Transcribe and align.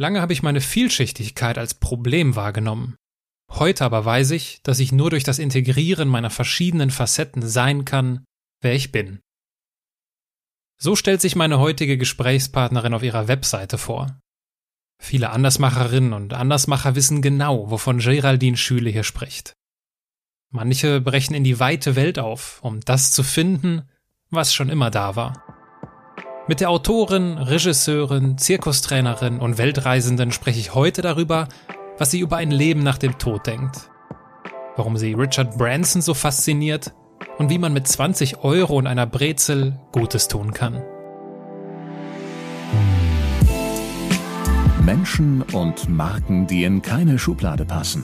Lange 0.00 0.22
habe 0.22 0.32
ich 0.32 0.42
meine 0.42 0.62
Vielschichtigkeit 0.62 1.58
als 1.58 1.74
Problem 1.74 2.34
wahrgenommen. 2.34 2.96
Heute 3.50 3.84
aber 3.84 4.02
weiß 4.02 4.30
ich, 4.30 4.62
dass 4.62 4.80
ich 4.80 4.92
nur 4.92 5.10
durch 5.10 5.24
das 5.24 5.38
Integrieren 5.38 6.08
meiner 6.08 6.30
verschiedenen 6.30 6.90
Facetten 6.90 7.46
sein 7.46 7.84
kann, 7.84 8.24
wer 8.62 8.74
ich 8.74 8.92
bin. 8.92 9.20
So 10.78 10.96
stellt 10.96 11.20
sich 11.20 11.36
meine 11.36 11.58
heutige 11.58 11.98
Gesprächspartnerin 11.98 12.94
auf 12.94 13.02
ihrer 13.02 13.28
Webseite 13.28 13.76
vor. 13.76 14.18
Viele 14.98 15.28
Andersmacherinnen 15.28 16.14
und 16.14 16.32
Andersmacher 16.32 16.94
wissen 16.94 17.20
genau, 17.20 17.70
wovon 17.70 17.98
Geraldine 17.98 18.56
Schüle 18.56 18.88
hier 18.88 19.04
spricht. 19.04 19.52
Manche 20.48 21.02
brechen 21.02 21.34
in 21.34 21.44
die 21.44 21.60
weite 21.60 21.94
Welt 21.94 22.18
auf, 22.18 22.58
um 22.62 22.80
das 22.80 23.12
zu 23.12 23.22
finden, 23.22 23.86
was 24.30 24.54
schon 24.54 24.70
immer 24.70 24.90
da 24.90 25.14
war. 25.14 25.59
Mit 26.50 26.58
der 26.58 26.70
Autorin, 26.70 27.38
Regisseurin, 27.38 28.36
Zirkustrainerin 28.36 29.38
und 29.38 29.56
Weltreisenden 29.56 30.32
spreche 30.32 30.58
ich 30.58 30.74
heute 30.74 31.00
darüber, 31.00 31.46
was 31.96 32.10
sie 32.10 32.18
über 32.18 32.38
ein 32.38 32.50
Leben 32.50 32.82
nach 32.82 32.98
dem 32.98 33.18
Tod 33.18 33.46
denkt. 33.46 33.88
Warum 34.74 34.96
sie 34.96 35.12
Richard 35.12 35.56
Branson 35.56 36.02
so 36.02 36.12
fasziniert 36.12 36.92
und 37.38 37.50
wie 37.50 37.58
man 37.58 37.72
mit 37.72 37.86
20 37.86 38.42
Euro 38.42 38.78
und 38.78 38.88
einer 38.88 39.06
Brezel 39.06 39.78
Gutes 39.92 40.26
tun 40.26 40.52
kann. 40.52 40.82
Menschen 44.84 45.42
und 45.52 45.88
Marken, 45.88 46.48
die 46.48 46.64
in 46.64 46.82
keine 46.82 47.20
Schublade 47.20 47.64
passen. 47.64 48.02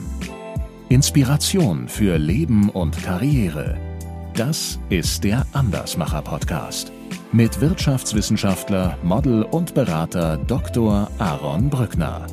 Inspiration 0.87 1.89
für 1.89 2.17
Leben 2.17 2.69
und 2.69 3.03
Karriere. 3.03 3.77
Das 4.35 4.79
ist 4.87 5.25
der 5.25 5.45
Andersmacher 5.51 6.21
Podcast 6.21 6.93
mit 7.31 7.59
Wirtschaftswissenschaftler, 7.59 8.97
Model 9.03 9.43
und 9.43 9.73
Berater 9.73 10.37
Dr. 10.37 11.09
Aaron 11.19 11.69
Brückner. 11.69 12.25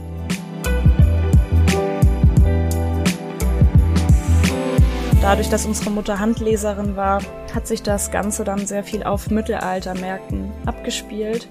Dadurch, 5.20 5.48
dass 5.48 5.66
unsere 5.66 5.90
Mutter 5.90 6.20
Handleserin 6.20 6.96
war, 6.96 7.22
hat 7.54 7.66
sich 7.66 7.82
das 7.82 8.10
Ganze 8.10 8.44
dann 8.44 8.66
sehr 8.66 8.84
viel 8.84 9.02
auf 9.02 9.30
Mittelaltermärkten 9.30 10.52
abgespielt. 10.66 11.48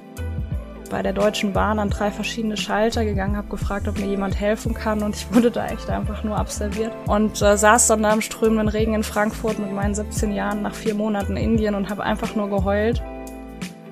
Bei 0.89 1.01
der 1.01 1.13
Deutschen 1.13 1.53
Bahn 1.53 1.79
an 1.79 1.89
drei 1.89 2.11
verschiedene 2.11 2.55
Schalter 2.55 3.03
gegangen, 3.03 3.35
habe 3.35 3.47
gefragt, 3.47 3.87
ob 3.87 3.97
mir 3.97 4.05
jemand 4.05 4.39
helfen 4.39 4.75
kann 4.75 5.01
und 5.01 5.15
ich 5.15 5.33
wurde 5.33 5.49
da 5.49 5.65
echt 5.67 5.89
einfach 5.89 6.23
nur 6.23 6.37
abserviert. 6.37 6.91
Und 7.07 7.41
äh, 7.41 7.57
saß 7.57 7.87
dann 7.87 8.03
da 8.03 8.13
im 8.13 8.21
strömenden 8.21 8.67
Regen 8.67 8.93
in 8.93 9.01
Frankfurt 9.01 9.57
mit 9.57 9.73
meinen 9.73 9.95
17 9.95 10.31
Jahren 10.33 10.61
nach 10.61 10.75
vier 10.75 10.93
Monaten 10.93 11.35
in 11.35 11.53
Indien 11.53 11.73
und 11.73 11.89
habe 11.89 12.03
einfach 12.03 12.35
nur 12.35 12.49
geheult. 12.49 13.01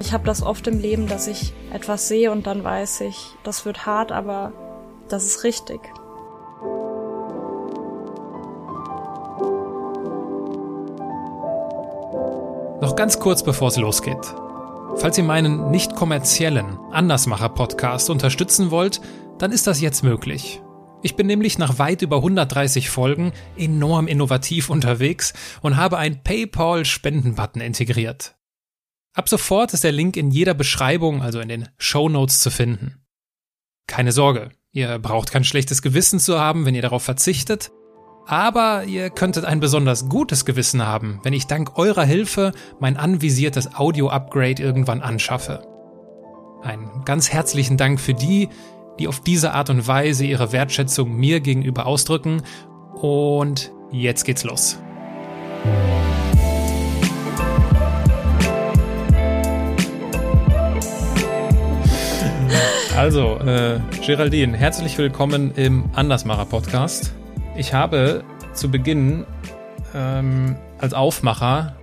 Ich 0.01 0.13
habe 0.13 0.25
das 0.25 0.41
oft 0.41 0.65
im 0.65 0.79
Leben, 0.79 1.05
dass 1.05 1.27
ich 1.27 1.53
etwas 1.71 2.07
sehe 2.07 2.31
und 2.31 2.47
dann 2.47 2.63
weiß 2.63 3.01
ich, 3.01 3.35
das 3.43 3.65
wird 3.65 3.85
hart, 3.85 4.11
aber 4.11 4.51
das 5.09 5.25
ist 5.25 5.43
richtig. 5.43 5.79
Noch 12.81 12.95
ganz 12.95 13.19
kurz, 13.19 13.43
bevor 13.43 13.67
es 13.67 13.77
losgeht. 13.77 14.17
Falls 14.95 15.19
ihr 15.19 15.23
meinen 15.23 15.69
nicht 15.69 15.95
kommerziellen 15.95 16.79
Andersmacher-Podcast 16.91 18.09
unterstützen 18.09 18.71
wollt, 18.71 19.01
dann 19.37 19.51
ist 19.51 19.67
das 19.67 19.81
jetzt 19.81 20.03
möglich. 20.03 20.63
Ich 21.03 21.15
bin 21.15 21.27
nämlich 21.27 21.59
nach 21.59 21.77
weit 21.77 22.01
über 22.01 22.17
130 22.17 22.89
Folgen 22.89 23.33
enorm 23.55 24.07
innovativ 24.07 24.71
unterwegs 24.71 25.33
und 25.61 25.77
habe 25.77 25.99
einen 25.99 26.23
PayPal-Spenden-Button 26.23 27.61
integriert. 27.61 28.35
Ab 29.13 29.27
sofort 29.27 29.73
ist 29.73 29.83
der 29.83 29.91
Link 29.91 30.15
in 30.15 30.31
jeder 30.31 30.53
Beschreibung, 30.53 31.21
also 31.21 31.41
in 31.41 31.49
den 31.49 31.67
Show 31.77 32.07
Notes 32.07 32.39
zu 32.39 32.49
finden. 32.49 33.03
Keine 33.87 34.13
Sorge, 34.13 34.51
ihr 34.71 34.99
braucht 34.99 35.31
kein 35.31 35.43
schlechtes 35.43 35.81
Gewissen 35.81 36.19
zu 36.19 36.39
haben, 36.39 36.65
wenn 36.65 36.75
ihr 36.75 36.81
darauf 36.81 37.03
verzichtet. 37.03 37.71
Aber 38.25 38.85
ihr 38.85 39.09
könntet 39.09 39.43
ein 39.43 39.59
besonders 39.59 40.07
gutes 40.07 40.45
Gewissen 40.45 40.85
haben, 40.85 41.19
wenn 41.23 41.33
ich 41.33 41.47
dank 41.47 41.77
eurer 41.77 42.05
Hilfe 42.05 42.53
mein 42.79 42.95
anvisiertes 42.95 43.75
Audio-Upgrade 43.75 44.61
irgendwann 44.61 45.01
anschaffe. 45.01 45.67
Einen 46.61 47.03
ganz 47.03 47.33
herzlichen 47.33 47.75
Dank 47.75 47.99
für 47.99 48.13
die, 48.13 48.47
die 48.99 49.07
auf 49.09 49.19
diese 49.19 49.53
Art 49.53 49.69
und 49.69 49.87
Weise 49.87 50.23
ihre 50.23 50.53
Wertschätzung 50.53 51.13
mir 51.13 51.41
gegenüber 51.41 51.85
ausdrücken. 51.85 52.43
Und 52.93 53.73
jetzt 53.91 54.23
geht's 54.23 54.43
los. 54.43 54.77
Also, 62.95 63.39
äh, 63.39 63.79
Geraldine, 64.05 64.55
herzlich 64.57 64.97
willkommen 64.97 65.55
im 65.55 65.89
Andersmacher 65.95 66.45
Podcast. 66.45 67.13
Ich 67.55 67.73
habe 67.73 68.23
zu 68.53 68.69
Beginn 68.69 69.25
ähm, 69.95 70.57
als 70.77 70.93
Aufmacher 70.93 71.77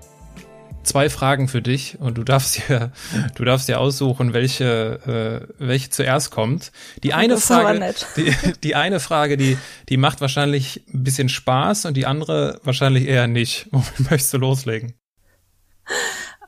zwei 0.82 1.08
Fragen 1.08 1.48
für 1.48 1.62
dich 1.62 1.98
und 1.98 2.18
du 2.18 2.24
darfst 2.24 2.58
dir, 2.58 2.92
du 3.36 3.44
darfst 3.44 3.68
dir 3.68 3.80
aussuchen, 3.80 4.34
welche, 4.34 5.46
äh, 5.48 5.54
welche 5.58 5.88
zuerst 5.88 6.30
kommt. 6.30 6.72
Die 7.02 7.14
eine 7.14 7.38
Frage, 7.38 7.94
die, 8.16 8.34
die 8.62 8.74
eine 8.74 9.00
Frage, 9.00 9.38
die, 9.38 9.56
die 9.88 9.96
macht 9.96 10.20
wahrscheinlich 10.20 10.82
ein 10.92 11.04
bisschen 11.04 11.30
Spaß 11.30 11.86
und 11.86 11.96
die 11.96 12.06
andere 12.06 12.60
wahrscheinlich 12.64 13.08
eher 13.08 13.26
nicht. 13.26 13.66
Womit 13.70 14.10
möchtest 14.10 14.34
du 14.34 14.38
loslegen? 14.38 14.94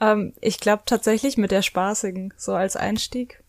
Ähm, 0.03 0.35
ich 0.41 0.61
glaube 0.61 0.83
tatsächlich 0.85 1.39
mit 1.39 1.51
der 1.51 1.63
spaßigen, 1.63 2.35
so 2.37 2.55
als 2.55 2.77
Einstieg. 2.77 3.43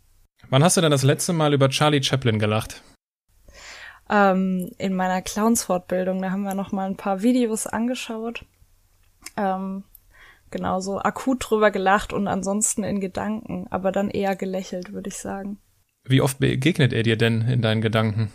Wann 0.51 0.63
hast 0.63 0.77
du 0.77 0.81
denn 0.81 0.91
das 0.91 1.01
letzte 1.01 1.33
Mal 1.33 1.53
über 1.55 1.69
Charlie 1.69 2.03
Chaplin 2.03 2.37
gelacht? 2.37 2.83
ähm, 4.11 4.69
in 4.77 4.93
meiner 4.93 5.21
Clowns-Fortbildung. 5.21 6.21
Da 6.21 6.31
haben 6.31 6.43
wir 6.43 6.53
noch 6.53 6.71
mal 6.71 6.87
ein 6.87 6.97
paar 6.97 7.23
Videos 7.23 7.65
angeschaut. 7.65 8.45
Ähm, 9.37 9.85
genau 10.51 10.81
so 10.81 10.99
akut 10.99 11.49
drüber 11.49 11.71
gelacht 11.71 12.11
und 12.11 12.27
ansonsten 12.27 12.83
in 12.83 12.99
Gedanken, 12.99 13.67
aber 13.69 13.91
dann 13.91 14.09
eher 14.09 14.35
gelächelt, 14.35 14.91
würde 14.91 15.09
ich 15.09 15.17
sagen. 15.17 15.57
Wie 16.03 16.21
oft 16.21 16.39
begegnet 16.39 16.91
er 16.91 17.03
dir 17.03 17.15
denn 17.15 17.41
in 17.41 17.61
deinen 17.61 17.81
Gedanken? 17.81 18.31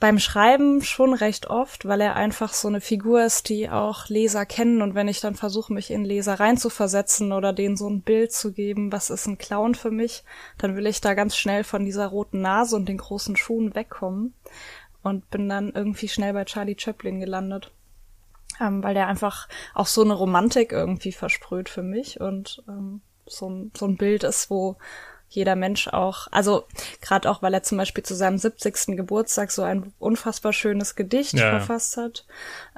Beim 0.00 0.18
Schreiben 0.18 0.82
schon 0.82 1.12
recht 1.12 1.48
oft, 1.48 1.86
weil 1.86 2.00
er 2.00 2.16
einfach 2.16 2.54
so 2.54 2.68
eine 2.68 2.80
Figur 2.80 3.22
ist, 3.22 3.50
die 3.50 3.68
auch 3.68 4.08
Leser 4.08 4.46
kennen 4.46 4.80
und 4.80 4.94
wenn 4.94 5.08
ich 5.08 5.20
dann 5.20 5.34
versuche, 5.34 5.74
mich 5.74 5.90
in 5.90 6.06
Leser 6.06 6.40
reinzuversetzen 6.40 7.32
oder 7.32 7.52
denen 7.52 7.76
so 7.76 7.86
ein 7.88 8.00
Bild 8.00 8.32
zu 8.32 8.52
geben, 8.52 8.92
was 8.92 9.10
ist 9.10 9.26
ein 9.26 9.36
Clown 9.36 9.74
für 9.74 9.90
mich, 9.90 10.24
dann 10.56 10.74
will 10.74 10.86
ich 10.86 11.02
da 11.02 11.12
ganz 11.12 11.36
schnell 11.36 11.64
von 11.64 11.84
dieser 11.84 12.06
roten 12.06 12.40
Nase 12.40 12.76
und 12.76 12.88
den 12.88 12.96
großen 12.96 13.36
Schuhen 13.36 13.74
wegkommen 13.74 14.32
und 15.02 15.28
bin 15.30 15.50
dann 15.50 15.72
irgendwie 15.74 16.08
schnell 16.08 16.32
bei 16.32 16.46
Charlie 16.46 16.76
Chaplin 16.78 17.20
gelandet. 17.20 17.70
Ähm, 18.58 18.82
weil 18.82 18.94
der 18.94 19.06
einfach 19.06 19.48
auch 19.74 19.86
so 19.86 20.02
eine 20.02 20.14
Romantik 20.14 20.72
irgendwie 20.72 21.12
versprüht 21.12 21.68
für 21.68 21.82
mich 21.82 22.20
und 22.20 22.62
ähm, 22.68 23.00
so, 23.26 23.48
ein, 23.48 23.72
so 23.76 23.86
ein 23.86 23.96
Bild 23.96 24.24
ist, 24.24 24.50
wo 24.50 24.76
jeder 25.30 25.54
Mensch 25.54 25.88
auch, 25.88 26.26
also 26.32 26.64
gerade 27.00 27.30
auch, 27.30 27.40
weil 27.40 27.54
er 27.54 27.62
zum 27.62 27.78
Beispiel 27.78 28.02
zu 28.02 28.14
seinem 28.14 28.36
70. 28.36 28.96
Geburtstag 28.96 29.52
so 29.52 29.62
ein 29.62 29.92
unfassbar 29.98 30.52
schönes 30.52 30.96
Gedicht 30.96 31.34
ja, 31.34 31.50
verfasst 31.50 31.96
hat, 31.96 32.26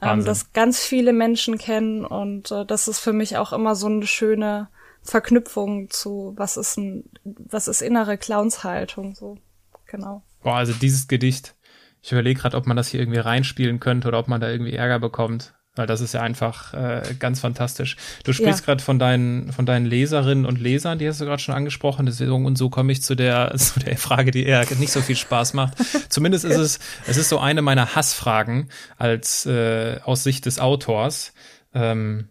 ähm, 0.00 0.24
das 0.24 0.52
ganz 0.52 0.80
viele 0.80 1.14
Menschen 1.14 1.56
kennen 1.56 2.04
und 2.04 2.50
äh, 2.50 2.66
das 2.66 2.88
ist 2.88 3.00
für 3.00 3.14
mich 3.14 3.38
auch 3.38 3.52
immer 3.52 3.74
so 3.74 3.86
eine 3.86 4.06
schöne 4.06 4.68
Verknüpfung 5.02 5.90
zu, 5.90 6.34
was 6.36 6.58
ist 6.58 6.76
ein, 6.76 7.04
was 7.24 7.68
ist 7.68 7.80
innere 7.80 8.18
Clownshaltung, 8.18 9.14
so, 9.14 9.38
genau. 9.86 10.22
Boah, 10.42 10.56
also 10.56 10.74
dieses 10.74 11.08
Gedicht, 11.08 11.54
ich 12.02 12.12
überlege 12.12 12.40
gerade, 12.40 12.56
ob 12.58 12.66
man 12.66 12.76
das 12.76 12.88
hier 12.88 13.00
irgendwie 13.00 13.20
reinspielen 13.20 13.80
könnte 13.80 14.08
oder 14.08 14.18
ob 14.18 14.28
man 14.28 14.40
da 14.40 14.50
irgendwie 14.50 14.74
Ärger 14.74 14.98
bekommt. 14.98 15.54
Weil 15.74 15.86
das 15.86 16.02
ist 16.02 16.12
ja 16.12 16.20
einfach 16.20 16.74
äh, 16.74 17.14
ganz 17.18 17.40
fantastisch. 17.40 17.96
Du 18.24 18.34
sprichst 18.34 18.60
ja. 18.60 18.66
gerade 18.66 18.82
von 18.82 18.98
deinen, 18.98 19.52
von 19.52 19.64
deinen 19.64 19.86
Leserinnen 19.86 20.44
und 20.44 20.60
Lesern, 20.60 20.98
die 20.98 21.08
hast 21.08 21.22
du 21.22 21.24
gerade 21.24 21.40
schon 21.40 21.54
angesprochen. 21.54 22.04
Deswegen, 22.04 22.44
und 22.44 22.58
so 22.58 22.68
komme 22.68 22.92
ich 22.92 23.02
zu 23.02 23.14
der, 23.14 23.54
zu 23.56 23.80
der 23.80 23.96
Frage, 23.96 24.32
die 24.32 24.44
eher 24.44 24.66
nicht 24.78 24.92
so 24.92 25.00
viel 25.00 25.16
Spaß 25.16 25.54
macht. 25.54 25.78
Zumindest 26.10 26.44
ist 26.44 26.58
es, 26.58 26.78
es 27.06 27.16
ist 27.16 27.30
so 27.30 27.38
eine 27.38 27.62
meiner 27.62 27.94
Hassfragen 27.94 28.68
als 28.98 29.46
äh, 29.46 29.98
aus 30.04 30.24
Sicht 30.24 30.44
des 30.44 30.58
Autors. 30.58 31.32
Ähm, 31.72 32.28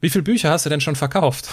wie 0.00 0.10
viele 0.10 0.24
Bücher 0.24 0.50
hast 0.50 0.66
du 0.66 0.70
denn 0.70 0.80
schon 0.80 0.96
verkauft? 0.96 1.48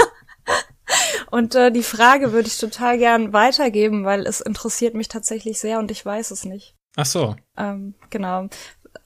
und 1.30 1.54
äh, 1.54 1.70
die 1.70 1.82
Frage 1.82 2.32
würde 2.32 2.48
ich 2.48 2.56
total 2.56 2.96
gern 2.96 3.34
weitergeben, 3.34 4.06
weil 4.06 4.26
es 4.26 4.40
interessiert 4.40 4.94
mich 4.94 5.08
tatsächlich 5.08 5.58
sehr 5.58 5.78
und 5.78 5.90
ich 5.90 6.04
weiß 6.06 6.30
es 6.30 6.46
nicht. 6.46 6.74
Ach 6.96 7.06
so. 7.06 7.36
Ähm, 7.58 7.94
genau. 8.08 8.48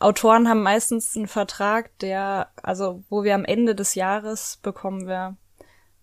Autoren 0.00 0.48
haben 0.48 0.62
meistens 0.62 1.14
einen 1.16 1.28
Vertrag, 1.28 1.96
der, 1.98 2.48
also 2.62 3.04
wo 3.08 3.22
wir 3.22 3.34
am 3.34 3.44
Ende 3.44 3.74
des 3.74 3.94
Jahres 3.94 4.58
bekommen 4.62 5.06
wir 5.06 5.36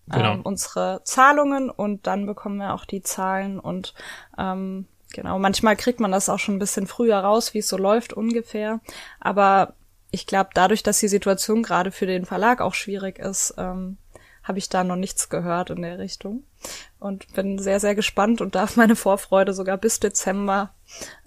genau. 0.06 0.34
ähm, 0.34 0.42
unsere 0.42 1.02
Zahlungen 1.04 1.68
und 1.68 2.06
dann 2.06 2.24
bekommen 2.24 2.58
wir 2.58 2.74
auch 2.74 2.84
die 2.84 3.02
Zahlen 3.02 3.58
und 3.58 3.94
ähm, 4.38 4.86
genau, 5.12 5.38
manchmal 5.38 5.76
kriegt 5.76 6.00
man 6.00 6.12
das 6.12 6.28
auch 6.28 6.38
schon 6.38 6.56
ein 6.56 6.60
bisschen 6.60 6.86
früher 6.86 7.18
raus, 7.18 7.54
wie 7.54 7.58
es 7.58 7.68
so 7.68 7.76
läuft 7.76 8.12
ungefähr. 8.12 8.80
Aber 9.20 9.74
ich 10.10 10.26
glaube, 10.26 10.50
dadurch, 10.54 10.82
dass 10.82 11.00
die 11.00 11.08
Situation 11.08 11.62
gerade 11.62 11.90
für 11.90 12.06
den 12.06 12.24
Verlag 12.24 12.60
auch 12.60 12.74
schwierig 12.74 13.18
ist, 13.18 13.54
ähm, 13.58 13.98
habe 14.42 14.58
ich 14.58 14.68
da 14.68 14.82
noch 14.84 14.96
nichts 14.96 15.28
gehört 15.28 15.70
in 15.70 15.82
der 15.82 15.98
Richtung. 15.98 16.44
Und 16.98 17.32
bin 17.34 17.58
sehr, 17.58 17.80
sehr 17.80 17.94
gespannt 17.94 18.40
und 18.40 18.54
darf 18.54 18.76
meine 18.76 18.96
Vorfreude 18.96 19.52
sogar 19.52 19.76
bis 19.76 20.00
Dezember 20.00 20.72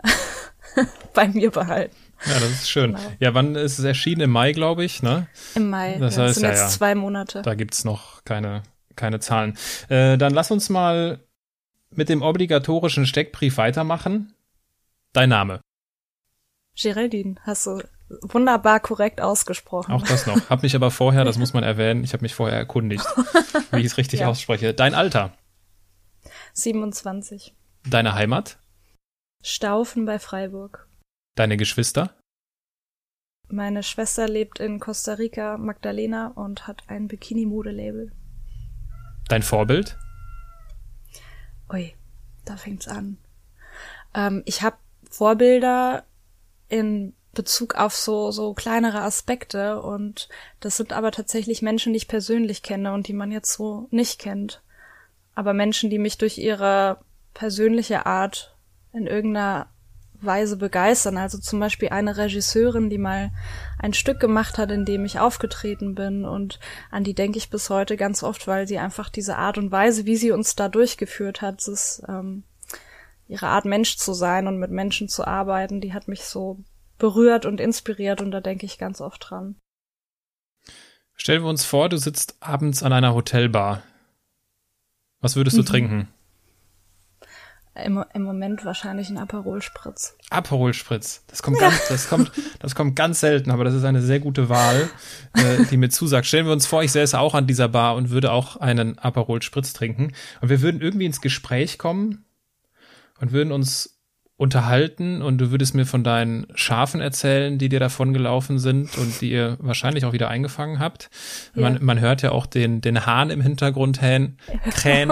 bei 1.13 1.27
mir 1.27 1.51
behalten. 1.51 1.95
Ja, 2.25 2.33
das 2.33 2.51
ist 2.51 2.69
schön. 2.69 2.93
Genau. 2.93 3.11
Ja, 3.19 3.33
wann 3.33 3.55
ist 3.55 3.79
es 3.79 3.85
erschienen? 3.85 4.21
Im 4.21 4.31
Mai, 4.31 4.51
glaube 4.51 4.83
ich, 4.83 5.01
ne? 5.01 5.27
Im 5.55 5.69
Mai. 5.69 5.97
Das 5.99 6.17
ja, 6.17 6.23
heißt, 6.23 6.35
sind 6.35 6.43
ja, 6.43 6.49
jetzt 6.49 6.61
ja, 6.61 6.67
zwei 6.67 6.95
Monate. 6.95 7.41
Da 7.41 7.55
gibt's 7.55 7.83
noch 7.83 8.23
keine, 8.23 8.63
keine 8.95 9.19
Zahlen. 9.19 9.57
Äh, 9.89 10.17
dann 10.17 10.33
lass 10.33 10.51
uns 10.51 10.69
mal 10.69 11.19
mit 11.89 12.09
dem 12.09 12.21
obligatorischen 12.21 13.05
Steckbrief 13.05 13.57
weitermachen. 13.57 14.33
Dein 15.13 15.29
Name. 15.29 15.61
Geraldine, 16.75 17.35
hast 17.43 17.65
du 17.65 17.81
wunderbar 18.21 18.79
korrekt 18.79 19.21
ausgesprochen. 19.21 19.91
Auch 19.91 20.03
das 20.03 20.25
noch. 20.25 20.49
Hab 20.49 20.63
mich 20.63 20.75
aber 20.75 20.91
vorher, 20.91 21.25
das 21.25 21.37
muss 21.39 21.53
man 21.53 21.63
erwähnen, 21.63 22.03
ich 22.03 22.13
habe 22.13 22.23
mich 22.23 22.35
vorher 22.35 22.57
erkundigt, 22.57 23.05
wie 23.71 23.79
ich 23.79 23.87
es 23.87 23.97
richtig 23.97 24.21
ja. 24.21 24.27
ausspreche. 24.27 24.73
Dein 24.73 24.93
Alter? 24.93 25.33
27. 26.53 27.55
Deine 27.89 28.13
Heimat? 28.13 28.59
Staufen 29.41 30.05
bei 30.05 30.19
Freiburg. 30.19 30.87
Deine 31.35 31.57
Geschwister? 31.57 32.15
Meine 33.47 33.83
Schwester 33.83 34.27
lebt 34.27 34.59
in 34.59 34.79
Costa 34.79 35.13
Rica, 35.13 35.57
Magdalena, 35.57 36.27
und 36.27 36.67
hat 36.67 36.83
ein 36.87 37.07
Bikini-Mode-Label. 37.07 38.11
Dein 39.27 39.43
Vorbild? 39.43 39.97
Ui, 41.71 41.93
da 42.45 42.57
fängt's 42.57 42.87
an. 42.87 43.17
Ähm, 44.13 44.43
ich 44.45 44.61
habe 44.61 44.77
Vorbilder 45.09 46.05
in 46.67 47.13
Bezug 47.33 47.75
auf 47.75 47.95
so, 47.95 48.31
so 48.31 48.53
kleinere 48.53 49.01
Aspekte 49.01 49.81
und 49.81 50.27
das 50.59 50.75
sind 50.75 50.91
aber 50.91 51.11
tatsächlich 51.11 51.61
Menschen, 51.61 51.93
die 51.93 51.97
ich 51.97 52.07
persönlich 52.09 52.61
kenne 52.61 52.93
und 52.93 53.07
die 53.07 53.13
man 53.13 53.31
jetzt 53.31 53.53
so 53.53 53.87
nicht 53.89 54.19
kennt. 54.19 54.61
Aber 55.33 55.53
Menschen, 55.53 55.89
die 55.89 55.99
mich 55.99 56.17
durch 56.17 56.37
ihre 56.37 56.99
persönliche 57.33 58.05
Art 58.05 58.55
in 58.91 59.07
irgendeiner 59.07 59.69
Weise 60.25 60.57
begeistern. 60.57 61.17
Also 61.17 61.37
zum 61.37 61.59
Beispiel 61.59 61.89
eine 61.89 62.17
Regisseurin, 62.17 62.89
die 62.89 62.97
mal 62.97 63.31
ein 63.79 63.93
Stück 63.93 64.19
gemacht 64.19 64.57
hat, 64.57 64.71
in 64.71 64.85
dem 64.85 65.05
ich 65.05 65.19
aufgetreten 65.19 65.95
bin 65.95 66.25
und 66.25 66.59
an 66.91 67.03
die 67.03 67.13
denke 67.13 67.37
ich 67.37 67.49
bis 67.49 67.69
heute 67.69 67.97
ganz 67.97 68.23
oft, 68.23 68.47
weil 68.47 68.67
sie 68.67 68.79
einfach 68.79 69.09
diese 69.09 69.37
Art 69.37 69.57
und 69.57 69.71
Weise, 69.71 70.05
wie 70.05 70.15
sie 70.15 70.31
uns 70.31 70.55
da 70.55 70.69
durchgeführt 70.69 71.41
hat, 71.41 71.67
ist 71.67 72.03
ähm, 72.07 72.43
ihre 73.27 73.47
Art 73.47 73.65
Mensch 73.65 73.97
zu 73.97 74.13
sein 74.13 74.47
und 74.47 74.57
mit 74.57 74.71
Menschen 74.71 75.07
zu 75.07 75.25
arbeiten, 75.25 75.81
die 75.81 75.93
hat 75.93 76.07
mich 76.07 76.25
so 76.25 76.59
berührt 76.97 77.45
und 77.45 77.59
inspiriert 77.59 78.21
und 78.21 78.31
da 78.31 78.41
denke 78.41 78.65
ich 78.65 78.77
ganz 78.77 79.01
oft 79.01 79.29
dran. 79.29 79.55
Stellen 81.15 81.43
wir 81.43 81.49
uns 81.49 81.65
vor, 81.65 81.89
du 81.89 81.97
sitzt 81.97 82.35
abends 82.39 82.83
an 82.83 82.93
einer 82.93 83.13
Hotelbar. 83.13 83.83
Was 85.19 85.35
würdest 85.35 85.55
du 85.55 85.61
mhm. 85.61 85.65
trinken? 85.65 86.07
Im, 87.73 88.03
Im 88.13 88.23
Moment 88.23 88.65
wahrscheinlich 88.65 89.09
ein 89.09 89.17
Aperol 89.17 89.61
Spritz. 89.61 90.17
Aperol 90.29 90.73
Spritz. 90.73 91.23
Das 91.27 91.41
kommt 91.41 91.57
ganz, 91.57 91.87
das 91.87 92.09
kommt, 92.09 92.31
das 92.59 92.75
kommt 92.75 92.97
ganz 92.97 93.21
selten, 93.21 93.49
aber 93.49 93.63
das 93.63 93.73
ist 93.73 93.85
eine 93.85 94.01
sehr 94.01 94.19
gute 94.19 94.49
Wahl, 94.49 94.89
äh, 95.33 95.63
die 95.69 95.77
mir 95.77 95.89
zusagt. 95.89 96.25
Stellen 96.25 96.45
wir 96.45 96.51
uns 96.51 96.67
vor, 96.67 96.83
ich 96.83 96.91
säße 96.91 97.17
auch 97.17 97.33
an 97.33 97.47
dieser 97.47 97.69
Bar 97.69 97.95
und 97.95 98.09
würde 98.09 98.33
auch 98.33 98.57
einen 98.57 98.99
Aperol 98.99 99.41
Spritz 99.41 99.71
trinken 99.71 100.11
und 100.41 100.49
wir 100.49 100.61
würden 100.61 100.81
irgendwie 100.81 101.05
ins 101.05 101.21
Gespräch 101.21 101.77
kommen 101.77 102.25
und 103.21 103.31
würden 103.31 103.53
uns 103.53 104.00
unterhalten 104.41 105.21
und 105.21 105.37
du 105.37 105.51
würdest 105.51 105.75
mir 105.75 105.85
von 105.85 106.03
deinen 106.03 106.47
Schafen 106.55 106.99
erzählen, 106.99 107.59
die 107.59 107.69
dir 107.69 107.79
davon 107.79 108.11
gelaufen 108.11 108.57
sind 108.57 108.97
und 108.97 109.21
die 109.21 109.31
ihr 109.31 109.55
wahrscheinlich 109.59 110.03
auch 110.03 110.13
wieder 110.13 110.29
eingefangen 110.29 110.79
habt. 110.79 111.11
Ja. 111.53 111.61
Man, 111.61 111.77
man 111.85 111.99
hört 111.99 112.23
ja 112.23 112.31
auch 112.31 112.47
den, 112.47 112.81
den 112.81 113.05
Hahn 113.05 113.29
im 113.29 113.39
Hintergrund 113.41 114.01
hähn, 114.01 114.39
krähen. 114.71 115.11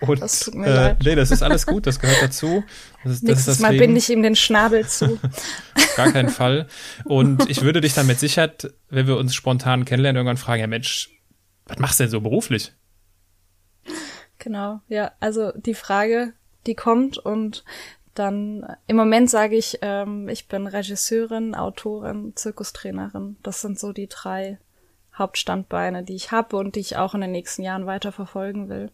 Oh 0.00 0.06
und, 0.08 0.20
das 0.20 0.40
tut 0.40 0.56
mir 0.56 0.66
äh, 0.66 0.74
leid. 0.74 0.96
Nee, 1.04 1.14
das 1.14 1.30
ist 1.30 1.44
alles 1.44 1.64
gut, 1.64 1.86
das 1.86 2.00
gehört 2.00 2.20
dazu. 2.20 2.64
Das 3.04 3.12
ist, 3.12 3.22
Nächstes 3.22 3.46
das 3.46 3.58
Mal 3.60 3.78
binde 3.78 3.98
ich 3.98 4.10
ihm 4.10 4.24
den 4.24 4.34
Schnabel 4.34 4.84
zu. 4.84 5.20
Gar 5.96 6.10
keinen 6.10 6.28
Fall. 6.28 6.66
Und 7.04 7.48
ich 7.48 7.62
würde 7.62 7.80
dich 7.80 7.94
dann 7.94 8.08
mit 8.08 8.18
Sicherheit, 8.18 8.74
wenn 8.90 9.06
wir 9.06 9.16
uns 9.16 9.32
spontan 9.32 9.84
kennenlernen, 9.84 10.18
irgendwann 10.18 10.38
fragen, 10.38 10.62
ja 10.62 10.66
Mensch, 10.66 11.10
was 11.66 11.78
machst 11.78 12.00
du 12.00 12.04
denn 12.04 12.10
so 12.10 12.20
beruflich? 12.20 12.72
Genau, 14.38 14.80
ja, 14.88 15.12
also 15.20 15.52
die 15.52 15.74
Frage, 15.74 16.32
die 16.66 16.74
kommt 16.74 17.16
und 17.16 17.62
dann 18.18 18.66
im 18.86 18.96
Moment 18.96 19.30
sage 19.30 19.56
ich, 19.56 19.78
ähm, 19.82 20.28
ich 20.28 20.48
bin 20.48 20.66
Regisseurin, 20.66 21.54
Autorin, 21.54 22.32
Zirkustrainerin. 22.34 23.36
Das 23.42 23.60
sind 23.60 23.78
so 23.78 23.92
die 23.92 24.08
drei 24.08 24.58
Hauptstandbeine, 25.14 26.02
die 26.02 26.14
ich 26.14 26.32
habe 26.32 26.56
und 26.56 26.76
die 26.76 26.80
ich 26.80 26.96
auch 26.96 27.14
in 27.14 27.20
den 27.20 27.32
nächsten 27.32 27.62
Jahren 27.62 27.86
weiter 27.86 28.12
verfolgen 28.12 28.68
will. 28.68 28.90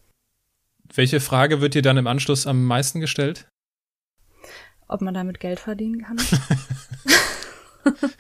Welche 0.95 1.21
Frage 1.21 1.61
wird 1.61 1.75
dir 1.75 1.83
dann 1.83 1.97
im 1.97 2.07
Anschluss 2.07 2.47
am 2.47 2.65
meisten 2.65 3.01
gestellt? 3.01 3.49
Ob 4.89 5.01
man 5.01 5.15
damit 5.15 5.41
Geld 5.41 5.59
verdienen 5.59 6.03
kann? 6.03 6.19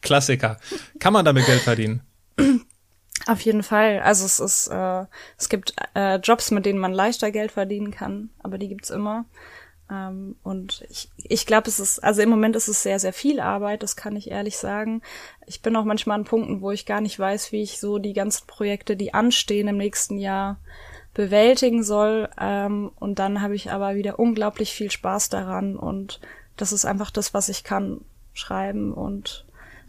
Klassiker. 0.00 0.58
Kann 1.00 1.12
man 1.12 1.24
damit 1.24 1.46
Geld 1.46 1.60
verdienen? 1.60 2.02
Auf 3.26 3.40
jeden 3.40 3.62
Fall. 3.62 4.00
Also 4.00 4.24
es 4.24 4.40
ist, 4.40 4.68
äh, 4.68 5.04
es 5.38 5.48
gibt 5.48 5.74
äh, 5.94 6.16
Jobs, 6.16 6.50
mit 6.50 6.66
denen 6.66 6.78
man 6.78 6.92
leichter 6.92 7.30
Geld 7.30 7.52
verdienen 7.52 7.90
kann, 7.90 8.30
aber 8.42 8.58
die 8.58 8.68
gibt's 8.68 8.90
immer. 8.90 9.26
Ähm, 9.90 10.36
und 10.42 10.84
ich, 10.88 11.08
ich 11.16 11.46
glaube, 11.46 11.68
es 11.68 11.80
ist, 11.80 12.02
also 12.02 12.22
im 12.22 12.30
Moment 12.30 12.56
ist 12.56 12.68
es 12.68 12.82
sehr, 12.82 12.98
sehr 12.98 13.12
viel 13.12 13.40
Arbeit, 13.40 13.82
das 13.82 13.96
kann 13.96 14.16
ich 14.16 14.30
ehrlich 14.30 14.56
sagen. 14.56 15.02
Ich 15.46 15.62
bin 15.62 15.76
auch 15.76 15.84
manchmal 15.84 16.18
an 16.18 16.24
Punkten, 16.24 16.60
wo 16.60 16.70
ich 16.70 16.86
gar 16.86 17.00
nicht 17.00 17.18
weiß, 17.18 17.52
wie 17.52 17.62
ich 17.62 17.78
so 17.78 17.98
die 17.98 18.12
ganzen 18.12 18.46
Projekte, 18.46 18.96
die 18.96 19.14
anstehen 19.14 19.68
im 19.68 19.76
nächsten 19.76 20.18
Jahr, 20.18 20.58
bewältigen 21.14 21.82
soll. 21.82 22.28
Ähm, 22.40 22.90
und 22.96 23.18
dann 23.18 23.42
habe 23.42 23.54
ich 23.54 23.70
aber 23.70 23.94
wieder 23.94 24.18
unglaublich 24.18 24.72
viel 24.72 24.90
Spaß 24.90 25.28
daran 25.28 25.76
und 25.76 26.20
das 26.56 26.72
ist 26.72 26.84
einfach 26.84 27.10
das, 27.10 27.34
was 27.34 27.48
ich 27.48 27.64
kann. 27.64 28.02
Schreiben 28.34 28.94
und 28.94 29.44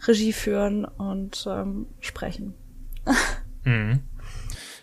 Regie 0.06 0.32
führen 0.32 0.84
und 0.84 1.46
ähm, 1.48 1.86
sprechen. 2.00 2.54
mhm. 3.64 4.00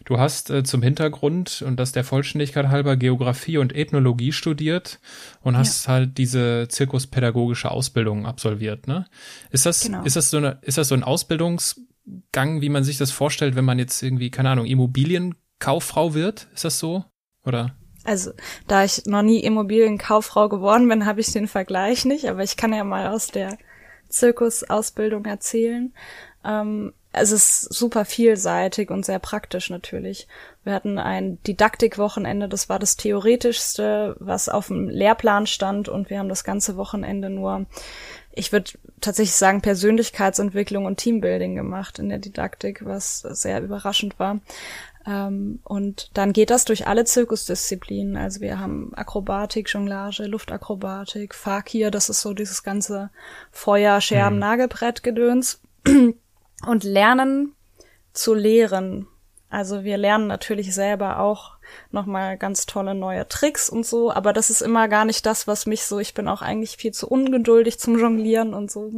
Du 0.06 0.18
hast 0.18 0.50
äh, 0.50 0.64
zum 0.64 0.82
Hintergrund 0.82 1.62
und 1.66 1.80
das 1.80 1.92
der 1.92 2.04
Vollständigkeit 2.04 2.70
halber 2.70 2.98
Geografie 2.98 3.58
und 3.58 3.76
Ethnologie 3.76 4.32
studiert 4.32 5.00
und 5.42 5.58
hast 5.58 5.86
ja. 5.86 5.94
halt 5.94 6.18
diese 6.18 6.68
zirkuspädagogische 6.70 7.70
Ausbildung 7.70 8.26
absolviert, 8.26 8.88
ne? 8.88 9.06
Ist 9.52 9.66
das, 9.66 9.84
genau. 9.84 10.04
ist 10.04 10.16
das 10.16 10.30
so 10.32 10.38
eine, 10.38 10.60
ist 10.62 10.78
das 10.78 10.88
so 10.88 10.96
ein 10.96 11.04
Ausbildungsgang, 11.04 12.62
wie 12.62 12.70
man 12.70 12.84
sich 12.84 12.98
das 12.98 13.12
vorstellt, 13.12 13.56
wenn 13.56 13.66
man 13.66 13.80
jetzt 13.80 14.02
irgendwie, 14.02 14.32
keine 14.32 14.50
Ahnung, 14.50 14.66
Immobilienkauffrau 14.66 16.14
wird? 16.14 16.48
Ist 16.54 16.66
das 16.66 16.80
so? 16.80 17.06
Oder? 17.46 17.76
Also, 18.04 18.32
da 18.68 18.84
ich 18.84 19.06
noch 19.06 19.22
nie 19.22 19.40
Immobilienkauffrau 19.40 20.50
geworden 20.50 20.88
bin, 20.90 21.06
habe 21.06 21.22
ich 21.22 21.32
den 21.32 21.48
Vergleich 21.48 22.06
nicht, 22.06 22.28
aber 22.28 22.44
ich 22.44 22.58
kann 22.58 22.74
ja 22.74 22.84
mal 22.84 23.08
aus 23.08 23.28
der 23.28 23.58
Zirkusausbildung 24.10 25.26
erzählen. 25.26 25.94
Ähm, 26.44 26.94
es 27.14 27.32
ist 27.32 27.74
super 27.74 28.06
vielseitig 28.06 28.90
und 28.90 29.06
sehr 29.06 29.20
praktisch 29.20 29.70
natürlich. 29.70 30.28
Wir 30.64 30.74
hatten 30.74 30.98
ein 30.98 31.42
Didaktikwochenende, 31.44 32.48
das 32.48 32.70
war 32.70 32.80
das 32.80 32.96
theoretischste, 32.96 34.16
was 34.20 34.48
auf 34.48 34.68
dem 34.68 34.88
Lehrplan 34.88 35.46
stand 35.46 35.90
und 35.90 36.10
wir 36.10 36.20
haben 36.20 36.30
das 36.30 36.44
ganze 36.44 36.78
Wochenende 36.78 37.30
nur, 37.30 37.66
ich 38.32 38.54
würde 38.54 38.72
tatsächlich 39.02 39.36
sagen, 39.36 39.62
Persönlichkeitsentwicklung 39.62 40.86
und 40.86 40.98
Teambuilding 40.98 41.56
gemacht 41.56 42.00
in 42.00 42.08
der 42.08 42.20
Didaktik, 42.20 42.86
was 42.86 43.20
sehr 43.20 43.62
überraschend 43.62 44.18
war. 44.18 44.40
Ähm, 45.06 45.60
und 45.64 46.12
dann 46.14 46.32
geht 46.32 46.50
das 46.50 46.64
durch 46.64 46.88
alle 46.88 47.04
Zirkusdisziplinen. 47.04 48.16
Also 48.16 48.40
wir 48.40 48.60
haben 48.60 48.94
Akrobatik, 48.96 49.68
Jonglage, 49.68 50.28
Luftakrobatik, 50.28 51.36
Fakir, 51.36 51.92
das 51.92 52.10
ist 52.10 52.22
so 52.22 52.34
dieses 52.34 52.64
ganze 52.64 53.10
Feuer, 53.52 54.00
Scherben, 54.00 54.38
mhm. 54.38 54.42
Und 56.66 56.84
lernen 56.84 57.56
zu 58.14 58.34
lehren. 58.34 59.08
Also 59.50 59.84
wir 59.84 59.98
lernen 59.98 60.28
natürlich 60.28 60.74
selber 60.74 61.20
auch 61.20 61.58
nochmal 61.92 62.38
ganz 62.38 62.66
tolle 62.66 62.96
neue 62.96 63.28
Tricks 63.28 63.70
und 63.70 63.86
so, 63.86 64.12
aber 64.12 64.32
das 64.32 64.50
ist 64.50 64.62
immer 64.62 64.88
gar 64.88 65.04
nicht 65.04 65.26
das, 65.26 65.46
was 65.46 65.66
mich 65.66 65.84
so, 65.84 66.00
ich 66.00 66.14
bin 66.14 66.28
auch 66.28 66.42
eigentlich 66.42 66.78
viel 66.78 66.94
zu 66.94 67.08
ungeduldig 67.08 67.78
zum 67.78 68.00
Jonglieren 68.00 68.54
und 68.54 68.72
so. 68.72 68.92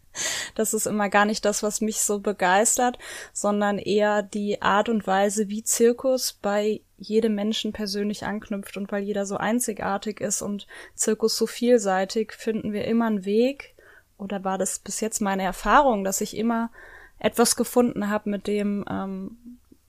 das 0.54 0.74
ist 0.74 0.86
immer 0.86 1.08
gar 1.08 1.24
nicht 1.24 1.44
das, 1.44 1.62
was 1.62 1.80
mich 1.80 2.00
so 2.00 2.20
begeistert, 2.20 2.98
sondern 3.32 3.78
eher 3.78 4.22
die 4.22 4.62
Art 4.62 4.88
und 4.88 5.06
Weise, 5.08 5.48
wie 5.48 5.64
Zirkus 5.64 6.38
bei 6.40 6.82
jedem 6.98 7.34
Menschen 7.34 7.72
persönlich 7.72 8.24
anknüpft 8.24 8.76
und 8.76 8.92
weil 8.92 9.02
jeder 9.02 9.26
so 9.26 9.36
einzigartig 9.36 10.20
ist 10.20 10.40
und 10.40 10.68
Zirkus 10.94 11.36
so 11.36 11.46
vielseitig, 11.46 12.32
finden 12.32 12.72
wir 12.72 12.84
immer 12.84 13.06
einen 13.06 13.24
Weg, 13.24 13.74
oder 14.18 14.44
war 14.44 14.56
das 14.56 14.78
bis 14.78 15.00
jetzt 15.00 15.20
meine 15.20 15.42
Erfahrung, 15.42 16.04
dass 16.04 16.20
ich 16.20 16.36
immer 16.36 16.70
etwas 17.18 17.56
gefunden 17.56 18.08
habe, 18.08 18.30
mit 18.30 18.46
dem, 18.46 18.84
ähm, 18.88 19.36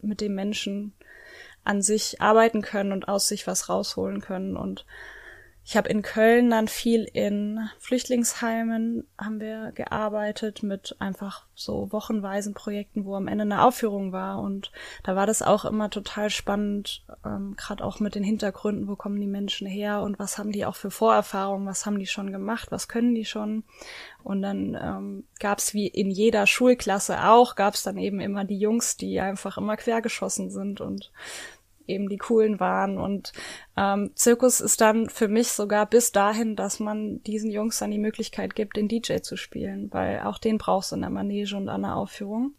mit 0.02 0.22
dem 0.22 0.36
Menschen 0.36 0.94
an 1.64 1.82
sich 1.82 2.22
arbeiten 2.22 2.62
können 2.62 2.92
und 2.92 3.08
aus 3.08 3.28
sich 3.28 3.46
was 3.48 3.70
rausholen 3.70 4.22
können. 4.22 4.56
Und 4.56 4.86
ich 5.70 5.76
habe 5.76 5.90
in 5.90 6.02
Köln 6.02 6.50
dann 6.50 6.70
viel 6.70 7.04
in 7.12 7.70
Flüchtlingsheimen 7.78 9.06
haben 9.18 9.42
wir 9.42 9.74
gearbeitet 9.74 10.64
mit 10.64 10.96
einfach 11.00 11.46
so 11.56 11.92
wochenweisen 11.92 12.54
Projekten, 12.54 13.04
wo 13.04 13.16
am 13.16 13.28
Ende 13.28 13.42
eine 13.42 13.62
Aufführung 13.62 14.14
war. 14.14 14.40
Und 14.40 14.72
da 15.04 15.18
war 15.18 15.26
das 15.28 15.42
auch 15.42 15.66
immer 15.66 15.90
total 15.90 16.30
spannend, 16.30 17.06
ähm, 17.26 17.56
gerade 17.58 17.84
auch 17.84 18.00
mit 18.00 18.16
den 18.16 18.24
Hintergründen, 18.24 18.88
wo 18.88 18.96
kommen 18.96 19.20
die 19.20 19.28
Menschen 19.28 19.68
her 19.68 20.04
und 20.04 20.20
was 20.20 20.38
haben 20.38 20.54
die 20.54 20.66
auch 20.66 20.78
für 20.78 20.90
Vorerfahrungen, 20.90 21.68
was 21.68 21.86
haben 21.86 22.00
die 22.00 22.08
schon 22.08 22.32
gemacht, 22.32 22.72
was 22.72 22.88
können 22.88 23.14
die 23.14 23.26
schon? 23.26 23.66
Und 24.24 24.42
dann 24.44 24.78
ähm, 24.82 25.26
gab 25.38 25.58
es 25.58 25.74
wie 25.74 25.88
in 25.88 26.12
jeder 26.12 26.48
Schulklasse 26.48 27.26
auch, 27.26 27.56
gab 27.56 27.74
es 27.74 27.84
dann 27.84 27.98
eben 27.98 28.22
immer 28.22 28.46
die 28.46 28.58
Jungs, 28.58 28.96
die 28.96 29.20
einfach 29.20 29.58
immer 29.58 29.76
quergeschossen 29.76 30.50
sind. 30.50 30.80
Und 30.80 31.12
eben 31.88 32.10
die 32.10 32.18
coolen 32.18 32.60
waren. 32.60 32.98
Und 32.98 33.34
ähm, 33.76 34.12
Zirkus 34.16 34.62
ist 34.62 34.82
dann 34.82 35.10
für 35.10 35.28
mich 35.28 35.50
sogar 35.50 35.86
bis 35.86 36.12
dahin, 36.12 36.56
dass 36.56 36.80
man 36.80 37.24
diesen 37.24 37.52
Jungs 37.52 37.80
dann 37.80 37.92
die 37.92 37.98
Möglichkeit 37.98 38.56
gibt, 38.56 38.78
den 38.78 38.88
DJ 38.88 39.18
zu 39.18 39.38
spielen, 39.38 39.90
weil 39.92 40.22
auch 40.22 40.38
den 40.38 40.58
brauchst 40.58 40.92
du 40.92 40.96
in 40.96 41.02
der 41.02 41.10
Manege 41.10 41.56
und 41.56 41.70
an 41.70 41.84
der 41.84 41.96
Aufführung. 41.96 42.54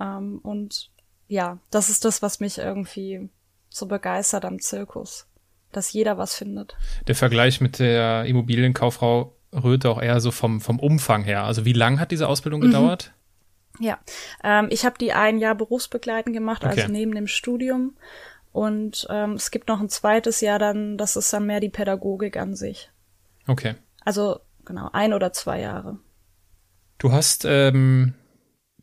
Ähm, 0.00 0.38
und 0.42 0.90
ja, 1.28 1.58
das 1.70 1.88
ist 1.88 2.04
das, 2.04 2.22
was 2.22 2.40
mich 2.40 2.58
irgendwie 2.58 3.28
so 3.68 3.86
begeistert 3.86 4.44
am 4.44 4.60
Zirkus, 4.60 5.26
dass 5.72 5.92
jeder 5.92 6.18
was 6.18 6.34
findet. 6.34 6.76
Der 7.06 7.14
Vergleich 7.14 7.60
mit 7.60 7.78
der 7.78 8.24
Immobilienkauffrau 8.24 9.34
rührte 9.52 9.90
auch 9.90 10.00
eher 10.00 10.20
so 10.20 10.30
vom, 10.30 10.60
vom 10.60 10.78
Umfang 10.78 11.22
her. 11.22 11.44
Also 11.44 11.64
wie 11.64 11.72
lang 11.72 12.00
hat 12.00 12.10
diese 12.10 12.28
Ausbildung 12.28 12.60
mhm. 12.60 12.66
gedauert? 12.66 13.12
Ja, 13.80 13.98
ähm, 14.42 14.68
ich 14.70 14.84
habe 14.84 14.98
die 14.98 15.12
ein 15.12 15.38
Jahr 15.38 15.54
berufsbegleitend 15.54 16.34
gemacht, 16.34 16.64
also 16.64 16.72
okay. 16.72 16.82
also 16.82 16.92
neben 16.92 17.14
dem 17.14 17.26
Studium. 17.26 17.96
Und 18.52 19.06
ähm, 19.10 19.32
es 19.32 19.50
gibt 19.50 19.68
noch 19.68 19.80
ein 19.80 19.88
zweites 19.88 20.40
Jahr 20.40 20.58
dann, 20.58 20.96
das 20.96 21.16
ist 21.16 21.32
dann 21.32 21.46
mehr 21.46 21.60
die 21.60 21.68
Pädagogik 21.68 22.36
an 22.36 22.54
sich. 22.54 22.90
Okay. 23.46 23.74
Also 24.04 24.40
genau, 24.64 24.90
ein 24.92 25.12
oder 25.12 25.32
zwei 25.32 25.60
Jahre. 25.60 25.98
Du 26.98 27.12
hast 27.12 27.44
ähm, 27.44 28.14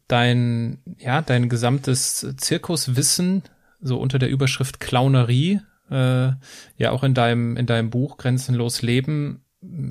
dein, 0.08 0.82
ja, 0.98 1.22
dein 1.22 1.50
gesamtes 1.50 2.36
Zirkuswissen 2.38 3.44
so 3.82 4.00
unter 4.00 4.20
der 4.20 4.30
Überschrift 4.30 4.80
Clownerie, 4.80 5.62
äh, 5.90 6.32
ja 6.78 6.92
auch 6.92 7.04
in 7.04 7.14
deinem, 7.14 7.58
in 7.58 7.66
deinem 7.66 7.90
Buch 7.90 8.18
Grenzenlos 8.18 8.82
Leben 8.82 9.46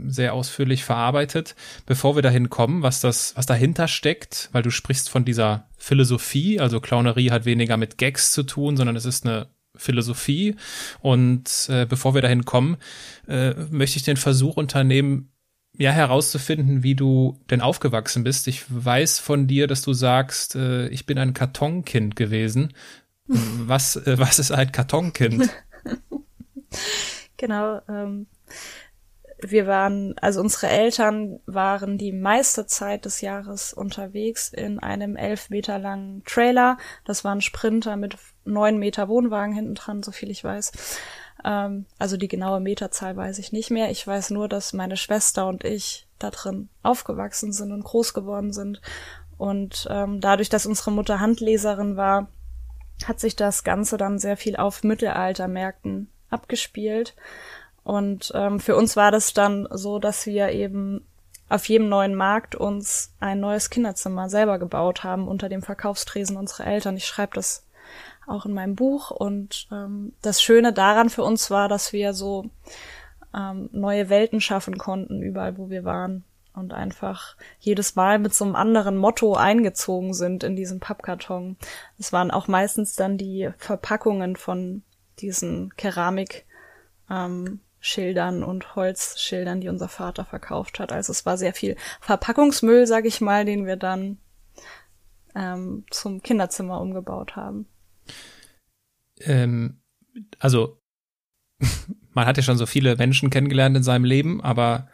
sehr 0.07 0.35
ausführlich 0.35 0.85
verarbeitet. 0.85 1.55
Bevor 1.87 2.17
wir 2.17 2.23
dahin 2.23 2.51
kommen, 2.51 2.83
was 2.83 3.01
das, 3.01 3.37
was 3.37 3.47
dahinter 3.47 3.89
steckt, 3.89 4.49
weil 4.53 4.63
du 4.63 4.71
sprichst 4.71 5.09
von 5.09 5.25
dieser 5.25 5.69
Philosophie, 5.77 6.61
also 6.61 6.81
Clownerie 6.81 7.31
hat 7.31 7.45
weniger 7.45 7.77
mit 7.77 7.99
Gags 7.99 8.33
zu 8.33 8.45
tun, 8.45 8.77
sondern 8.77 8.97
es 8.97 9.05
ist 9.05 9.27
eine 9.27 9.49
Philosophie. 9.77 10.57
Und 11.01 11.69
äh, 11.69 11.87
bevor 11.87 12.15
wir 12.15 12.23
dahin 12.23 12.45
kommen, 12.45 12.77
äh, 13.29 13.55
möchte 13.71 13.97
ich 13.97 14.05
den 14.05 14.17
Versuch 14.17 14.57
unternehmen, 14.57 15.31
ja 15.77 15.91
herauszufinden, 15.91 16.83
wie 16.83 16.95
du 16.95 17.41
denn 17.51 17.61
aufgewachsen 17.61 18.25
bist. 18.25 18.47
Ich 18.49 18.65
weiß 18.69 19.19
von 19.19 19.47
dir, 19.47 19.67
dass 19.67 19.83
du 19.83 19.93
sagst, 19.93 20.55
äh, 20.55 20.89
ich 20.89 21.07
bin 21.07 21.19
ein 21.19 21.35
Kartonkind 21.35 22.17
gewesen. 22.17 22.73
Was, 23.27 23.97
äh, 23.97 24.19
was 24.19 24.39
ist 24.39 24.51
ein 24.53 24.71
Kartonkind? 24.71 25.49
genau. 27.39 27.81
Ähm, 27.89 28.27
wir 29.41 29.67
waren, 29.67 30.15
also 30.19 30.41
unsere 30.41 30.69
Eltern 30.69 31.41
waren 31.47 31.97
die 31.97 32.13
meiste 32.13 32.67
Zeit 32.67 33.07
des 33.07 33.23
Jahres 33.23 33.73
unterwegs 33.73 34.51
in 34.51 34.79
einem 34.79 35.17
elf 35.17 35.49
Meter 35.49 35.79
langen 35.79 36.23
Trailer. 36.25 36.77
Das 37.05 37.25
war 37.25 37.35
ein 37.35 37.41
Sprinter 37.41 37.97
mit 37.97 38.17
neun 38.45 38.79
Meter 38.79 39.09
Wohnwagen 39.09 39.55
hinten 39.55 39.75
dran, 39.75 40.03
so 40.03 40.13
viel 40.13 40.31
ich 40.31 40.45
weiß. 40.45 40.73
Ähm, 41.45 41.87
also 41.99 42.17
die 42.17 42.29
genaue 42.29 42.61
Meterzahl 42.61 43.17
weiß 43.17 43.39
ich 43.39 43.53
nicht 43.53 43.71
mehr. 43.71 43.91
Ich 43.91 44.07
weiß 44.07 44.31
nur, 44.31 44.49
dass 44.49 44.73
meine 44.73 44.97
Schwester 44.97 45.47
und 45.47 45.65
ich 45.65 46.07
da 46.19 46.31
drin 46.31 46.69
aufgewachsen 46.83 47.53
sind 47.53 47.73
und 47.73 47.85
groß 47.85 48.15
geworden 48.15 48.53
sind. 48.53 48.81
Und 49.37 49.87
ähm, 49.91 50.21
dadurch, 50.21 50.49
dass 50.49 50.67
unsere 50.67 50.93
Mutter 50.93 51.21
Handleserin 51.21 51.97
war, 51.97 52.29
hat 53.07 53.21
sich 53.21 53.37
das 53.37 53.65
Ganze 53.65 53.97
dann 53.97 54.19
sehr 54.19 54.37
viel 54.37 54.57
auf 54.57 54.85
Mittelaltermärkten 54.85 56.09
abgespielt. 56.31 57.15
Und 57.83 58.33
ähm, 58.35 58.61
für 58.61 58.77
uns 58.77 58.97
war 58.97 59.11
das 59.11 59.35
dann 59.35 59.69
so, 59.71 59.99
dass 59.99 60.27
wir 60.27 60.51
eben 60.51 61.05
auf 61.49 61.69
jedem 61.69 61.89
neuen 61.89 62.15
Markt 62.15 62.55
uns 62.55 63.13
ein 63.21 63.41
neues 63.41 63.69
Kinderzimmer 63.69 64.31
selber 64.31 64.59
gebaut 64.59 65.05
haben 65.05 65.29
unter 65.29 65.49
dem 65.49 65.63
Verkaufstresen 65.63 66.37
unserer 66.37 66.67
Eltern. 66.67 66.97
Ich 66.97 67.07
schreibe 67.07 67.35
das 67.35 67.64
auch 68.27 68.47
in 68.47 68.53
meinem 68.53 68.75
Buch. 68.75 69.11
Und 69.11 69.69
ähm, 69.73 70.13
das 70.23 70.43
Schöne 70.43 70.73
daran 70.73 71.11
für 71.11 71.23
uns 71.23 71.51
war, 71.51 71.69
dass 71.69 71.93
wir 71.93 72.13
so 72.15 72.51
ähm, 73.35 73.69
neue 73.73 74.09
Welten 74.09 74.41
schaffen 74.41 74.79
konnten, 74.79 75.23
überall 75.23 75.59
wo 75.59 75.71
wir 75.71 75.85
waren. 75.85 76.25
Und 76.55 76.73
einfach 76.73 77.37
jedes 77.59 77.97
Mal 77.97 78.21
mit 78.21 78.33
so 78.33 78.45
einem 78.45 78.55
anderen 78.55 78.97
Motto 78.97 79.35
eingezogen 79.35 80.15
sind 80.15 80.45
in 80.45 80.55
diesem 80.55 80.79
Pappkarton. 80.79 81.57
Es 81.99 82.13
waren 82.13 82.31
auch 82.31 82.47
meistens 82.47 82.95
dann 82.95 83.19
die 83.19 83.51
Verpackungen 83.59 84.37
von 84.37 84.85
diesen 85.19 85.75
Keramik 85.77 86.47
ähm, 87.11 87.61
und 88.47 88.77
Holzschildern, 88.77 89.61
die 89.61 89.69
unser 89.69 89.89
Vater 89.89 90.25
verkauft 90.25 90.79
hat. 90.79 90.91
Also 90.93 91.11
es 91.11 91.27
war 91.27 91.37
sehr 91.37 91.53
viel 91.53 91.77
Verpackungsmüll, 92.01 92.87
sag 92.87 93.05
ich 93.05 93.21
mal, 93.21 93.45
den 93.45 93.67
wir 93.67 93.77
dann 93.77 94.19
ähm, 95.35 95.85
zum 95.91 96.23
Kinderzimmer 96.23 96.81
umgebaut 96.81 97.37
haben. 97.37 97.67
Ähm, 99.21 99.81
also 100.39 100.81
man 102.13 102.27
hat 102.27 102.37
ja 102.37 102.43
schon 102.43 102.59
so 102.59 102.67
viele 102.67 102.97
Menschen 102.97 103.31
kennengelernt 103.31 103.77
in 103.77 103.83
seinem 103.83 104.05
Leben, 104.05 104.43
aber 104.43 104.89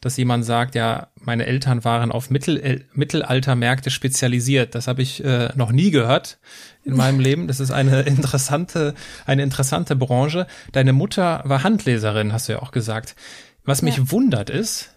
dass 0.00 0.16
jemand 0.18 0.44
sagt, 0.44 0.74
ja, 0.74 1.08
meine 1.20 1.46
Eltern 1.46 1.82
waren 1.84 2.12
auf 2.12 2.30
Mittel, 2.30 2.58
äh, 2.58 2.80
Mittelaltermärkte 2.92 3.90
spezialisiert. 3.90 4.74
Das 4.74 4.88
habe 4.88 5.02
ich 5.02 5.24
äh, 5.24 5.50
noch 5.56 5.72
nie 5.72 5.90
gehört 5.90 6.38
in 6.84 6.94
meinem 6.96 7.18
Leben. 7.18 7.48
Das 7.48 7.60
ist 7.60 7.70
eine 7.70 8.02
interessante, 8.02 8.94
eine 9.24 9.42
interessante 9.42 9.96
Branche. 9.96 10.46
Deine 10.72 10.92
Mutter 10.92 11.42
war 11.44 11.62
Handleserin, 11.62 12.32
hast 12.32 12.48
du 12.48 12.52
ja 12.52 12.62
auch 12.62 12.72
gesagt. 12.72 13.16
Was 13.64 13.82
mich 13.82 13.96
ja. 13.96 14.10
wundert 14.10 14.50
ist, 14.50 14.92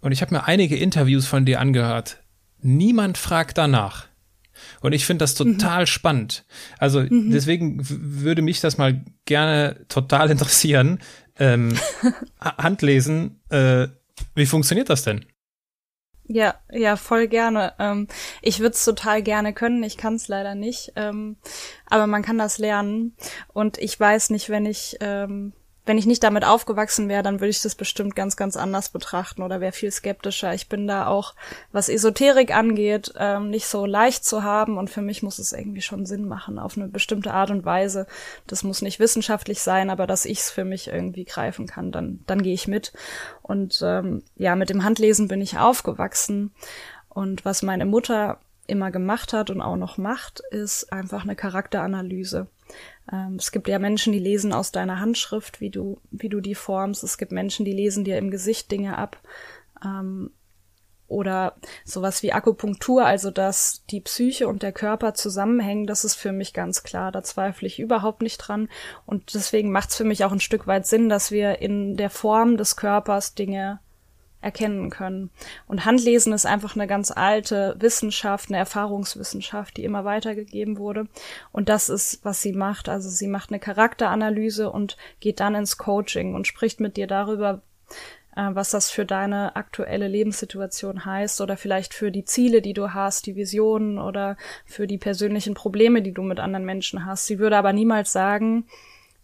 und 0.00 0.12
ich 0.12 0.22
habe 0.22 0.34
mir 0.34 0.44
einige 0.44 0.76
Interviews 0.76 1.26
von 1.26 1.44
dir 1.44 1.60
angehört, 1.60 2.18
niemand 2.60 3.18
fragt 3.18 3.58
danach. 3.58 4.06
Und 4.80 4.92
ich 4.92 5.06
finde 5.06 5.22
das 5.22 5.38
mhm. 5.38 5.58
total 5.58 5.82
mhm. 5.82 5.86
spannend. 5.86 6.44
Also 6.78 7.00
mhm. 7.00 7.30
deswegen 7.30 7.78
würde 7.82 8.42
mich 8.42 8.60
das 8.60 8.78
mal 8.78 9.04
gerne 9.24 9.84
total 9.88 10.30
interessieren. 10.30 11.00
Ähm, 11.38 11.78
Handlesen, 12.40 13.40
äh, 13.50 13.88
wie 14.34 14.46
funktioniert 14.46 14.90
das 14.90 15.02
denn? 15.02 15.24
Ja, 16.30 16.56
ja, 16.70 16.96
voll 16.96 17.26
gerne. 17.26 17.72
Ähm, 17.78 18.06
ich 18.42 18.60
würde 18.60 18.74
es 18.74 18.84
total 18.84 19.22
gerne 19.22 19.54
können, 19.54 19.82
ich 19.82 19.96
kann 19.96 20.14
es 20.14 20.28
leider 20.28 20.54
nicht. 20.54 20.92
Ähm, 20.94 21.36
aber 21.86 22.06
man 22.06 22.22
kann 22.22 22.36
das 22.36 22.58
lernen. 22.58 23.16
Und 23.54 23.78
ich 23.78 23.98
weiß 23.98 24.28
nicht, 24.30 24.50
wenn 24.50 24.66
ich 24.66 24.98
ähm, 25.00 25.54
wenn 25.88 25.98
ich 25.98 26.06
nicht 26.06 26.22
damit 26.22 26.44
aufgewachsen 26.44 27.08
wäre, 27.08 27.22
dann 27.22 27.40
würde 27.40 27.48
ich 27.48 27.62
das 27.62 27.74
bestimmt 27.74 28.14
ganz, 28.14 28.36
ganz 28.36 28.56
anders 28.56 28.90
betrachten 28.90 29.42
oder 29.42 29.60
wäre 29.60 29.72
viel 29.72 29.90
skeptischer. 29.90 30.52
Ich 30.52 30.68
bin 30.68 30.86
da 30.86 31.06
auch, 31.06 31.34
was 31.72 31.88
Esoterik 31.88 32.54
angeht, 32.54 33.14
ähm, 33.16 33.48
nicht 33.48 33.66
so 33.66 33.86
leicht 33.86 34.24
zu 34.24 34.42
haben 34.42 34.76
und 34.76 34.90
für 34.90 35.00
mich 35.00 35.22
muss 35.22 35.38
es 35.38 35.52
irgendwie 35.52 35.80
schon 35.80 36.04
Sinn 36.04 36.28
machen 36.28 36.58
auf 36.58 36.76
eine 36.76 36.88
bestimmte 36.88 37.32
Art 37.32 37.50
und 37.50 37.64
Weise. 37.64 38.06
Das 38.46 38.62
muss 38.62 38.82
nicht 38.82 39.00
wissenschaftlich 39.00 39.62
sein, 39.62 39.88
aber 39.88 40.06
dass 40.06 40.26
ich 40.26 40.40
es 40.40 40.50
für 40.50 40.64
mich 40.64 40.88
irgendwie 40.88 41.24
greifen 41.24 41.66
kann, 41.66 41.90
dann, 41.90 42.20
dann 42.26 42.42
gehe 42.42 42.54
ich 42.54 42.68
mit. 42.68 42.92
Und 43.40 43.80
ähm, 43.82 44.22
ja, 44.36 44.56
mit 44.56 44.68
dem 44.68 44.84
Handlesen 44.84 45.26
bin 45.26 45.40
ich 45.40 45.58
aufgewachsen 45.58 46.52
und 47.08 47.46
was 47.46 47.62
meine 47.62 47.86
Mutter 47.86 48.38
immer 48.66 48.90
gemacht 48.90 49.32
hat 49.32 49.48
und 49.48 49.62
auch 49.62 49.76
noch 49.76 49.96
macht, 49.96 50.40
ist 50.50 50.92
einfach 50.92 51.22
eine 51.22 51.34
Charakteranalyse. 51.34 52.46
Ähm, 53.12 53.36
es 53.38 53.52
gibt 53.52 53.68
ja 53.68 53.78
Menschen, 53.78 54.12
die 54.12 54.18
lesen 54.18 54.52
aus 54.52 54.72
deiner 54.72 55.00
Handschrift, 55.00 55.60
wie 55.60 55.70
du, 55.70 56.00
wie 56.10 56.28
du 56.28 56.40
die 56.40 56.54
formst. 56.54 57.02
Es 57.02 57.18
gibt 57.18 57.32
Menschen, 57.32 57.64
die 57.64 57.72
lesen 57.72 58.04
dir 58.04 58.18
im 58.18 58.30
Gesicht 58.30 58.70
Dinge 58.70 58.98
ab. 58.98 59.20
Ähm, 59.84 60.30
oder 61.08 61.56
sowas 61.86 62.22
wie 62.22 62.34
Akupunktur, 62.34 63.06
also 63.06 63.30
dass 63.30 63.82
die 63.86 64.02
Psyche 64.02 64.46
und 64.46 64.62
der 64.62 64.72
Körper 64.72 65.14
zusammenhängen, 65.14 65.86
das 65.86 66.04
ist 66.04 66.16
für 66.16 66.32
mich 66.32 66.52
ganz 66.52 66.82
klar. 66.82 67.10
Da 67.10 67.22
zweifle 67.22 67.66
ich 67.66 67.80
überhaupt 67.80 68.20
nicht 68.20 68.36
dran. 68.36 68.68
Und 69.06 69.32
deswegen 69.34 69.72
macht 69.72 69.88
es 69.88 69.96
für 69.96 70.04
mich 70.04 70.24
auch 70.24 70.32
ein 70.32 70.40
Stück 70.40 70.66
weit 70.66 70.86
Sinn, 70.86 71.08
dass 71.08 71.30
wir 71.30 71.60
in 71.60 71.96
der 71.96 72.10
Form 72.10 72.58
des 72.58 72.76
Körpers 72.76 73.34
Dinge 73.34 73.80
erkennen 74.40 74.90
können. 74.90 75.30
Und 75.66 75.84
Handlesen 75.84 76.32
ist 76.32 76.46
einfach 76.46 76.76
eine 76.76 76.86
ganz 76.86 77.10
alte 77.10 77.76
Wissenschaft, 77.78 78.48
eine 78.48 78.58
Erfahrungswissenschaft, 78.58 79.76
die 79.76 79.84
immer 79.84 80.04
weitergegeben 80.04 80.78
wurde. 80.78 81.06
Und 81.50 81.68
das 81.68 81.88
ist, 81.88 82.24
was 82.24 82.40
sie 82.40 82.52
macht. 82.52 82.88
Also 82.88 83.08
sie 83.08 83.26
macht 83.26 83.50
eine 83.50 83.58
Charakteranalyse 83.58 84.70
und 84.70 84.96
geht 85.20 85.40
dann 85.40 85.54
ins 85.54 85.76
Coaching 85.76 86.34
und 86.34 86.46
spricht 86.46 86.78
mit 86.78 86.96
dir 86.96 87.06
darüber, 87.06 87.62
äh, 88.36 88.50
was 88.52 88.70
das 88.70 88.90
für 88.90 89.04
deine 89.04 89.56
aktuelle 89.56 90.06
Lebenssituation 90.06 91.04
heißt 91.04 91.40
oder 91.40 91.56
vielleicht 91.56 91.92
für 91.92 92.12
die 92.12 92.24
Ziele, 92.24 92.62
die 92.62 92.74
du 92.74 92.94
hast, 92.94 93.26
die 93.26 93.34
Visionen 93.34 93.98
oder 93.98 94.36
für 94.64 94.86
die 94.86 94.98
persönlichen 94.98 95.54
Probleme, 95.54 96.00
die 96.00 96.12
du 96.12 96.22
mit 96.22 96.38
anderen 96.38 96.64
Menschen 96.64 97.04
hast. 97.04 97.26
Sie 97.26 97.40
würde 97.40 97.56
aber 97.56 97.72
niemals 97.72 98.12
sagen, 98.12 98.66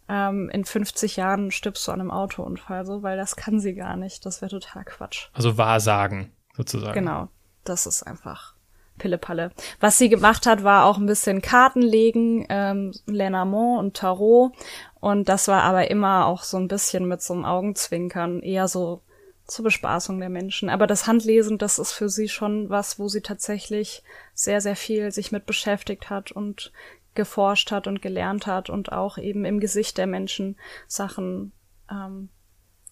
ähm, 0.08 0.50
in 0.50 0.64
50 0.64 1.16
Jahren 1.16 1.50
stirbst 1.50 1.87
du 1.87 1.92
an 1.92 2.00
einem 2.00 2.11
Autounfall, 2.11 2.84
so, 2.84 3.02
weil 3.02 3.16
das 3.16 3.37
kann 3.37 3.61
sie 3.61 3.75
gar 3.75 3.96
nicht. 3.96 4.26
Das 4.26 4.42
wäre 4.42 4.50
total 4.50 4.84
Quatsch. 4.84 5.28
Also 5.32 5.56
Wahrsagen 5.56 6.32
sozusagen. 6.56 6.94
Genau, 6.94 7.28
das 7.64 7.87
ist 7.87 8.02
einfach 8.02 8.54
Pillepalle. 8.99 9.50
Was 9.80 9.99
sie 9.99 10.08
gemacht 10.08 10.46
hat, 10.46 10.62
war 10.62 10.84
auch 10.84 10.99
ein 10.99 11.06
bisschen 11.06 11.42
Karten 11.42 11.82
legen, 11.82 12.46
ähm, 12.49 12.92
Lenormand 13.06 13.80
und 13.80 13.96
Tarot. 13.96 14.52
Und 15.00 15.28
das 15.28 15.49
war 15.49 15.62
aber 15.62 15.90
immer 15.90 16.26
auch 16.26 16.42
so 16.42 16.56
ein 16.58 16.68
bisschen 16.68 17.08
mit 17.08 17.20
so 17.20 17.34
einem 17.34 17.44
Augenzwinkern, 17.44 18.40
eher 18.40 18.68
so 18.68 19.02
zur 19.46 19.64
Bespaßung 19.64 20.20
der 20.20 20.30
Menschen. 20.30 20.70
Aber 20.70 20.87
das 20.87 21.06
Handlesen, 21.06 21.58
das 21.58 21.78
ist 21.78 21.92
für 21.92 22.08
sie 22.08 22.28
schon 22.28 22.70
was, 22.70 22.99
wo 22.99 23.08
sie 23.08 23.20
tatsächlich 23.20 24.02
sehr, 24.32 24.61
sehr 24.61 24.76
viel 24.76 25.11
sich 25.11 25.32
mit 25.32 25.44
beschäftigt 25.44 26.08
hat 26.08 26.32
und 26.32 26.73
geforscht 27.14 27.71
hat 27.71 27.87
und 27.87 28.02
gelernt 28.02 28.47
hat 28.47 28.71
und 28.71 28.92
auch 28.92 29.18
eben 29.18 29.44
im 29.44 29.61
Gesicht 29.61 29.99
der 29.99 30.06
Menschen 30.06 30.56
Sachen 30.87 31.52
ähm, 31.90 32.28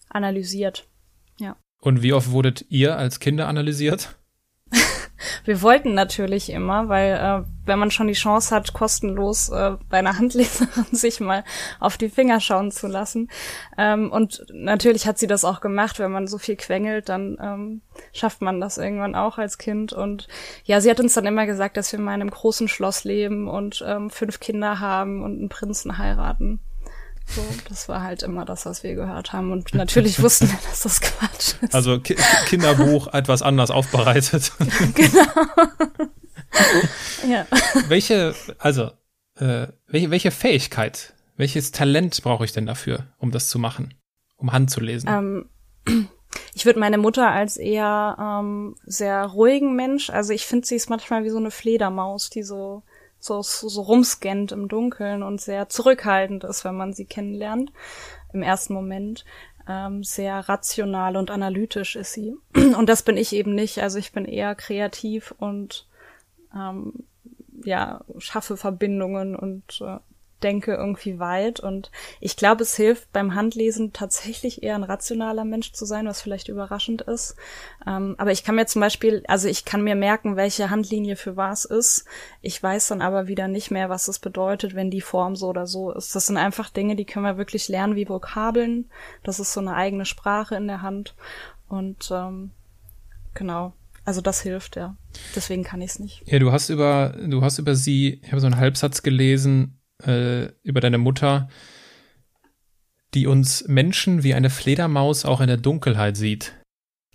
analysiert. 0.09 0.87
Ja. 1.39 1.57
Und 1.81 2.01
wie 2.01 2.13
oft 2.13 2.31
wurdet 2.31 2.65
ihr 2.69 2.97
als 2.97 3.19
Kinder 3.19 3.47
analysiert? 3.47 4.17
Wir 5.45 5.61
wollten 5.61 5.93
natürlich 5.93 6.49
immer, 6.49 6.89
weil 6.89 7.13
äh, 7.13 7.47
wenn 7.65 7.79
man 7.79 7.91
schon 7.91 8.07
die 8.07 8.13
Chance 8.13 8.53
hat, 8.53 8.73
kostenlos 8.73 9.49
äh, 9.49 9.77
bei 9.89 9.99
einer 9.99 10.17
Handleserin 10.19 10.85
sich 10.91 11.19
mal 11.19 11.43
auf 11.79 11.97
die 11.97 12.09
Finger 12.09 12.39
schauen 12.39 12.71
zu 12.71 12.87
lassen. 12.87 13.29
Ähm, 13.77 14.11
und 14.11 14.45
natürlich 14.53 15.07
hat 15.07 15.17
sie 15.17 15.27
das 15.27 15.45
auch 15.45 15.61
gemacht, 15.61 15.99
wenn 15.99 16.11
man 16.11 16.27
so 16.27 16.37
viel 16.37 16.55
quengelt, 16.55 17.09
dann 17.09 17.37
ähm, 17.41 17.81
schafft 18.11 18.41
man 18.41 18.59
das 18.59 18.77
irgendwann 18.77 19.15
auch 19.15 19.37
als 19.37 19.57
Kind. 19.57 19.93
Und 19.93 20.27
ja, 20.65 20.81
sie 20.81 20.89
hat 20.89 20.99
uns 20.99 21.13
dann 21.13 21.25
immer 21.25 21.45
gesagt, 21.45 21.77
dass 21.77 21.91
wir 21.91 21.99
mal 21.99 22.15
in 22.15 22.21
einem 22.21 22.31
großen 22.31 22.67
Schloss 22.67 23.03
leben 23.03 23.47
und 23.47 23.83
ähm, 23.87 24.09
fünf 24.09 24.39
Kinder 24.39 24.79
haben 24.79 25.23
und 25.23 25.39
einen 25.39 25.49
Prinzen 25.49 25.97
heiraten. 25.97 26.59
So, 27.27 27.41
das 27.69 27.89
war 27.89 28.03
halt 28.03 28.21
immer 28.21 28.45
das, 28.45 28.65
was 28.65 28.83
wir 28.83 28.95
gehört 28.95 29.33
haben. 29.33 29.51
Und 29.51 29.73
natürlich 29.73 30.21
wussten 30.21 30.47
wir, 30.49 30.59
dass 30.69 30.81
das 30.81 31.01
Quatsch 31.01 31.55
ist. 31.61 31.73
Also 31.73 31.99
Ki 31.99 32.15
Kinderbuch 32.45 33.07
etwas 33.13 33.41
anders 33.41 33.71
aufbereitet. 33.71 34.51
genau. 34.95 35.25
ja. 37.27 37.47
Welche, 37.87 38.35
also, 38.59 38.91
äh, 39.37 39.67
welche, 39.87 40.11
welche 40.11 40.31
Fähigkeit, 40.31 41.13
welches 41.37 41.71
Talent 41.71 42.21
brauche 42.21 42.45
ich 42.45 42.51
denn 42.51 42.65
dafür, 42.65 43.07
um 43.17 43.31
das 43.31 43.49
zu 43.49 43.57
machen? 43.57 43.93
Um 44.35 44.51
Hand 44.51 44.69
zu 44.69 44.81
lesen? 44.81 45.07
Ähm, 45.09 45.49
ich 46.53 46.65
würde 46.65 46.79
meine 46.79 46.97
Mutter 46.97 47.31
als 47.31 47.57
eher 47.57 48.17
ähm, 48.19 48.75
sehr 48.85 49.25
ruhigen 49.25 49.75
Mensch, 49.75 50.09
also 50.09 50.33
ich 50.33 50.45
finde 50.45 50.67
sie 50.67 50.75
ist 50.75 50.89
manchmal 50.89 51.23
wie 51.23 51.29
so 51.29 51.37
eine 51.37 51.51
Fledermaus, 51.51 52.29
die 52.29 52.43
so 52.43 52.83
so, 53.23 53.41
so 53.41 53.81
rumscannt 53.81 54.51
im 54.51 54.67
Dunkeln 54.67 55.23
und 55.23 55.39
sehr 55.39 55.69
zurückhaltend 55.69 56.43
ist, 56.43 56.65
wenn 56.65 56.75
man 56.75 56.93
sie 56.93 57.05
kennenlernt. 57.05 57.71
Im 58.33 58.43
ersten 58.43 58.73
Moment. 58.73 59.23
Ähm, 59.65 60.03
sehr 60.03 60.49
rational 60.49 61.15
und 61.15 61.31
analytisch 61.31 61.95
ist 61.95 62.11
sie. 62.11 62.35
Und 62.53 62.89
das 62.89 63.03
bin 63.03 63.15
ich 63.15 63.31
eben 63.31 63.55
nicht. 63.55 63.81
Also 63.81 63.97
ich 63.97 64.11
bin 64.11 64.25
eher 64.25 64.55
kreativ 64.55 65.33
und 65.37 65.87
ähm, 66.53 67.05
ja, 67.63 68.03
schaffe 68.17 68.57
Verbindungen 68.57 69.37
und 69.37 69.79
äh, 69.79 69.99
denke 70.43 70.73
irgendwie 70.73 71.19
weit 71.19 71.59
und 71.59 71.91
ich 72.19 72.35
glaube, 72.35 72.63
es 72.63 72.75
hilft 72.75 73.11
beim 73.11 73.35
Handlesen 73.35 73.93
tatsächlich 73.93 74.63
eher 74.63 74.75
ein 74.75 74.83
rationaler 74.83 75.45
Mensch 75.45 75.71
zu 75.71 75.85
sein, 75.85 76.05
was 76.05 76.21
vielleicht 76.21 76.49
überraschend 76.49 77.01
ist. 77.03 77.35
Ähm, 77.87 78.15
aber 78.17 78.31
ich 78.31 78.43
kann 78.43 78.55
mir 78.55 78.65
zum 78.65 78.81
Beispiel, 78.81 79.23
also 79.27 79.47
ich 79.47 79.65
kann 79.65 79.83
mir 79.83 79.95
merken, 79.95 80.35
welche 80.35 80.69
Handlinie 80.69 81.15
für 81.15 81.37
was 81.37 81.65
ist. 81.65 82.05
Ich 82.41 82.61
weiß 82.61 82.87
dann 82.89 83.01
aber 83.01 83.27
wieder 83.27 83.47
nicht 83.47 83.71
mehr, 83.71 83.89
was 83.89 84.07
es 84.07 84.19
bedeutet, 84.19 84.75
wenn 84.75 84.91
die 84.91 85.01
Form 85.01 85.35
so 85.35 85.47
oder 85.47 85.67
so 85.67 85.91
ist. 85.91 86.15
Das 86.15 86.27
sind 86.27 86.37
einfach 86.37 86.69
Dinge, 86.69 86.95
die 86.95 87.05
können 87.05 87.25
wir 87.25 87.37
wirklich 87.37 87.69
lernen 87.69 87.95
wie 87.95 88.09
Vokabeln. 88.09 88.89
Das 89.23 89.39
ist 89.39 89.53
so 89.53 89.59
eine 89.59 89.75
eigene 89.75 90.05
Sprache 90.05 90.55
in 90.55 90.67
der 90.67 90.81
Hand 90.81 91.15
und 91.67 92.11
ähm, 92.11 92.51
genau. 93.33 93.73
Also 94.05 94.21
das 94.21 94.41
hilft, 94.41 94.75
ja. 94.75 94.97
Deswegen 95.35 95.63
kann 95.63 95.81
ich 95.81 95.91
es 95.91 95.99
nicht. 95.99 96.23
Ja, 96.25 96.39
du 96.39 96.51
hast 96.51 96.69
über, 96.69 97.15
du 97.17 97.41
hast 97.41 97.57
über 97.57 97.75
sie, 97.75 98.19
ich 98.21 98.31
habe 98.31 98.41
so 98.41 98.47
einen 98.47 98.57
Halbsatz 98.57 99.01
gelesen, 99.01 99.79
äh, 100.05 100.51
über 100.63 100.81
deine 100.81 100.97
Mutter, 100.97 101.49
die 103.13 103.27
uns 103.27 103.67
Menschen 103.67 104.23
wie 104.23 104.33
eine 104.33 104.49
Fledermaus 104.49 105.25
auch 105.25 105.41
in 105.41 105.47
der 105.47 105.57
Dunkelheit 105.57 106.17
sieht. 106.17 106.53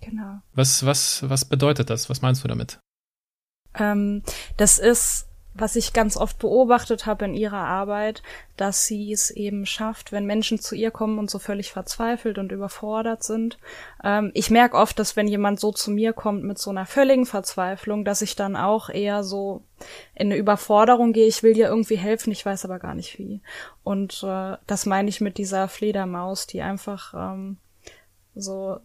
Genau. 0.00 0.40
Was, 0.52 0.86
was, 0.86 1.28
was 1.28 1.44
bedeutet 1.44 1.90
das? 1.90 2.08
Was 2.08 2.22
meinst 2.22 2.44
du 2.44 2.48
damit? 2.48 2.80
Ähm, 3.74 4.22
das 4.56 4.78
ist 4.78 5.27
was 5.60 5.76
ich 5.76 5.92
ganz 5.92 6.16
oft 6.16 6.38
beobachtet 6.38 7.06
habe 7.06 7.24
in 7.24 7.34
ihrer 7.34 7.64
Arbeit, 7.64 8.22
dass 8.56 8.86
sie 8.86 9.12
es 9.12 9.30
eben 9.30 9.66
schafft, 9.66 10.12
wenn 10.12 10.26
Menschen 10.26 10.58
zu 10.58 10.74
ihr 10.74 10.90
kommen 10.90 11.18
und 11.18 11.30
so 11.30 11.38
völlig 11.38 11.72
verzweifelt 11.72 12.38
und 12.38 12.52
überfordert 12.52 13.22
sind. 13.22 13.58
Ähm, 14.02 14.30
ich 14.34 14.50
merke 14.50 14.76
oft, 14.76 14.98
dass 14.98 15.16
wenn 15.16 15.28
jemand 15.28 15.60
so 15.60 15.72
zu 15.72 15.90
mir 15.90 16.12
kommt 16.12 16.44
mit 16.44 16.58
so 16.58 16.70
einer 16.70 16.86
völligen 16.86 17.26
Verzweiflung, 17.26 18.04
dass 18.04 18.22
ich 18.22 18.36
dann 18.36 18.56
auch 18.56 18.88
eher 18.88 19.24
so 19.24 19.62
in 20.14 20.28
eine 20.28 20.36
Überforderung 20.36 21.12
gehe. 21.12 21.26
Ich 21.26 21.42
will 21.42 21.54
dir 21.54 21.68
irgendwie 21.68 21.98
helfen, 21.98 22.32
ich 22.32 22.44
weiß 22.44 22.64
aber 22.64 22.78
gar 22.78 22.94
nicht 22.94 23.18
wie. 23.18 23.40
Und 23.82 24.22
äh, 24.22 24.56
das 24.66 24.86
meine 24.86 25.08
ich 25.08 25.20
mit 25.20 25.38
dieser 25.38 25.68
Fledermaus, 25.68 26.46
die 26.46 26.62
einfach 26.62 27.14
ähm, 27.14 27.58
so 28.34 28.78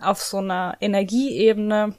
auf 0.00 0.22
so 0.22 0.38
einer 0.38 0.76
Energieebene 0.80 1.94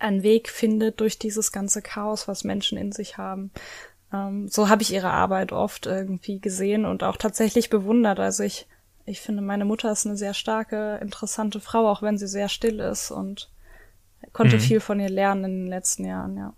einen 0.00 0.22
Weg 0.22 0.48
findet 0.48 1.00
durch 1.00 1.18
dieses 1.18 1.52
ganze 1.52 1.82
Chaos, 1.82 2.28
was 2.28 2.44
Menschen 2.44 2.78
in 2.78 2.92
sich 2.92 3.18
haben. 3.18 3.50
Ähm, 4.12 4.48
so 4.48 4.68
habe 4.68 4.82
ich 4.82 4.92
ihre 4.92 5.10
Arbeit 5.10 5.52
oft 5.52 5.86
irgendwie 5.86 6.40
gesehen 6.40 6.84
und 6.84 7.04
auch 7.04 7.16
tatsächlich 7.16 7.70
bewundert. 7.70 8.18
Also 8.18 8.42
ich, 8.42 8.66
ich 9.04 9.20
finde, 9.20 9.42
meine 9.42 9.64
Mutter 9.64 9.90
ist 9.90 10.06
eine 10.06 10.16
sehr 10.16 10.34
starke, 10.34 10.98
interessante 11.02 11.60
Frau, 11.60 11.88
auch 11.88 12.02
wenn 12.02 12.18
sie 12.18 12.28
sehr 12.28 12.48
still 12.48 12.80
ist 12.80 13.10
und 13.10 13.50
konnte 14.32 14.56
mhm. 14.56 14.60
viel 14.60 14.80
von 14.80 15.00
ihr 15.00 15.10
lernen 15.10 15.44
in 15.44 15.50
den 15.62 15.68
letzten 15.68 16.04
Jahren, 16.04 16.36
ja. 16.36 16.54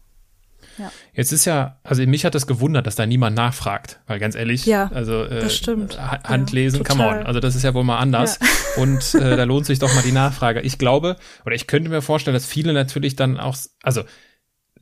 Ja. 0.79 0.91
Jetzt 1.13 1.33
ist 1.33 1.45
ja, 1.45 1.79
also 1.83 2.05
mich 2.07 2.25
hat 2.25 2.35
das 2.35 2.47
gewundert, 2.47 2.87
dass 2.87 2.95
da 2.95 3.07
niemand 3.07 3.37
nachfragt, 3.37 4.01
weil 4.07 4.19
ganz 4.19 4.35
ehrlich, 4.35 4.67
ja, 4.67 4.91
also 4.93 5.25
äh, 5.25 5.41
das 5.41 5.57
stimmt. 5.57 5.99
Handlesen, 5.99 6.81
ja, 6.81 6.85
come 6.85 7.07
on, 7.07 7.27
also 7.27 7.41
das 7.41 7.55
ist 7.55 7.63
ja 7.63 7.75
wohl 7.75 7.85
mal 7.85 7.99
anders 7.99 8.39
ja. 8.41 8.83
und 8.83 9.15
äh, 9.15 9.37
da 9.37 9.45
lohnt 9.45 9.67
sich 9.67 9.79
doch 9.79 9.95
mal 9.95 10.03
die 10.03 10.13
Nachfrage. 10.13 10.61
Ich 10.61 10.79
glaube, 10.79 11.17
oder 11.45 11.55
ich 11.55 11.67
könnte 11.67 11.91
mir 11.91 12.03
vorstellen, 12.03 12.35
dass 12.35 12.47
viele 12.47 12.73
natürlich 12.73 13.17
dann 13.17 13.39
auch, 13.39 13.57
also 13.83 14.03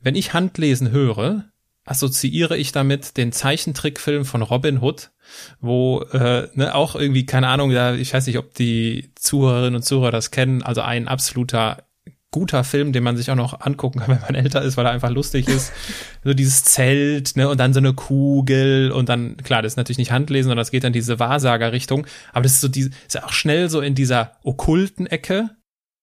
wenn 0.01 0.15
ich 0.15 0.33
Handlesen 0.33 0.91
höre, 0.91 1.45
assoziiere 1.85 2.57
ich 2.57 2.71
damit 2.71 3.17
den 3.17 3.31
Zeichentrickfilm 3.31 4.25
von 4.25 4.41
Robin 4.41 4.81
Hood, 4.81 5.11
wo 5.59 6.01
äh, 6.11 6.47
ne, 6.53 6.75
auch 6.75 6.95
irgendwie, 6.95 7.25
keine 7.25 7.47
Ahnung, 7.47 7.71
ja, 7.71 7.93
ich 7.93 8.13
weiß 8.13 8.27
nicht, 8.27 8.37
ob 8.37 8.53
die 8.53 9.11
Zuhörerinnen 9.15 9.75
und 9.75 9.83
Zuhörer 9.83 10.11
das 10.11 10.31
kennen, 10.31 10.61
also 10.61 10.81
ein 10.81 11.07
absoluter 11.07 11.83
guter 12.31 12.63
Film, 12.63 12.93
den 12.93 13.03
man 13.03 13.17
sich 13.17 13.29
auch 13.29 13.35
noch 13.35 13.61
angucken 13.61 13.99
kann, 13.99 14.09
wenn 14.15 14.21
man 14.21 14.35
älter 14.35 14.61
ist, 14.61 14.77
weil 14.77 14.85
er 14.85 14.91
einfach 14.91 15.09
lustig 15.09 15.47
ist. 15.47 15.73
so 16.23 16.33
dieses 16.33 16.63
Zelt, 16.63 17.35
ne, 17.35 17.49
und 17.49 17.59
dann 17.59 17.73
so 17.73 17.79
eine 17.79 17.93
Kugel 17.93 18.91
und 18.91 19.09
dann, 19.09 19.37
klar, 19.37 19.61
das 19.61 19.73
ist 19.73 19.77
natürlich 19.77 19.97
nicht 19.97 20.11
Handlesen, 20.11 20.49
sondern 20.49 20.61
das 20.61 20.71
geht 20.71 20.83
dann 20.83 20.93
diese 20.93 21.19
Wahrsager-Richtung. 21.19 22.07
Aber 22.31 22.43
das 22.43 22.53
ist 22.53 22.61
so 22.61 22.67
die, 22.69 22.89
ist 23.05 23.13
ja 23.13 23.25
auch 23.25 23.33
schnell 23.33 23.69
so 23.69 23.81
in 23.81 23.95
dieser 23.95 24.37
okkulten 24.43 25.07
Ecke. 25.07 25.49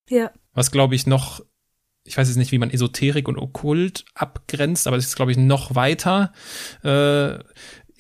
Ja. 0.08 0.30
Was 0.52 0.70
glaube 0.70 0.94
ich 0.94 1.06
noch, 1.06 1.40
ich 2.04 2.16
weiß 2.16 2.28
jetzt 2.28 2.36
nicht, 2.36 2.52
wie 2.52 2.58
man 2.58 2.70
Esoterik 2.70 3.26
und 3.28 3.38
Okkult 3.38 4.04
abgrenzt, 4.14 4.86
aber 4.86 4.96
das 4.96 5.06
ist, 5.06 5.16
glaube 5.16 5.32
ich, 5.32 5.38
noch 5.38 5.74
weiter. 5.74 6.32
Äh, 6.82 7.38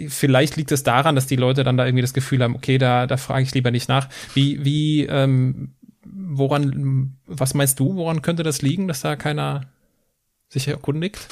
vielleicht 0.06 0.56
liegt 0.56 0.70
es 0.70 0.82
daran, 0.82 1.14
dass 1.14 1.26
die 1.26 1.36
Leute 1.36 1.64
dann 1.64 1.76
da 1.76 1.86
irgendwie 1.86 2.02
das 2.02 2.14
Gefühl 2.14 2.42
haben, 2.42 2.54
okay, 2.54 2.78
da, 2.78 3.06
da 3.06 3.16
frage 3.16 3.42
ich 3.42 3.54
lieber 3.54 3.70
nicht 3.70 3.88
nach. 3.88 4.08
Wie, 4.34 4.64
wie, 4.64 5.06
ähm, 5.06 5.74
woran, 6.12 7.16
was 7.26 7.54
meinst 7.54 7.80
du, 7.80 7.96
woran 7.96 8.22
könnte 8.22 8.42
das 8.42 8.62
liegen, 8.62 8.88
dass 8.88 9.00
da 9.00 9.16
keiner 9.16 9.62
sich 10.48 10.68
erkundigt? 10.68 11.28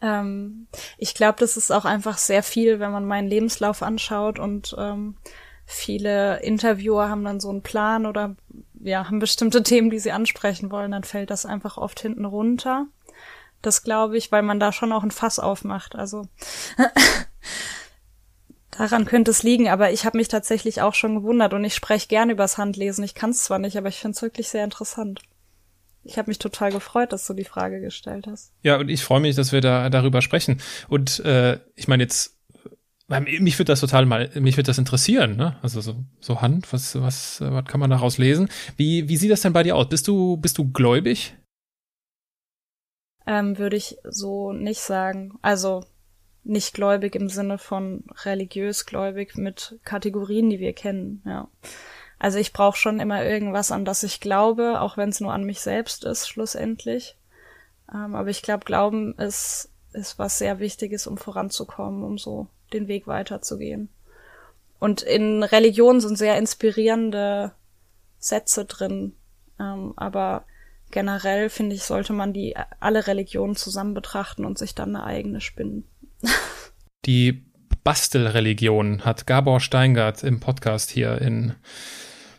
Ähm, 0.00 0.68
ich 0.96 1.14
glaube, 1.14 1.38
das 1.40 1.56
ist 1.56 1.70
auch 1.70 1.84
einfach 1.84 2.18
sehr 2.18 2.42
viel, 2.42 2.80
wenn 2.80 2.92
man 2.92 3.04
meinen 3.04 3.28
Lebenslauf 3.28 3.82
anschaut 3.82 4.38
und 4.38 4.74
ähm, 4.78 5.16
viele 5.66 6.40
Interviewer 6.42 7.08
haben 7.08 7.24
dann 7.24 7.40
so 7.40 7.50
einen 7.50 7.62
Plan 7.62 8.06
oder 8.06 8.36
ja, 8.80 9.06
haben 9.06 9.18
bestimmte 9.18 9.62
Themen, 9.64 9.90
die 9.90 9.98
sie 9.98 10.12
ansprechen 10.12 10.70
wollen, 10.70 10.92
dann 10.92 11.04
fällt 11.04 11.30
das 11.30 11.46
einfach 11.46 11.76
oft 11.76 12.00
hinten 12.00 12.24
runter. 12.24 12.86
Das 13.60 13.82
glaube 13.82 14.16
ich, 14.16 14.30
weil 14.30 14.42
man 14.42 14.60
da 14.60 14.72
schon 14.72 14.92
auch 14.92 15.02
ein 15.02 15.10
Fass 15.10 15.40
aufmacht. 15.40 15.96
Also 15.96 16.28
Daran 18.78 19.06
könnte 19.06 19.32
es 19.32 19.42
liegen, 19.42 19.68
aber 19.68 19.90
ich 19.90 20.06
habe 20.06 20.16
mich 20.16 20.28
tatsächlich 20.28 20.82
auch 20.82 20.94
schon 20.94 21.16
gewundert 21.16 21.52
und 21.52 21.64
ich 21.64 21.74
spreche 21.74 22.06
gerne 22.06 22.30
übers 22.30 22.58
Handlesen. 22.58 23.02
Ich 23.02 23.14
kann 23.14 23.30
es 23.30 23.42
zwar 23.42 23.58
nicht, 23.58 23.76
aber 23.76 23.88
ich 23.88 23.96
finde 23.98 24.14
es 24.14 24.22
wirklich 24.22 24.48
sehr 24.48 24.62
interessant. 24.62 25.20
Ich 26.04 26.16
habe 26.16 26.30
mich 26.30 26.38
total 26.38 26.70
gefreut, 26.70 27.12
dass 27.12 27.26
du 27.26 27.34
die 27.34 27.44
Frage 27.44 27.80
gestellt 27.80 28.28
hast. 28.28 28.52
Ja, 28.62 28.76
und 28.76 28.88
ich 28.88 29.02
freue 29.02 29.18
mich, 29.18 29.34
dass 29.34 29.50
wir 29.50 29.60
da 29.60 29.90
darüber 29.90 30.22
sprechen. 30.22 30.62
Und 30.88 31.18
äh, 31.24 31.58
ich 31.74 31.88
meine 31.88 32.04
jetzt, 32.04 32.38
mich 33.08 33.58
wird 33.58 33.68
das 33.68 33.80
total 33.80 34.06
mal, 34.06 34.30
mich 34.36 34.56
wird 34.56 34.68
das 34.68 34.78
interessieren, 34.78 35.34
ne? 35.34 35.56
Also 35.60 35.80
so, 35.80 35.96
so 36.20 36.40
Hand, 36.40 36.72
was, 36.72 36.94
was, 37.00 37.40
was 37.40 37.64
kann 37.64 37.80
man 37.80 37.90
daraus 37.90 38.16
lesen? 38.16 38.48
Wie, 38.76 39.08
wie 39.08 39.16
sieht 39.16 39.32
das 39.32 39.40
denn 39.40 39.52
bei 39.52 39.64
dir 39.64 39.74
aus? 39.74 39.88
Bist 39.88 40.06
du, 40.06 40.36
bist 40.36 40.56
du 40.56 40.70
gläubig? 40.70 41.36
Ähm, 43.26 43.58
Würde 43.58 43.74
ich 43.74 43.96
so 44.04 44.52
nicht 44.52 44.80
sagen. 44.80 45.36
Also 45.42 45.82
nicht 46.48 46.74
gläubig 46.74 47.14
im 47.14 47.28
Sinne 47.28 47.58
von 47.58 48.04
religiös 48.24 48.86
gläubig 48.86 49.36
mit 49.36 49.78
Kategorien, 49.84 50.50
die 50.50 50.58
wir 50.58 50.72
kennen, 50.72 51.22
ja. 51.24 51.48
Also 52.18 52.38
ich 52.38 52.52
brauche 52.52 52.76
schon 52.76 52.98
immer 52.98 53.24
irgendwas, 53.24 53.70
an 53.70 53.84
das 53.84 54.02
ich 54.02 54.20
glaube, 54.20 54.80
auch 54.80 54.96
wenn 54.96 55.10
es 55.10 55.20
nur 55.20 55.32
an 55.32 55.44
mich 55.44 55.60
selbst 55.60 56.04
ist, 56.04 56.28
schlussendlich. 56.28 57.16
Ähm, 57.92 58.14
aber 58.16 58.28
ich 58.28 58.42
glaube, 58.42 58.64
Glauben 58.64 59.14
ist, 59.18 59.70
ist 59.92 60.18
was 60.18 60.38
sehr 60.38 60.58
Wichtiges, 60.58 61.06
um 61.06 61.16
voranzukommen, 61.16 62.02
um 62.02 62.18
so 62.18 62.48
den 62.72 62.88
Weg 62.88 63.06
weiterzugehen. 63.06 63.88
Und 64.80 65.02
in 65.02 65.42
Religion 65.42 66.00
sind 66.00 66.18
sehr 66.18 66.36
inspirierende 66.38 67.52
Sätze 68.18 68.64
drin. 68.64 69.14
Ähm, 69.60 69.92
aber 69.96 70.44
generell 70.90 71.50
finde 71.50 71.74
ich, 71.74 71.84
sollte 71.84 72.12
man 72.12 72.32
die 72.32 72.56
alle 72.80 73.06
Religionen 73.06 73.56
zusammen 73.56 73.94
betrachten 73.94 74.44
und 74.44 74.58
sich 74.58 74.74
dann 74.74 74.94
eine 74.94 75.04
eigene 75.04 75.40
spinnen. 75.40 75.84
Die 77.06 77.44
Bastelreligion 77.84 79.04
hat 79.04 79.26
Gabor 79.26 79.60
Steingart 79.60 80.22
im 80.22 80.40
Podcast 80.40 80.90
hier 80.90 81.20
in 81.20 81.54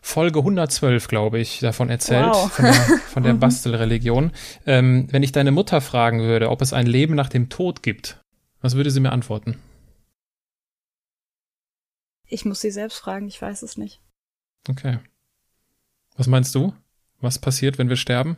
Folge 0.01 0.39
112, 0.39 1.07
glaube 1.07 1.39
ich, 1.39 1.59
davon 1.59 1.89
erzählt, 1.89 2.33
wow. 2.33 2.51
von 2.51 2.65
der, 2.65 2.73
von 3.07 3.23
der 3.23 3.33
mhm. 3.33 3.39
Bastelreligion. 3.39 4.31
Ähm, 4.65 5.07
wenn 5.11 5.23
ich 5.23 5.31
deine 5.31 5.51
Mutter 5.51 5.81
fragen 5.81 6.21
würde, 6.21 6.49
ob 6.49 6.61
es 6.61 6.73
ein 6.73 6.87
Leben 6.87 7.15
nach 7.15 7.29
dem 7.29 7.49
Tod 7.49 7.83
gibt, 7.83 8.23
was 8.61 8.75
würde 8.75 8.91
sie 8.91 8.99
mir 8.99 9.11
antworten? 9.11 9.59
Ich 12.27 12.45
muss 12.45 12.61
sie 12.61 12.71
selbst 12.71 12.99
fragen, 12.99 13.27
ich 13.27 13.41
weiß 13.41 13.63
es 13.63 13.77
nicht. 13.77 14.01
Okay. 14.67 14.99
Was 16.15 16.27
meinst 16.27 16.53
du? 16.53 16.73
Was 17.21 17.39
passiert, 17.39 17.77
wenn 17.77 17.89
wir 17.89 17.95
sterben? 17.95 18.37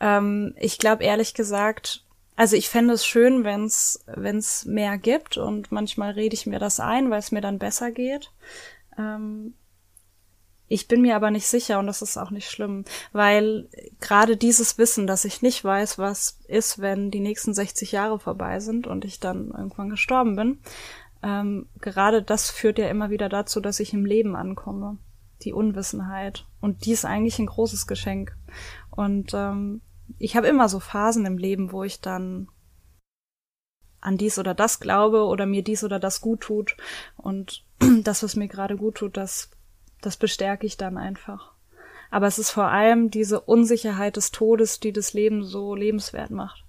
Ähm, 0.00 0.54
ich 0.58 0.78
glaube 0.78 1.04
ehrlich 1.04 1.34
gesagt, 1.34 2.06
also 2.40 2.56
ich 2.56 2.70
fände 2.70 2.94
es 2.94 3.04
schön, 3.04 3.44
wenn 3.44 3.66
es 3.66 4.64
mehr 4.64 4.96
gibt 4.96 5.36
und 5.36 5.70
manchmal 5.70 6.12
rede 6.12 6.32
ich 6.32 6.46
mir 6.46 6.58
das 6.58 6.80
ein, 6.80 7.10
weil 7.10 7.18
es 7.18 7.32
mir 7.32 7.42
dann 7.42 7.58
besser 7.58 7.90
geht. 7.90 8.32
Ähm, 8.96 9.52
ich 10.66 10.88
bin 10.88 11.02
mir 11.02 11.16
aber 11.16 11.30
nicht 11.30 11.46
sicher 11.46 11.78
und 11.78 11.86
das 11.86 12.00
ist 12.00 12.16
auch 12.16 12.30
nicht 12.30 12.50
schlimm, 12.50 12.86
weil 13.12 13.68
gerade 14.00 14.38
dieses 14.38 14.78
Wissen, 14.78 15.06
dass 15.06 15.26
ich 15.26 15.42
nicht 15.42 15.62
weiß, 15.62 15.98
was 15.98 16.38
ist, 16.48 16.78
wenn 16.78 17.10
die 17.10 17.20
nächsten 17.20 17.52
60 17.52 17.92
Jahre 17.92 18.18
vorbei 18.18 18.58
sind 18.58 18.86
und 18.86 19.04
ich 19.04 19.20
dann 19.20 19.50
irgendwann 19.50 19.90
gestorben 19.90 20.34
bin, 20.34 20.60
ähm, 21.22 21.68
gerade 21.82 22.22
das 22.22 22.48
führt 22.48 22.78
ja 22.78 22.88
immer 22.88 23.10
wieder 23.10 23.28
dazu, 23.28 23.60
dass 23.60 23.80
ich 23.80 23.92
im 23.92 24.06
Leben 24.06 24.34
ankomme. 24.34 24.96
Die 25.42 25.52
Unwissenheit. 25.52 26.46
Und 26.62 26.86
die 26.86 26.92
ist 26.92 27.04
eigentlich 27.04 27.38
ein 27.38 27.46
großes 27.46 27.86
Geschenk. 27.86 28.34
Und 28.90 29.34
ähm, 29.34 29.82
ich 30.18 30.36
habe 30.36 30.48
immer 30.48 30.68
so 30.68 30.80
Phasen 30.80 31.26
im 31.26 31.38
Leben, 31.38 31.72
wo 31.72 31.84
ich 31.84 32.00
dann 32.00 32.48
an 34.00 34.16
dies 34.16 34.38
oder 34.38 34.54
das 34.54 34.80
glaube 34.80 35.24
oder 35.24 35.46
mir 35.46 35.62
dies 35.62 35.84
oder 35.84 35.98
das 35.98 36.20
gut 36.20 36.40
tut. 36.40 36.76
Und 37.16 37.64
das, 38.04 38.22
was 38.22 38.36
mir 38.36 38.48
gerade 38.48 38.76
gut 38.76 38.96
tut, 38.96 39.16
das 39.16 39.50
das 40.00 40.16
bestärke 40.16 40.66
ich 40.66 40.76
dann 40.76 40.96
einfach. 40.96 41.52
Aber 42.10 42.26
es 42.26 42.38
ist 42.38 42.50
vor 42.50 42.68
allem 42.68 43.10
diese 43.10 43.40
Unsicherheit 43.40 44.16
des 44.16 44.32
Todes, 44.32 44.80
die 44.80 44.92
das 44.92 45.12
Leben 45.12 45.44
so 45.44 45.74
lebenswert 45.74 46.30
macht. 46.30 46.64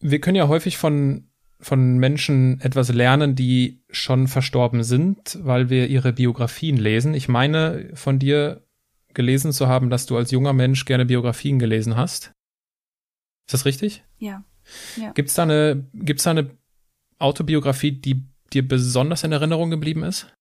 Wir 0.00 0.20
können 0.20 0.36
ja 0.36 0.48
häufig 0.48 0.78
von, 0.78 1.28
von 1.60 1.98
Menschen 1.98 2.60
etwas 2.60 2.92
lernen, 2.92 3.34
die 3.34 3.84
schon 3.90 4.28
verstorben 4.28 4.82
sind, 4.82 5.38
weil 5.42 5.68
wir 5.68 5.88
ihre 5.88 6.12
Biografien 6.12 6.76
lesen. 6.76 7.14
Ich 7.14 7.28
meine, 7.28 7.90
von 7.94 8.18
dir 8.18 8.66
gelesen 9.14 9.52
zu 9.52 9.68
haben, 9.68 9.90
dass 9.90 10.06
du 10.06 10.16
als 10.16 10.30
junger 10.30 10.52
Mensch 10.52 10.84
gerne 10.84 11.06
Biografien 11.06 11.58
gelesen 11.58 11.96
hast. 11.96 12.32
Ist 13.46 13.54
das 13.54 13.64
richtig? 13.64 14.04
Ja. 14.18 14.44
ja. 14.96 15.12
Gibt's 15.12 15.34
da 15.34 15.42
eine, 15.42 15.86
gibt's 15.94 16.24
da 16.24 16.30
eine 16.30 16.50
Autobiografie, 17.18 17.92
die 17.92 18.24
dir 18.52 18.66
besonders 18.66 19.24
in 19.24 19.32
Erinnerung 19.32 19.70
geblieben 19.70 20.02
ist? 20.02 20.32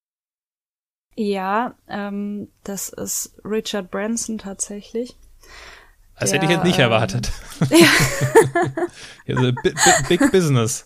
Ja, 1.16 1.76
ähm, 1.88 2.48
das 2.64 2.90
ist 2.90 3.40
Richard 3.44 3.92
Branson 3.92 4.38
tatsächlich. 4.38 5.18
Das 6.20 6.32
hätte 6.32 6.46
ich 6.46 6.52
jetzt 6.52 6.64
nicht 6.64 6.78
ähm, 6.78 6.84
erwartet. 6.84 7.32
Ja. 7.70 7.88
also, 9.36 9.52
big, 9.64 9.76
big 10.08 10.32
Business. 10.32 10.86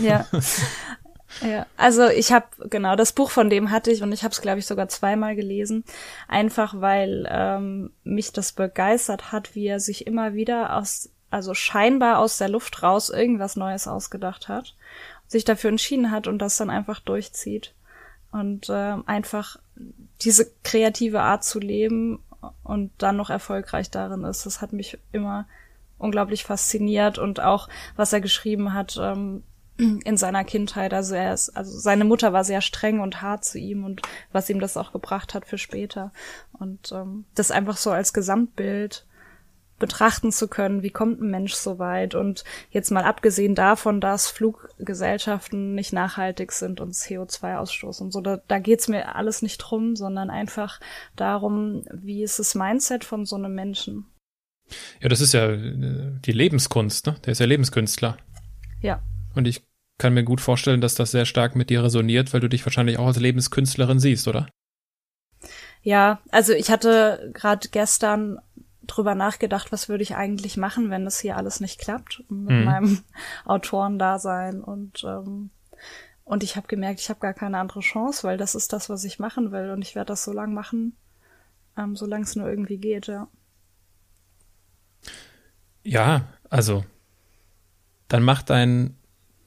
ja. 0.00 0.26
Ja, 1.40 1.66
also 1.76 2.08
ich 2.08 2.32
habe 2.32 2.46
genau 2.68 2.94
das 2.94 3.12
Buch 3.12 3.30
von 3.30 3.50
dem 3.50 3.70
hatte 3.70 3.90
ich 3.90 4.02
und 4.02 4.12
ich 4.12 4.22
habe 4.22 4.32
es 4.32 4.40
glaube 4.40 4.58
ich 4.58 4.66
sogar 4.66 4.88
zweimal 4.88 5.34
gelesen, 5.34 5.84
einfach 6.28 6.80
weil 6.80 7.26
ähm, 7.30 7.90
mich 8.04 8.32
das 8.32 8.52
begeistert 8.52 9.32
hat, 9.32 9.54
wie 9.54 9.66
er 9.66 9.80
sich 9.80 10.06
immer 10.06 10.34
wieder 10.34 10.76
aus 10.76 11.10
also 11.30 11.54
scheinbar 11.54 12.18
aus 12.18 12.36
der 12.36 12.50
Luft 12.50 12.82
raus 12.82 13.08
irgendwas 13.08 13.56
Neues 13.56 13.88
ausgedacht 13.88 14.48
hat, 14.48 14.74
sich 15.26 15.44
dafür 15.44 15.70
entschieden 15.70 16.10
hat 16.10 16.26
und 16.26 16.38
das 16.38 16.58
dann 16.58 16.68
einfach 16.68 17.00
durchzieht 17.00 17.72
und 18.32 18.68
äh, 18.68 18.96
einfach 19.06 19.56
diese 20.20 20.50
kreative 20.62 21.22
Art 21.22 21.42
zu 21.42 21.58
leben 21.58 22.22
und 22.62 22.90
dann 22.98 23.16
noch 23.16 23.30
erfolgreich 23.30 23.90
darin 23.90 24.24
ist. 24.24 24.44
Das 24.44 24.60
hat 24.60 24.72
mich 24.72 24.98
immer 25.12 25.46
unglaublich 25.98 26.44
fasziniert 26.44 27.18
und 27.18 27.40
auch 27.40 27.68
was 27.96 28.12
er 28.12 28.20
geschrieben 28.20 28.74
hat 28.74 28.98
ähm, 29.00 29.42
in 30.04 30.16
seiner 30.16 30.44
Kindheit. 30.44 30.94
Also 30.94 31.14
er 31.14 31.34
ist, 31.34 31.50
also 31.50 31.78
seine 31.78 32.04
Mutter 32.04 32.32
war 32.32 32.44
sehr 32.44 32.60
streng 32.60 33.00
und 33.00 33.22
hart 33.22 33.44
zu 33.44 33.58
ihm 33.58 33.84
und 33.84 34.02
was 34.32 34.48
ihm 34.50 34.60
das 34.60 34.76
auch 34.76 34.92
gebracht 34.92 35.34
hat 35.34 35.46
für 35.46 35.58
später. 35.58 36.12
Und 36.52 36.92
ähm, 36.92 37.24
das 37.34 37.50
einfach 37.50 37.76
so 37.76 37.90
als 37.90 38.12
Gesamtbild 38.12 39.06
betrachten 39.82 40.30
zu 40.30 40.46
können, 40.46 40.84
wie 40.84 40.90
kommt 40.90 41.20
ein 41.20 41.30
Mensch 41.30 41.54
so 41.54 41.80
weit 41.80 42.14
und 42.14 42.44
jetzt 42.70 42.92
mal 42.92 43.02
abgesehen 43.02 43.56
davon, 43.56 44.00
dass 44.00 44.28
Fluggesellschaften 44.28 45.74
nicht 45.74 45.92
nachhaltig 45.92 46.52
sind 46.52 46.80
und 46.80 46.94
CO2 46.94 47.56
ausstoßen 47.56 48.12
so, 48.12 48.20
da, 48.20 48.40
da 48.46 48.60
geht's 48.60 48.86
mir 48.86 49.16
alles 49.16 49.42
nicht 49.42 49.58
drum, 49.58 49.96
sondern 49.96 50.30
einfach 50.30 50.78
darum, 51.16 51.82
wie 51.92 52.22
ist 52.22 52.38
das 52.38 52.54
Mindset 52.54 53.02
von 53.02 53.26
so 53.26 53.34
einem 53.34 53.56
Menschen. 53.56 54.06
Ja, 55.00 55.08
das 55.08 55.20
ist 55.20 55.34
ja 55.34 55.50
äh, 55.50 56.12
die 56.24 56.32
Lebenskunst, 56.32 57.06
ne? 57.06 57.16
Der 57.24 57.32
ist 57.32 57.40
ja 57.40 57.46
Lebenskünstler. 57.46 58.16
Ja. 58.80 59.02
Und 59.34 59.48
ich 59.48 59.62
kann 60.02 60.14
mir 60.14 60.24
gut 60.24 60.40
vorstellen, 60.40 60.80
dass 60.80 60.96
das 60.96 61.12
sehr 61.12 61.26
stark 61.26 61.54
mit 61.54 61.70
dir 61.70 61.84
resoniert, 61.84 62.32
weil 62.32 62.40
du 62.40 62.48
dich 62.48 62.66
wahrscheinlich 62.66 62.98
auch 62.98 63.06
als 63.06 63.20
Lebenskünstlerin 63.20 64.00
siehst, 64.00 64.26
oder? 64.26 64.48
Ja, 65.82 66.20
also 66.32 66.52
ich 66.52 66.72
hatte 66.72 67.30
gerade 67.32 67.68
gestern 67.70 68.40
drüber 68.82 69.14
nachgedacht, 69.14 69.70
was 69.70 69.88
würde 69.88 70.02
ich 70.02 70.16
eigentlich 70.16 70.56
machen, 70.56 70.90
wenn 70.90 71.04
das 71.04 71.20
hier 71.20 71.36
alles 71.36 71.60
nicht 71.60 71.80
klappt 71.80 72.24
mit 72.28 72.50
mhm. 72.50 72.64
meinem 72.64 73.04
Autorendasein 73.44 74.60
und 74.60 75.04
ähm, 75.04 75.50
und 76.24 76.42
ich 76.42 76.56
habe 76.56 76.66
gemerkt, 76.66 77.00
ich 77.00 77.08
habe 77.08 77.20
gar 77.20 77.34
keine 77.34 77.58
andere 77.58 77.80
Chance, 77.80 78.26
weil 78.26 78.38
das 78.38 78.56
ist 78.56 78.72
das, 78.72 78.90
was 78.90 79.04
ich 79.04 79.20
machen 79.20 79.52
will 79.52 79.70
und 79.70 79.82
ich 79.82 79.94
werde 79.94 80.08
das 80.08 80.24
so 80.24 80.32
lang 80.32 80.52
machen, 80.52 80.96
ähm, 81.76 81.94
solange 81.94 82.24
es 82.24 82.34
nur 82.34 82.48
irgendwie 82.48 82.78
geht, 82.78 83.06
ja. 83.06 83.28
Ja, 85.84 86.26
also 86.50 86.84
dann 88.08 88.24
macht 88.24 88.50
dein 88.50 88.96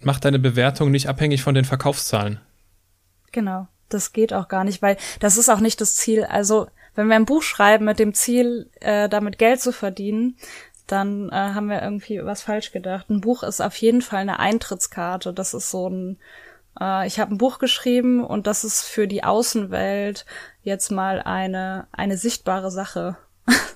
macht 0.01 0.25
deine 0.25 0.39
Bewertung 0.39 0.91
nicht 0.91 1.07
abhängig 1.07 1.41
von 1.41 1.55
den 1.55 1.65
Verkaufszahlen. 1.65 2.39
Genau, 3.31 3.67
das 3.89 4.13
geht 4.13 4.33
auch 4.33 4.47
gar 4.47 4.63
nicht, 4.63 4.81
weil 4.81 4.97
das 5.19 5.37
ist 5.37 5.49
auch 5.49 5.59
nicht 5.59 5.81
das 5.81 5.95
Ziel. 5.95 6.23
Also 6.23 6.67
wenn 6.95 7.07
wir 7.07 7.15
ein 7.15 7.25
Buch 7.25 7.43
schreiben 7.43 7.85
mit 7.85 7.99
dem 7.99 8.13
Ziel, 8.13 8.69
äh, 8.79 9.09
damit 9.09 9.37
Geld 9.37 9.61
zu 9.61 9.71
verdienen, 9.71 10.37
dann 10.87 11.29
äh, 11.29 11.35
haben 11.35 11.69
wir 11.69 11.81
irgendwie 11.81 12.23
was 12.23 12.43
falsch 12.43 12.71
gedacht. 12.71 13.09
Ein 13.09 13.21
Buch 13.21 13.43
ist 13.43 13.61
auf 13.61 13.75
jeden 13.77 14.01
Fall 14.01 14.19
eine 14.19 14.39
Eintrittskarte. 14.39 15.33
Das 15.33 15.53
ist 15.53 15.71
so 15.71 15.89
ein, 15.89 16.19
äh, 16.79 17.07
ich 17.07 17.19
habe 17.19 17.33
ein 17.33 17.37
Buch 17.37 17.59
geschrieben 17.59 18.23
und 18.23 18.47
das 18.47 18.63
ist 18.63 18.83
für 18.83 19.07
die 19.07 19.23
Außenwelt 19.23 20.25
jetzt 20.63 20.91
mal 20.91 21.21
eine 21.21 21.87
eine 21.91 22.17
sichtbare 22.17 22.71
Sache. 22.71 23.17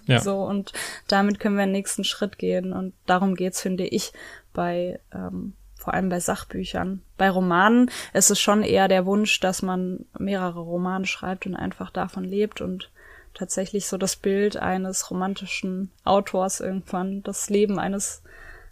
Ja. 0.06 0.20
so 0.22 0.44
und 0.44 0.74
damit 1.08 1.40
können 1.40 1.58
wir 1.58 1.66
den 1.66 1.72
nächsten 1.72 2.04
Schritt 2.04 2.38
gehen 2.38 2.74
und 2.74 2.94
darum 3.06 3.36
geht's 3.36 3.62
finde 3.62 3.86
ich 3.86 4.14
bei 4.54 5.00
ähm, 5.14 5.54
vor 5.80 5.94
allem 5.94 6.10
bei 6.10 6.20
Sachbüchern. 6.20 7.02
Bei 7.18 7.30
Romanen 7.30 7.89
ist 8.13 8.30
es 8.30 8.39
schon 8.39 8.63
eher 8.63 8.88
der 8.88 9.06
Wunsch, 9.06 9.39
dass 9.39 9.62
man 9.62 10.06
mehrere 10.18 10.60
Romane 10.60 11.06
schreibt 11.06 11.46
und 11.46 11.56
einfach 11.56 11.89
davon 11.89 12.26
lebt 12.26 12.60
und 12.62 12.92
tatsächlich 13.34 13.88
so 13.88 13.98
das 13.98 14.18
Bild 14.18 14.58
eines 14.58 15.10
romantischen 15.10 15.92
Autors 16.04 16.60
irgendwann, 16.60 17.24
das 17.24 17.50
Leben 17.50 17.80
eines 17.80 18.24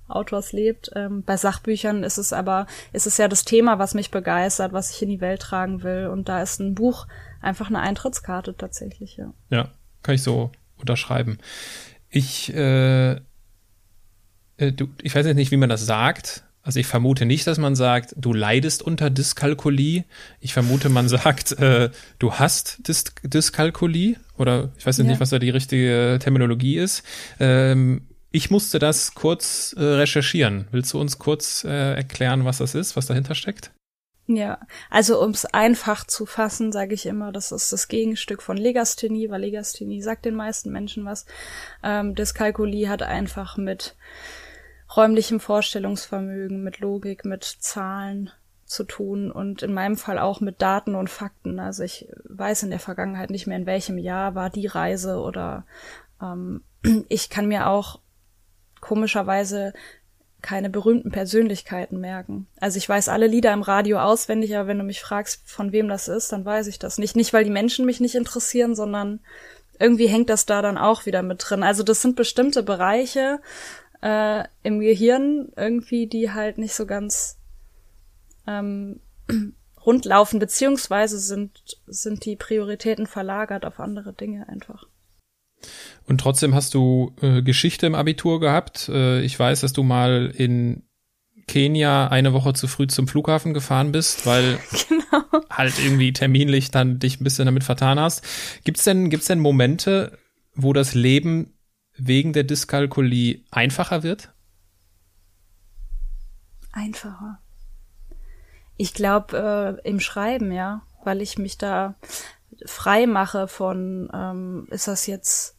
Autors 0.09 0.51
lebt. 0.51 0.91
Ähm, 0.95 1.23
bei 1.23 1.37
Sachbüchern 1.37 2.03
ist 2.03 2.17
es 2.17 2.33
aber, 2.33 2.67
ist 2.91 3.07
es 3.07 3.17
ja 3.17 3.27
das 3.27 3.45
Thema, 3.45 3.79
was 3.79 3.93
mich 3.93 4.11
begeistert, 4.11 4.73
was 4.73 4.91
ich 4.91 5.01
in 5.01 5.09
die 5.09 5.21
Welt 5.21 5.41
tragen 5.41 5.83
will. 5.83 6.07
Und 6.07 6.27
da 6.27 6.41
ist 6.41 6.59
ein 6.59 6.75
Buch 6.75 7.07
einfach 7.41 7.69
eine 7.69 7.79
Eintrittskarte 7.79 8.55
tatsächlich, 8.55 9.17
ja. 9.17 9.33
Ja, 9.49 9.71
kann 10.03 10.15
ich 10.15 10.23
so 10.23 10.51
unterschreiben. 10.77 11.37
Ich, 12.09 12.53
äh, 12.53 13.11
äh 13.11 13.19
du, 14.57 14.89
ich 15.01 15.15
weiß 15.15 15.25
jetzt 15.25 15.35
nicht, 15.35 15.51
wie 15.51 15.57
man 15.57 15.69
das 15.69 15.85
sagt. 15.85 16.43
Also 16.67 16.81
ich 16.81 16.87
vermute 16.87 17.25
nicht, 17.25 17.47
dass 17.47 17.57
man 17.59 17.77
sagt, 17.77 18.13
du 18.17 18.33
leidest 18.33 18.83
unter 18.83 19.09
Dyskalkulie. 19.09 20.03
Ich 20.41 20.51
vermute, 20.51 20.89
man 20.89 21.07
sagt, 21.17 21.53
äh, 21.53 21.89
du 22.19 22.33
hast 22.33 22.85
Dys 22.85 23.05
Dyskalkulie 23.23 24.17
oder 24.37 24.71
ich 24.77 24.85
weiß 24.85 24.97
jetzt 24.97 25.05
ja. 25.05 25.11
nicht, 25.11 25.21
was 25.21 25.29
da 25.29 25.39
die 25.39 25.49
richtige 25.49 26.19
Terminologie 26.21 26.77
ist. 26.77 27.03
Ähm, 27.39 28.01
Ich 28.31 28.51
musste 28.51 28.79
das 28.79 29.15
kurz 29.15 29.75
äh, 29.77 29.81
recherchieren. 29.81 30.67
Willst 30.71 30.91
du 30.91 30.99
uns 30.99 31.17
kurz 31.17 31.63
äh, 31.63 31.93
erklären, 31.95 32.43
was 32.43 32.57
das 32.57 32.75
ist, 32.75 32.97
was 32.97 33.05
dahinter 33.05 33.33
steckt? 33.33 33.71
Ja, 34.27 34.59
also 34.89 35.23
um 35.23 35.31
es 35.31 35.45
einfach 35.45 36.05
zu 36.05 36.25
fassen, 36.25 36.73
sage 36.73 36.93
ich 36.93 37.05
immer, 37.05 37.31
das 37.31 37.53
ist 37.53 37.71
das 37.71 37.87
Gegenstück 37.87 38.43
von 38.43 38.57
Legasthenie, 38.57 39.29
weil 39.29 39.39
Legasthenie 39.39 40.01
sagt 40.01 40.25
den 40.25 40.35
meisten 40.35 40.69
Menschen 40.69 41.05
was. 41.05 41.25
Ähm, 41.81 42.13
Dyskalkulie 42.13 42.89
hat 42.89 43.03
einfach 43.03 43.55
mit 43.55 43.95
räumlichem 44.97 45.39
Vorstellungsvermögen, 45.39 46.63
mit 46.63 46.79
Logik, 46.79 47.23
mit 47.23 47.43
Zahlen 47.43 48.31
zu 48.65 48.83
tun 48.83 49.31
und 49.31 49.63
in 49.63 49.73
meinem 49.73 49.95
Fall 49.95 50.19
auch 50.19 50.41
mit 50.41 50.61
Daten 50.61 50.95
und 50.95 51.09
Fakten. 51.09 51.59
Also 51.59 51.83
ich 51.83 52.09
weiß 52.25 52.63
in 52.63 52.69
der 52.69 52.79
Vergangenheit 52.79 53.29
nicht 53.29 53.47
mehr, 53.47 53.57
in 53.57 53.65
welchem 53.65 53.97
Jahr 53.97 54.35
war 54.35 54.49
die 54.49 54.67
Reise 54.67 55.19
oder 55.19 55.65
ähm, 56.21 56.63
ich 57.07 57.29
kann 57.29 57.47
mir 57.47 57.67
auch 57.67 57.99
komischerweise 58.81 59.73
keine 60.41 60.69
berühmten 60.69 61.11
Persönlichkeiten 61.11 61.99
merken. 61.99 62.47
Also 62.59 62.77
ich 62.77 62.87
weiß 62.87 63.09
alle 63.09 63.27
Lieder 63.27 63.53
im 63.53 63.63
Radio 63.63 63.99
auswendig, 63.99 64.55
aber 64.55 64.67
wenn 64.67 64.77
du 64.77 64.83
mich 64.83 65.01
fragst, 65.01 65.41
von 65.49 65.71
wem 65.71 65.87
das 65.87 66.07
ist, 66.07 66.31
dann 66.31 66.45
weiß 66.45 66.67
ich 66.67 66.77
das 66.77 66.97
nicht. 66.97 67.15
Nicht, 67.15 67.33
weil 67.33 67.43
die 67.43 67.49
Menschen 67.49 67.85
mich 67.85 67.99
nicht 67.99 68.15
interessieren, 68.15 68.75
sondern 68.75 69.19
irgendwie 69.79 70.07
hängt 70.07 70.29
das 70.29 70.45
da 70.45 70.61
dann 70.61 70.77
auch 70.77 71.05
wieder 71.05 71.21
mit 71.21 71.43
drin. 71.47 71.63
Also 71.63 71.83
das 71.83 72.01
sind 72.01 72.15
bestimmte 72.15 72.63
Bereiche 72.63 73.39
äh, 74.07 74.45
im 74.63 74.79
Gehirn 74.79 75.49
irgendwie, 75.57 76.07
die 76.07 76.31
halt 76.31 76.57
nicht 76.57 76.73
so 76.73 76.85
ganz 76.85 77.37
ähm, 78.47 79.01
rund 79.85 80.05
laufen, 80.05 80.39
beziehungsweise 80.39 81.19
sind, 81.19 81.77
sind 81.87 82.23
die 82.23 82.37
Prioritäten 82.37 83.05
verlagert 83.05 83.65
auf 83.65 83.81
andere 83.81 84.13
Dinge 84.13 84.47
einfach. 84.47 84.85
Und 86.05 86.21
trotzdem 86.21 86.55
hast 86.55 86.73
du 86.73 87.13
äh, 87.21 87.41
Geschichte 87.41 87.85
im 87.85 87.95
Abitur 87.95 88.39
gehabt. 88.39 88.87
Äh, 88.89 89.21
ich 89.21 89.37
weiß, 89.37 89.61
dass 89.61 89.73
du 89.73 89.83
mal 89.83 90.31
in 90.33 90.83
Kenia 91.47 92.07
eine 92.07 92.31
Woche 92.31 92.53
zu 92.53 92.67
früh 92.67 92.87
zum 92.87 93.07
Flughafen 93.09 93.53
gefahren 93.53 93.91
bist, 93.91 94.25
weil 94.25 94.57
genau. 94.87 95.43
halt 95.49 95.73
irgendwie 95.83 96.13
terminlich 96.13 96.71
dann 96.71 96.99
dich 96.99 97.19
ein 97.19 97.25
bisschen 97.25 97.45
damit 97.45 97.65
vertan 97.65 97.99
hast. 97.99 98.23
Gibt's 98.63 98.85
denn, 98.85 99.09
gibt's 99.09 99.27
denn 99.27 99.39
Momente, 99.39 100.17
wo 100.55 100.71
das 100.71 100.93
Leben 100.93 101.56
wegen 101.97 102.33
der 102.33 102.43
Dyskalkulie 102.43 103.41
einfacher 103.51 104.03
wird? 104.03 104.31
Einfacher. 106.71 107.39
Ich 108.77 108.93
glaube 108.93 109.79
äh, 109.83 109.89
im 109.89 109.99
Schreiben, 109.99 110.51
ja, 110.51 110.83
weil 111.03 111.21
ich 111.21 111.37
mich 111.37 111.57
da 111.57 111.95
frei 112.65 113.07
mache 113.07 113.47
von, 113.47 114.09
ähm, 114.13 114.67
ist 114.69 114.87
das 114.87 115.07
jetzt 115.07 115.55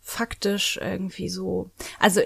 faktisch 0.00 0.78
irgendwie 0.80 1.28
so. 1.28 1.70
Also 1.98 2.20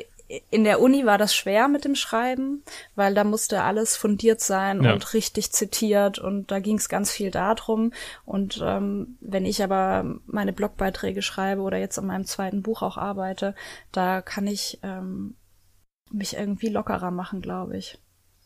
in 0.50 0.62
der 0.62 0.80
Uni 0.80 1.04
war 1.06 1.18
das 1.18 1.34
schwer 1.34 1.66
mit 1.66 1.84
dem 1.84 1.96
Schreiben, 1.96 2.62
weil 2.94 3.14
da 3.14 3.24
musste 3.24 3.62
alles 3.62 3.96
fundiert 3.96 4.40
sein 4.40 4.82
ja. 4.82 4.92
und 4.92 5.12
richtig 5.12 5.50
zitiert 5.52 6.18
und 6.20 6.50
da 6.52 6.60
ging 6.60 6.76
es 6.76 6.88
ganz 6.88 7.10
viel 7.10 7.30
darum. 7.32 7.92
Und 8.24 8.60
ähm, 8.62 9.18
wenn 9.20 9.44
ich 9.44 9.62
aber 9.62 10.04
meine 10.26 10.52
Blogbeiträge 10.52 11.22
schreibe 11.22 11.62
oder 11.62 11.78
jetzt 11.78 11.98
an 11.98 12.06
meinem 12.06 12.26
zweiten 12.26 12.62
Buch 12.62 12.82
auch 12.82 12.96
arbeite, 12.96 13.56
da 13.90 14.22
kann 14.22 14.46
ich 14.46 14.78
ähm, 14.84 15.36
mich 16.12 16.36
irgendwie 16.36 16.68
lockerer 16.68 17.10
machen, 17.10 17.40
glaube 17.40 17.76
ich. 17.76 17.98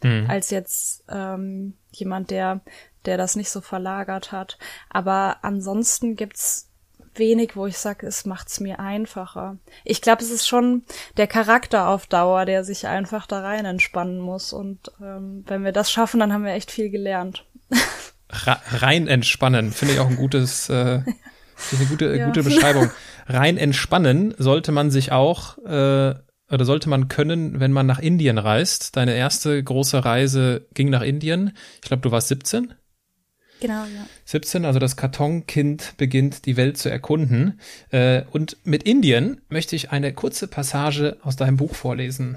Mhm. 0.03 0.27
Als 0.29 0.51
jetzt 0.51 1.05
ähm, 1.09 1.75
jemand, 1.91 2.31
der, 2.31 2.63
der 3.05 3.19
das 3.19 3.37
nicht 3.37 3.51
so 3.51 3.61
verlagert 3.61 4.33
hat. 4.33 4.59
Aber 4.89 5.39
ansonsten 5.43 6.17
gibt's 6.17 6.71
wenig, 7.19 7.57
wo 7.57 7.67
ich 7.67 7.79
sage, 7.79 8.07
es 8.07 8.25
macht's 8.25 8.61
mir 8.61 8.81
einfacher. 8.81 9.59
Ich 9.85 10.01
glaube, 10.01 10.23
es 10.23 10.31
ist 10.31 10.47
schon 10.47 10.83
der 11.17 11.27
Charakter 11.27 11.89
auf 11.89 12.07
Dauer, 12.07 12.45
der 12.45 12.65
sich 12.65 12.87
einfach 12.87 13.27
da 13.27 13.41
rein 13.41 13.65
entspannen 13.65 14.19
muss. 14.19 14.53
Und 14.53 14.93
ähm, 15.01 15.45
wenn 15.47 15.65
wir 15.65 15.73
das 15.73 15.91
schaffen, 15.91 16.21
dann 16.21 16.33
haben 16.33 16.45
wir 16.45 16.53
echt 16.53 16.71
viel 16.71 16.91
gelernt. 16.91 17.45
rein 18.29 19.07
entspannen, 19.07 19.73
finde 19.73 19.95
ich 19.95 20.01
auch 20.01 20.09
ein 20.09 20.17
gutes, 20.17 20.69
äh, 20.69 20.73
eine 21.03 21.87
gute, 21.89 22.17
ja. 22.17 22.27
gute 22.27 22.43
Beschreibung. 22.43 22.91
Rein 23.27 23.57
entspannen 23.57 24.35
sollte 24.39 24.73
man 24.73 24.91
sich 24.91 25.13
auch 25.13 25.59
äh, 25.59 26.15
oder 26.51 26.65
sollte 26.65 26.89
man 26.89 27.09
können, 27.09 27.59
wenn 27.61 27.73
man 27.73 27.87
nach 27.87 27.99
Indien 27.99 28.39
reist. 28.39 28.97
Deine 28.97 29.15
erste 29.15 29.63
große 29.63 30.05
Reise 30.05 30.67
ging 30.75 30.91
nach 30.91 31.03
Indien. 31.03 31.57
Ich 31.77 31.89
glaube, 31.89 32.03
du 32.03 32.11
warst 32.11 32.29
17. 32.29 32.75
Genau, 33.61 33.85
ja. 33.85 34.07
17, 34.25 34.65
also 34.65 34.79
das 34.79 34.97
Kartonkind 34.97 35.95
beginnt 35.97 36.47
die 36.47 36.57
Welt 36.57 36.77
zu 36.77 36.91
erkunden. 36.91 37.61
Äh, 37.91 38.23
und 38.31 38.57
mit 38.65 38.83
Indien 38.83 39.41
möchte 39.49 39.77
ich 39.77 39.91
eine 39.91 40.13
kurze 40.13 40.49
Passage 40.49 41.17
aus 41.23 41.37
deinem 41.37 41.57
Buch 41.57 41.75
vorlesen. 41.75 42.37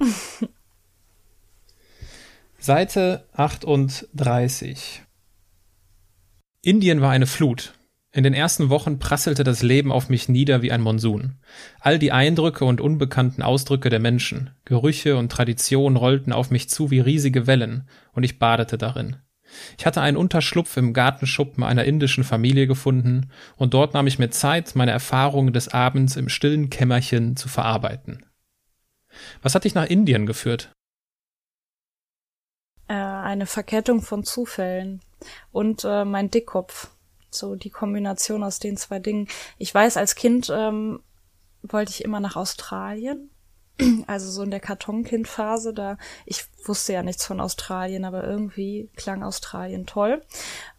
Seite 2.58 3.24
38. 3.32 5.02
Indien 6.62 7.00
war 7.00 7.10
eine 7.10 7.26
Flut. 7.26 7.74
In 8.14 8.24
den 8.24 8.34
ersten 8.34 8.68
Wochen 8.68 8.98
prasselte 8.98 9.42
das 9.42 9.62
Leben 9.62 9.90
auf 9.90 10.10
mich 10.10 10.28
nieder 10.28 10.60
wie 10.60 10.70
ein 10.70 10.82
Monsun. 10.82 11.38
All 11.80 11.98
die 11.98 12.12
Eindrücke 12.12 12.66
und 12.66 12.80
unbekannten 12.80 13.42
Ausdrücke 13.42 13.88
der 13.88 14.00
Menschen, 14.00 14.50
Gerüche 14.66 15.16
und 15.16 15.32
Traditionen 15.32 15.96
rollten 15.96 16.30
auf 16.30 16.50
mich 16.50 16.68
zu 16.68 16.90
wie 16.90 17.00
riesige 17.00 17.46
Wellen, 17.46 17.88
und 18.12 18.22
ich 18.22 18.38
badete 18.38 18.76
darin. 18.76 19.16
Ich 19.78 19.86
hatte 19.86 20.00
einen 20.00 20.16
Unterschlupf 20.16 20.76
im 20.76 20.92
Gartenschuppen 20.92 21.64
einer 21.64 21.84
indischen 21.84 22.24
Familie 22.24 22.66
gefunden, 22.66 23.30
und 23.56 23.74
dort 23.74 23.94
nahm 23.94 24.06
ich 24.06 24.18
mir 24.18 24.30
Zeit, 24.30 24.74
meine 24.74 24.90
Erfahrungen 24.92 25.52
des 25.52 25.68
Abends 25.68 26.16
im 26.16 26.28
stillen 26.28 26.70
Kämmerchen 26.70 27.36
zu 27.36 27.48
verarbeiten. 27.48 28.24
Was 29.42 29.54
hat 29.54 29.64
dich 29.64 29.74
nach 29.74 29.86
Indien 29.86 30.26
geführt? 30.26 30.72
Äh, 32.88 32.94
eine 32.94 33.46
Verkettung 33.46 34.02
von 34.02 34.24
Zufällen 34.24 35.00
und 35.50 35.84
äh, 35.84 36.04
mein 36.04 36.30
Dickkopf. 36.30 36.90
So 37.30 37.54
die 37.54 37.70
Kombination 37.70 38.44
aus 38.44 38.58
den 38.58 38.76
zwei 38.76 38.98
Dingen. 38.98 39.28
Ich 39.56 39.74
weiß, 39.74 39.96
als 39.96 40.14
Kind 40.16 40.52
ähm, 40.54 41.00
wollte 41.62 41.90
ich 41.90 42.04
immer 42.04 42.20
nach 42.20 42.36
Australien 42.36 43.30
also 44.06 44.30
so 44.30 44.42
in 44.42 44.50
der 44.50 44.60
Kartonkindphase, 44.60 45.72
da 45.74 45.98
ich 46.26 46.44
wusste 46.64 46.92
ja 46.92 47.02
nichts 47.02 47.24
von 47.24 47.40
Australien, 47.40 48.04
aber 48.04 48.24
irgendwie 48.24 48.90
klang 48.96 49.22
Australien 49.22 49.86
toll. 49.86 50.22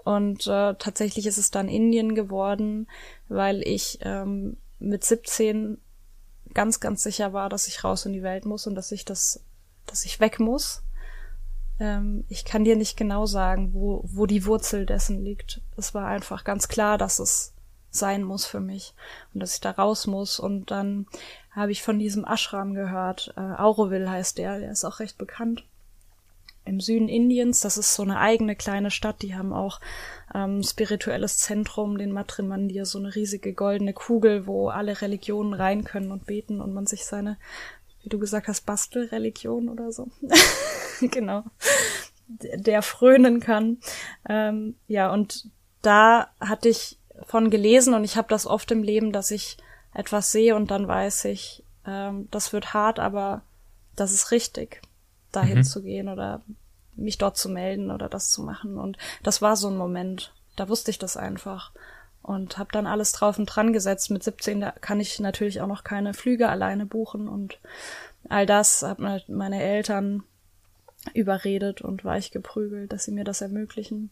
Und 0.03 0.47
äh, 0.47 0.75
tatsächlich 0.75 1.25
ist 1.27 1.37
es 1.37 1.51
dann 1.51 1.67
Indien 1.67 2.15
geworden, 2.15 2.87
weil 3.29 3.61
ich 3.61 3.99
ähm, 4.01 4.57
mit 4.79 5.03
17 5.03 5.77
ganz, 6.53 6.79
ganz 6.79 7.03
sicher 7.03 7.33
war, 7.33 7.49
dass 7.49 7.67
ich 7.67 7.83
raus 7.83 8.05
in 8.05 8.13
die 8.13 8.23
Welt 8.23 8.45
muss 8.45 8.67
und 8.67 8.75
dass 8.75 8.91
ich 8.91 9.05
das, 9.05 9.43
dass 9.85 10.05
ich 10.05 10.19
weg 10.19 10.39
muss. 10.39 10.83
Ähm, 11.79 12.25
ich 12.29 12.45
kann 12.45 12.63
dir 12.63 12.75
nicht 12.75 12.97
genau 12.97 13.25
sagen, 13.25 13.73
wo, 13.73 14.01
wo 14.05 14.25
die 14.25 14.45
Wurzel 14.45 14.85
dessen 14.85 15.23
liegt. 15.23 15.61
Es 15.77 15.93
war 15.93 16.07
einfach 16.07 16.43
ganz 16.43 16.67
klar, 16.67 16.97
dass 16.97 17.19
es 17.19 17.52
sein 17.95 18.23
muss 18.23 18.45
für 18.45 18.59
mich 18.59 18.93
und 19.33 19.39
dass 19.39 19.55
ich 19.55 19.61
da 19.61 19.71
raus 19.71 20.07
muss. 20.07 20.39
Und 20.39 20.71
dann 20.71 21.07
habe 21.51 21.71
ich 21.71 21.83
von 21.83 21.99
diesem 21.99 22.25
Ashram 22.25 22.73
gehört. 22.73 23.33
Äh, 23.37 23.41
Auroville 23.41 24.09
heißt 24.09 24.37
der, 24.37 24.59
der 24.59 24.71
ist 24.71 24.85
auch 24.85 24.99
recht 24.99 25.17
bekannt. 25.17 25.65
Im 26.65 26.79
Süden 26.79 27.09
Indiens, 27.09 27.59
das 27.59 27.77
ist 27.77 27.93
so 27.93 28.03
eine 28.03 28.19
eigene 28.19 28.55
kleine 28.55 28.89
Stadt, 28.89 29.21
die 29.21 29.35
haben 29.35 29.51
auch 29.51 29.81
ähm, 30.33 30.63
spirituelles 30.63 31.37
Zentrum, 31.37 31.97
den 31.97 32.13
Matrimandir, 32.13 32.85
so 32.85 32.99
eine 32.99 33.13
riesige 33.13 33.53
goldene 33.53 33.91
Kugel, 33.93 34.47
wo 34.47 34.69
alle 34.69 35.01
Religionen 35.01 35.53
rein 35.53 35.83
können 35.83 36.11
und 36.11 36.25
beten 36.25 36.61
und 36.61 36.73
man 36.73 36.87
sich 36.87 37.05
seine, 37.05 37.37
wie 38.01 38.09
du 38.09 38.17
gesagt 38.17 38.47
hast, 38.47 38.65
Bastelreligion 38.65 39.67
oder 39.67 39.91
so. 39.91 40.07
genau. 41.01 41.43
Der 42.27 42.81
frönen 42.81 43.41
kann. 43.41 43.79
Ähm, 44.27 44.75
ja, 44.87 45.11
und 45.11 45.49
da 45.81 46.29
hatte 46.39 46.69
ich 46.69 46.97
von 47.25 47.49
gelesen 47.49 47.93
und 47.93 48.03
ich 48.03 48.17
habe 48.17 48.27
das 48.29 48.45
oft 48.45 48.71
im 48.71 48.83
Leben, 48.83 49.11
dass 49.11 49.31
ich 49.31 49.57
etwas 49.93 50.31
sehe 50.31 50.55
und 50.55 50.71
dann 50.71 50.87
weiß 50.87 51.25
ich, 51.25 51.63
ähm, 51.85 52.27
das 52.31 52.53
wird 52.53 52.73
hart, 52.73 52.99
aber 52.99 53.41
das 53.95 54.11
ist 54.11 54.31
richtig, 54.31 54.81
dahin 55.31 55.59
mhm. 55.59 55.63
zu 55.63 55.83
gehen 55.83 56.09
oder 56.09 56.41
mich 56.95 57.17
dort 57.17 57.37
zu 57.37 57.49
melden 57.49 57.91
oder 57.91 58.09
das 58.09 58.31
zu 58.31 58.43
machen. 58.43 58.77
Und 58.77 58.97
das 59.23 59.41
war 59.41 59.55
so 59.55 59.67
ein 59.67 59.77
Moment, 59.77 60.33
da 60.55 60.69
wusste 60.69 60.91
ich 60.91 60.99
das 60.99 61.17
einfach 61.17 61.71
und 62.21 62.57
habe 62.57 62.71
dann 62.71 62.87
alles 62.87 63.11
drauf 63.11 63.37
und 63.37 63.45
dran 63.45 63.73
gesetzt. 63.73 64.09
Mit 64.09 64.23
17 64.23 64.61
da 64.61 64.71
kann 64.71 64.99
ich 64.99 65.19
natürlich 65.19 65.61
auch 65.61 65.67
noch 65.67 65.83
keine 65.83 66.13
Flüge 66.13 66.49
alleine 66.49 66.85
buchen 66.85 67.27
und 67.27 67.59
all 68.29 68.45
das 68.45 68.83
habe 68.83 69.21
meine 69.27 69.61
Eltern 69.61 70.23
überredet 71.13 71.81
und 71.81 72.05
war 72.05 72.17
ich 72.17 72.31
geprügelt, 72.31 72.93
dass 72.93 73.03
sie 73.05 73.11
mir 73.11 73.25
das 73.25 73.41
ermöglichen. 73.41 74.09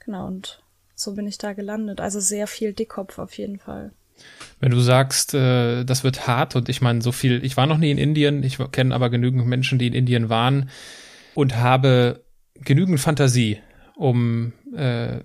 Genau, 0.00 0.26
und 0.26 0.60
so 1.02 1.14
bin 1.14 1.26
ich 1.26 1.38
da 1.38 1.52
gelandet. 1.52 2.00
Also 2.00 2.20
sehr 2.20 2.46
viel 2.46 2.72
Dickkopf 2.72 3.18
auf 3.18 3.36
jeden 3.36 3.58
Fall. 3.58 3.92
Wenn 4.58 4.70
du 4.70 4.80
sagst, 4.80 5.34
äh, 5.34 5.84
das 5.84 6.04
wird 6.04 6.26
hart 6.26 6.56
und 6.56 6.68
ich 6.68 6.80
meine, 6.80 7.00
so 7.00 7.12
viel, 7.12 7.42
ich 7.44 7.56
war 7.56 7.66
noch 7.66 7.78
nie 7.78 7.90
in 7.90 7.98
Indien, 7.98 8.42
ich 8.42 8.58
kenne 8.72 8.94
aber 8.94 9.08
genügend 9.08 9.46
Menschen, 9.46 9.78
die 9.78 9.86
in 9.86 9.94
Indien 9.94 10.28
waren 10.28 10.68
und 11.34 11.56
habe 11.56 12.24
genügend 12.54 13.00
Fantasie, 13.00 13.60
um 13.96 14.52
äh, 14.76 15.20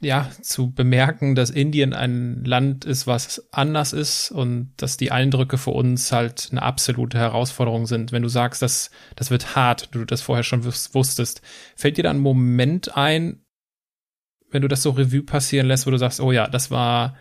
ja, 0.00 0.30
zu 0.42 0.70
bemerken, 0.70 1.34
dass 1.34 1.50
Indien 1.50 1.94
ein 1.94 2.44
Land 2.44 2.84
ist, 2.84 3.06
was 3.06 3.48
anders 3.52 3.92
ist 3.92 4.30
und 4.30 4.72
dass 4.76 4.96
die 4.96 5.10
Eindrücke 5.10 5.58
für 5.58 5.70
uns 5.70 6.12
halt 6.12 6.48
eine 6.50 6.62
absolute 6.62 7.18
Herausforderung 7.18 7.86
sind. 7.86 8.12
Wenn 8.12 8.22
du 8.22 8.28
sagst, 8.28 8.62
dass 8.62 8.90
das 9.16 9.30
wird 9.30 9.56
hart, 9.56 9.88
du 9.92 10.04
das 10.04 10.20
vorher 10.20 10.44
schon 10.44 10.64
wusstest, 10.64 11.40
fällt 11.74 11.96
dir 11.96 12.04
da 12.04 12.10
ein 12.10 12.18
Moment 12.18 12.96
ein, 12.96 13.43
wenn 14.54 14.62
du 14.62 14.68
das 14.68 14.82
so 14.82 14.90
Revue 14.90 15.24
passieren 15.24 15.66
lässt, 15.66 15.84
wo 15.84 15.90
du 15.90 15.98
sagst, 15.98 16.20
oh 16.20 16.30
ja, 16.30 16.46
das 16.46 16.70
war, 16.70 17.16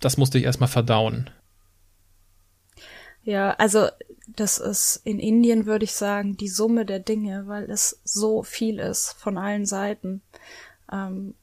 das 0.00 0.16
musste 0.16 0.38
ich 0.38 0.44
erstmal 0.44 0.68
verdauen? 0.68 1.28
Ja, 3.22 3.50
also 3.52 3.88
das 4.26 4.58
ist 4.58 5.02
in 5.04 5.18
Indien, 5.18 5.66
würde 5.66 5.84
ich 5.84 5.92
sagen, 5.92 6.38
die 6.38 6.48
Summe 6.48 6.86
der 6.86 7.00
Dinge, 7.00 7.46
weil 7.46 7.70
es 7.70 8.00
so 8.02 8.42
viel 8.42 8.78
ist 8.78 9.12
von 9.12 9.36
allen 9.36 9.66
Seiten 9.66 10.22
ähm, 10.90 11.34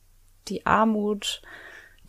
die 0.47 0.65
Armut, 0.65 1.43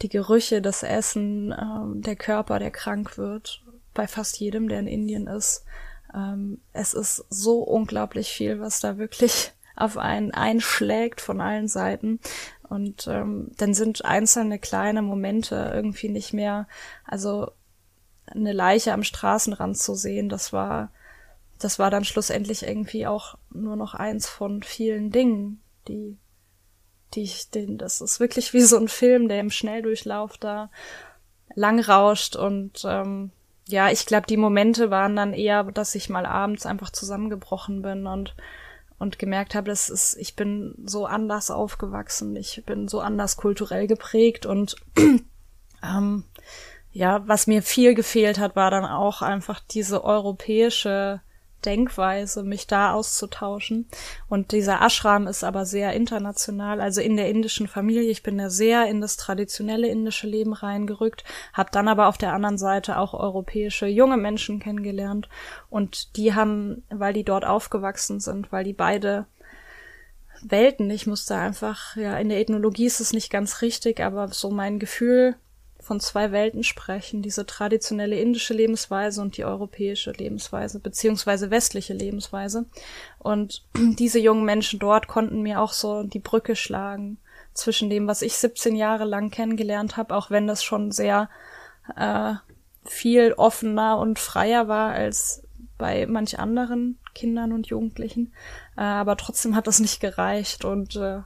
die 0.00 0.08
Gerüche, 0.08 0.62
das 0.62 0.82
Essen, 0.82 1.52
ähm, 1.52 2.00
der 2.00 2.16
Körper, 2.16 2.58
der 2.58 2.70
krank 2.70 3.18
wird, 3.18 3.62
bei 3.92 4.06
fast 4.06 4.40
jedem, 4.40 4.68
der 4.68 4.80
in 4.80 4.86
Indien 4.86 5.26
ist. 5.26 5.64
Ähm, 6.14 6.62
es 6.72 6.94
ist 6.94 7.26
so 7.28 7.58
unglaublich 7.58 8.28
viel, 8.28 8.58
was 8.58 8.80
da 8.80 8.96
wirklich 8.96 9.52
auf 9.82 9.98
einen 9.98 10.32
einschlägt 10.32 11.20
von 11.20 11.40
allen 11.40 11.68
Seiten. 11.68 12.20
Und 12.68 13.06
ähm, 13.06 13.50
dann 13.56 13.74
sind 13.74 14.04
einzelne 14.04 14.58
kleine 14.58 15.02
Momente 15.02 15.70
irgendwie 15.74 16.08
nicht 16.08 16.32
mehr, 16.32 16.66
also 17.04 17.50
eine 18.26 18.52
Leiche 18.52 18.92
am 18.92 19.02
Straßenrand 19.02 19.76
zu 19.76 19.94
sehen, 19.94 20.28
das 20.28 20.52
war, 20.52 20.90
das 21.58 21.78
war 21.78 21.90
dann 21.90 22.04
schlussendlich 22.04 22.62
irgendwie 22.62 23.06
auch 23.06 23.36
nur 23.50 23.76
noch 23.76 23.94
eins 23.94 24.26
von 24.26 24.62
vielen 24.62 25.10
Dingen, 25.10 25.60
die 25.86 26.16
die 27.14 27.22
ich 27.22 27.50
den, 27.50 27.78
das 27.78 28.00
ist 28.00 28.20
wirklich 28.20 28.52
wie 28.52 28.62
so 28.62 28.78
ein 28.78 28.88
Film, 28.88 29.28
der 29.28 29.40
im 29.40 29.50
Schnelldurchlauf 29.50 30.38
da 30.38 30.70
lang 31.54 31.80
rauscht 31.80 32.36
und 32.36 32.82
ähm, 32.86 33.30
ja, 33.68 33.90
ich 33.90 34.06
glaube, 34.06 34.26
die 34.26 34.36
Momente 34.36 34.90
waren 34.90 35.14
dann 35.14 35.34
eher, 35.34 35.62
dass 35.64 35.94
ich 35.94 36.08
mal 36.08 36.26
abends 36.26 36.66
einfach 36.66 36.90
zusammengebrochen 36.90 37.82
bin 37.82 38.06
und 38.06 38.34
und 39.02 39.18
gemerkt 39.18 39.56
habe, 39.56 39.68
das 39.68 39.90
ist, 39.90 40.16
ich 40.16 40.36
bin 40.36 40.76
so 40.86 41.06
anders 41.06 41.50
aufgewachsen, 41.50 42.36
ich 42.36 42.62
bin 42.64 42.86
so 42.86 43.00
anders 43.00 43.36
kulturell 43.36 43.88
geprägt 43.88 44.46
und 44.46 44.76
ähm, 45.82 46.24
ja, 46.92 47.26
was 47.26 47.48
mir 47.48 47.62
viel 47.62 47.94
gefehlt 47.94 48.38
hat, 48.38 48.54
war 48.54 48.70
dann 48.70 48.84
auch 48.84 49.20
einfach 49.20 49.58
diese 49.58 50.04
europäische 50.04 51.20
Denkweise, 51.64 52.42
mich 52.42 52.66
da 52.66 52.92
auszutauschen. 52.92 53.86
Und 54.28 54.52
dieser 54.52 54.82
Ashram 54.82 55.26
ist 55.26 55.44
aber 55.44 55.64
sehr 55.64 55.92
international, 55.92 56.80
also 56.80 57.00
in 57.00 57.16
der 57.16 57.28
indischen 57.28 57.68
Familie. 57.68 58.10
Ich 58.10 58.22
bin 58.22 58.38
da 58.38 58.50
sehr 58.50 58.86
in 58.86 59.00
das 59.00 59.16
traditionelle 59.16 59.88
indische 59.88 60.26
Leben 60.26 60.52
reingerückt, 60.52 61.24
habe 61.52 61.70
dann 61.72 61.88
aber 61.88 62.08
auf 62.08 62.18
der 62.18 62.32
anderen 62.32 62.58
Seite 62.58 62.98
auch 62.98 63.14
europäische 63.14 63.86
junge 63.86 64.16
Menschen 64.16 64.60
kennengelernt. 64.60 65.28
Und 65.70 66.16
die 66.16 66.34
haben, 66.34 66.84
weil 66.90 67.12
die 67.12 67.24
dort 67.24 67.44
aufgewachsen 67.44 68.20
sind, 68.20 68.52
weil 68.52 68.64
die 68.64 68.72
beide 68.72 69.26
Welten, 70.42 70.90
ich 70.90 71.06
musste 71.06 71.36
einfach, 71.36 71.96
ja, 71.96 72.18
in 72.18 72.28
der 72.28 72.40
Ethnologie 72.40 72.86
ist 72.86 73.00
es 73.00 73.12
nicht 73.12 73.30
ganz 73.30 73.62
richtig, 73.62 74.00
aber 74.00 74.28
so 74.28 74.50
mein 74.50 74.78
Gefühl 74.78 75.36
von 75.82 76.00
zwei 76.00 76.32
Welten 76.32 76.62
sprechen, 76.62 77.22
diese 77.22 77.44
traditionelle 77.44 78.18
indische 78.18 78.54
Lebensweise 78.54 79.20
und 79.20 79.36
die 79.36 79.44
europäische 79.44 80.12
Lebensweise, 80.12 80.78
beziehungsweise 80.78 81.50
westliche 81.50 81.92
Lebensweise. 81.92 82.66
Und 83.18 83.64
diese 83.76 84.18
jungen 84.18 84.44
Menschen 84.44 84.78
dort 84.78 85.08
konnten 85.08 85.42
mir 85.42 85.60
auch 85.60 85.72
so 85.72 86.04
die 86.04 86.20
Brücke 86.20 86.56
schlagen 86.56 87.18
zwischen 87.52 87.90
dem, 87.90 88.06
was 88.06 88.22
ich 88.22 88.36
17 88.36 88.76
Jahre 88.76 89.04
lang 89.04 89.30
kennengelernt 89.30 89.96
habe, 89.96 90.14
auch 90.14 90.30
wenn 90.30 90.46
das 90.46 90.64
schon 90.64 90.92
sehr 90.92 91.28
äh, 91.96 92.34
viel 92.84 93.34
offener 93.34 93.98
und 93.98 94.18
freier 94.18 94.68
war 94.68 94.92
als 94.92 95.42
bei 95.78 96.06
manch 96.06 96.38
anderen 96.38 96.98
Kindern 97.14 97.52
und 97.52 97.66
Jugendlichen. 97.66 98.32
Äh, 98.76 98.82
aber 98.82 99.16
trotzdem 99.16 99.56
hat 99.56 99.66
das 99.66 99.80
nicht 99.80 100.00
gereicht 100.00 100.64
und 100.64 100.96
äh, 100.96 101.20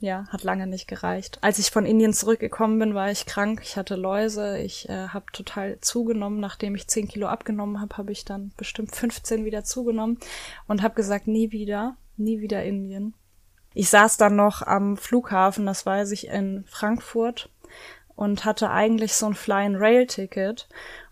ja, 0.00 0.26
hat 0.28 0.44
lange 0.44 0.66
nicht 0.66 0.86
gereicht. 0.86 1.38
Als 1.40 1.58
ich 1.58 1.70
von 1.70 1.84
Indien 1.84 2.12
zurückgekommen 2.12 2.78
bin, 2.78 2.94
war 2.94 3.10
ich 3.10 3.26
krank. 3.26 3.60
Ich 3.64 3.76
hatte 3.76 3.96
Läuse. 3.96 4.58
Ich 4.58 4.88
äh, 4.88 5.08
habe 5.08 5.26
total 5.32 5.78
zugenommen. 5.80 6.38
Nachdem 6.38 6.76
ich 6.76 6.86
10 6.86 7.08
Kilo 7.08 7.26
abgenommen 7.26 7.80
habe, 7.80 7.96
habe 7.96 8.12
ich 8.12 8.24
dann 8.24 8.52
bestimmt 8.56 8.94
15 8.94 9.44
wieder 9.44 9.64
zugenommen 9.64 10.18
und 10.68 10.82
habe 10.82 10.94
gesagt, 10.94 11.26
nie 11.26 11.50
wieder, 11.50 11.96
nie 12.16 12.40
wieder 12.40 12.62
Indien. 12.62 13.14
Ich 13.74 13.90
saß 13.90 14.16
dann 14.16 14.36
noch 14.36 14.62
am 14.62 14.96
Flughafen, 14.96 15.66
das 15.66 15.84
weiß 15.84 16.12
ich, 16.12 16.28
in 16.28 16.64
Frankfurt 16.68 17.50
und 18.14 18.44
hatte 18.44 18.70
eigentlich 18.70 19.14
so 19.14 19.26
ein 19.26 19.34
Fly-and-Rail-Ticket 19.34 20.68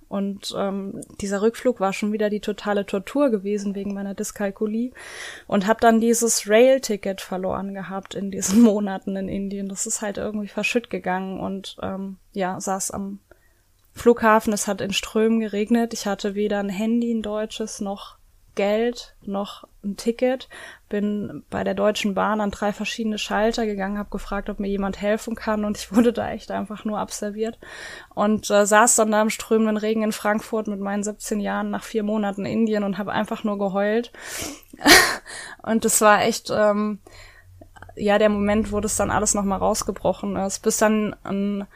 und 0.09 0.55
ähm, 0.57 1.01
dieser 1.21 1.42
Rückflug 1.42 1.81
war 1.81 1.92
schon 1.92 2.12
wieder 2.12 2.31
die 2.31 2.40
totale 2.40 2.87
Tortur 2.87 3.31
gewesen 3.31 3.75
wegen 3.75 3.92
meiner 3.92 4.14
Dyskalkulie 4.14 4.92
und 5.49 5.66
habe 5.66 5.81
dann 5.81 6.01
dieses 6.01 6.49
Rail-Ticket 6.49 7.21
verloren 7.21 7.75
gehabt 7.75 8.14
in 8.14 8.31
diesen 8.31 8.62
Monaten 8.62 9.16
in 9.16 9.29
Indien. 9.29 9.69
Das 9.69 9.87
ist 9.87 10.03
halt 10.03 10.19
irgendwie 10.19 10.49
verschütt 10.49 10.90
gegangen 10.90 11.40
und 11.40 11.77
ähm, 11.83 12.19
ja, 12.33 12.61
saß 12.61 12.92
am 12.92 13.19
Flughafen. 13.95 14.53
Es 14.53 14.69
hat 14.69 14.81
in 14.81 14.92
Strömen 14.92 15.40
geregnet. 15.40 15.92
Ich 15.92 16.07
hatte 16.07 16.35
weder 16.35 16.61
ein 16.61 16.69
Handy, 16.69 17.12
ein 17.12 17.23
deutsches, 17.23 17.81
noch 17.81 18.16
Geld 18.57 19.14
noch 19.23 19.69
ein 19.85 19.97
Ticket, 19.97 20.49
bin 20.88 21.45
bei 21.49 21.62
der 21.62 21.75
Deutschen 21.75 22.14
Bahn 22.14 22.40
an 22.40 22.51
drei 22.51 22.73
verschiedene 22.73 23.19
Schalter 23.19 23.66
gegangen, 23.66 23.99
habe 23.99 24.11
gefragt, 24.11 24.51
ob 24.51 24.59
mir 24.59 24.66
jemand 24.66 25.01
helfen 25.01 25.37
kann 25.37 25.64
und 25.64 25.77
ich 25.77 25.92
wurde 25.95 26.12
da 26.12 26.31
echt 26.31 26.51
einfach 26.51 26.85
nur 26.85 26.99
abserviert. 26.99 27.59
Und 28.14 28.51
äh, 28.51 28.66
saß 28.66 28.97
dann 28.97 29.12
da 29.12 29.23
im 29.23 29.31
strömenden 29.31 29.77
Regen 29.77 30.03
in 30.03 30.12
Frankfurt 30.12 30.66
mit 30.66 30.81
meinen 30.81 31.05
17 31.05 31.38
Jahren 31.38 31.71
nach 31.71 31.85
vier 31.85 32.03
Monaten 32.03 32.45
in 32.45 32.53
Indien 32.53 32.83
und 32.83 32.99
habe 32.99 33.12
einfach 33.12 33.45
nur 33.45 33.59
geheult. 33.59 34.11
Und 35.62 35.85
es 35.85 36.01
war 36.01 36.23
echt 36.23 36.51
ähm, 36.51 37.01
ja 37.97 38.19
der 38.19 38.29
Moment, 38.29 38.73
wo 38.73 38.81
das 38.81 38.97
dann 38.97 39.11
alles 39.11 39.35
nochmal 39.35 39.59
rausgebrochen 39.59 40.37
ist, 40.37 40.61
bis 40.61 40.79
dann 40.79 41.16
ein 41.25 41.66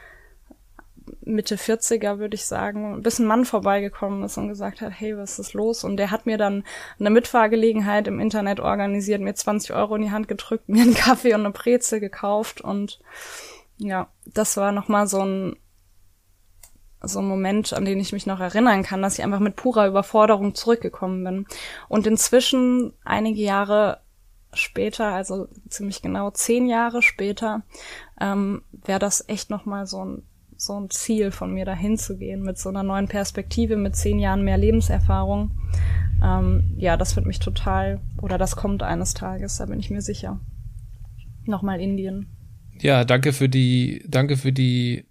Mitte 1.23 1.55
40er, 1.55 2.17
würde 2.17 2.35
ich 2.35 2.45
sagen, 2.45 3.01
bis 3.03 3.19
ein 3.19 3.27
Mann 3.27 3.45
vorbeigekommen 3.45 4.23
ist 4.23 4.37
und 4.37 4.47
gesagt 4.47 4.81
hat, 4.81 4.91
hey, 4.95 5.17
was 5.17 5.39
ist 5.39 5.53
los? 5.53 5.83
Und 5.83 5.97
der 5.97 6.11
hat 6.11 6.25
mir 6.25 6.37
dann 6.37 6.63
eine 6.99 7.09
Mitfahrgelegenheit 7.09 8.07
im 8.07 8.19
Internet 8.19 8.59
organisiert, 8.59 9.21
mir 9.21 9.33
20 9.33 9.73
Euro 9.73 9.95
in 9.95 10.01
die 10.03 10.11
Hand 10.11 10.27
gedrückt, 10.27 10.67
mir 10.69 10.81
einen 10.81 10.93
Kaffee 10.95 11.33
und 11.33 11.41
eine 11.41 11.51
Brezel 11.51 11.99
gekauft 11.99 12.61
und 12.61 12.99
ja, 13.77 14.09
das 14.25 14.57
war 14.57 14.71
nochmal 14.71 15.07
so 15.07 15.23
ein, 15.23 15.55
so 17.01 17.19
ein 17.19 17.27
Moment, 17.27 17.73
an 17.73 17.85
den 17.85 17.99
ich 17.99 18.13
mich 18.13 18.27
noch 18.27 18.39
erinnern 18.39 18.83
kann, 18.83 19.01
dass 19.01 19.17
ich 19.17 19.23
einfach 19.23 19.39
mit 19.39 19.55
purer 19.55 19.87
Überforderung 19.87 20.53
zurückgekommen 20.53 21.23
bin. 21.23 21.47
Und 21.89 22.05
inzwischen, 22.05 22.93
einige 23.03 23.41
Jahre 23.41 24.01
später, 24.53 25.07
also 25.07 25.47
ziemlich 25.67 26.03
genau 26.03 26.29
zehn 26.29 26.67
Jahre 26.67 27.01
später, 27.01 27.63
ähm, 28.19 28.61
wäre 28.71 28.99
das 28.99 29.27
echt 29.27 29.49
nochmal 29.49 29.87
so 29.87 30.05
ein 30.05 30.27
so 30.61 30.79
ein 30.79 30.91
Ziel 30.91 31.31
von 31.31 31.53
mir, 31.53 31.65
dahin 31.65 31.97
zu 31.97 32.17
gehen 32.17 32.43
mit 32.43 32.59
so 32.59 32.69
einer 32.69 32.83
neuen 32.83 33.07
Perspektive, 33.07 33.77
mit 33.77 33.95
zehn 33.95 34.19
Jahren 34.19 34.43
mehr 34.43 34.57
Lebenserfahrung. 34.57 35.51
Ähm, 36.23 36.75
ja, 36.77 36.97
das 36.97 37.15
wird 37.15 37.25
mich 37.25 37.39
total, 37.39 37.99
oder 38.21 38.37
das 38.37 38.55
kommt 38.55 38.83
eines 38.83 39.15
Tages, 39.15 39.57
da 39.57 39.65
bin 39.65 39.79
ich 39.79 39.89
mir 39.89 40.01
sicher. 40.01 40.39
Nochmal 41.45 41.81
Indien. 41.81 42.27
Ja, 42.79 43.05
danke 43.05 43.33
für 43.33 43.49
die, 43.49 44.05
danke 44.07 44.37
für 44.37 44.51
die 44.51 45.05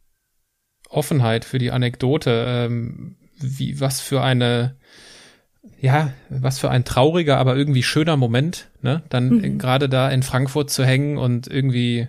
Offenheit, 0.88 1.44
für 1.44 1.58
die 1.58 1.72
Anekdote. 1.72 2.44
Ähm, 2.46 3.16
wie, 3.40 3.80
was 3.80 4.00
für 4.00 4.22
eine, 4.22 4.76
ja, 5.80 6.12
was 6.28 6.60
für 6.60 6.70
ein 6.70 6.84
trauriger, 6.84 7.38
aber 7.38 7.56
irgendwie 7.56 7.82
schöner 7.82 8.16
Moment, 8.16 8.70
ne? 8.82 9.02
Dann 9.08 9.28
mhm. 9.30 9.58
gerade 9.58 9.88
da 9.88 10.10
in 10.10 10.22
Frankfurt 10.22 10.70
zu 10.70 10.84
hängen 10.84 11.18
und 11.18 11.48
irgendwie 11.48 12.08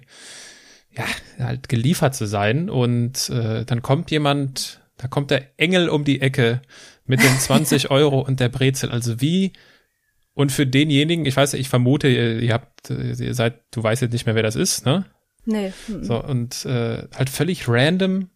ja, 0.97 1.05
halt 1.45 1.69
geliefert 1.69 2.15
zu 2.15 2.25
sein. 2.25 2.69
Und 2.69 3.29
äh, 3.29 3.65
dann 3.65 3.81
kommt 3.81 4.11
jemand, 4.11 4.81
da 4.97 5.07
kommt 5.07 5.31
der 5.31 5.59
Engel 5.59 5.89
um 5.89 6.03
die 6.03 6.21
Ecke 6.21 6.61
mit 7.05 7.21
den 7.21 7.39
20 7.39 7.91
Euro 7.91 8.21
und 8.21 8.39
der 8.39 8.49
Brezel. 8.49 8.91
Also 8.91 9.21
wie, 9.21 9.53
und 10.33 10.51
für 10.51 10.67
denjenigen, 10.67 11.25
ich 11.25 11.35
weiß, 11.35 11.53
ich 11.55 11.69
vermute, 11.69 12.07
ihr, 12.07 12.39
ihr 12.39 12.53
habt, 12.53 12.89
ihr 12.89 13.33
seid, 13.33 13.61
du 13.71 13.83
weißt 13.83 14.01
jetzt 14.01 14.13
nicht 14.13 14.25
mehr, 14.25 14.35
wer 14.35 14.43
das 14.43 14.55
ist, 14.55 14.85
ne? 14.85 15.05
Nee. 15.45 15.73
So, 16.01 16.23
und 16.23 16.65
äh, 16.65 17.07
halt 17.15 17.29
völlig 17.29 17.67
random. 17.67 18.29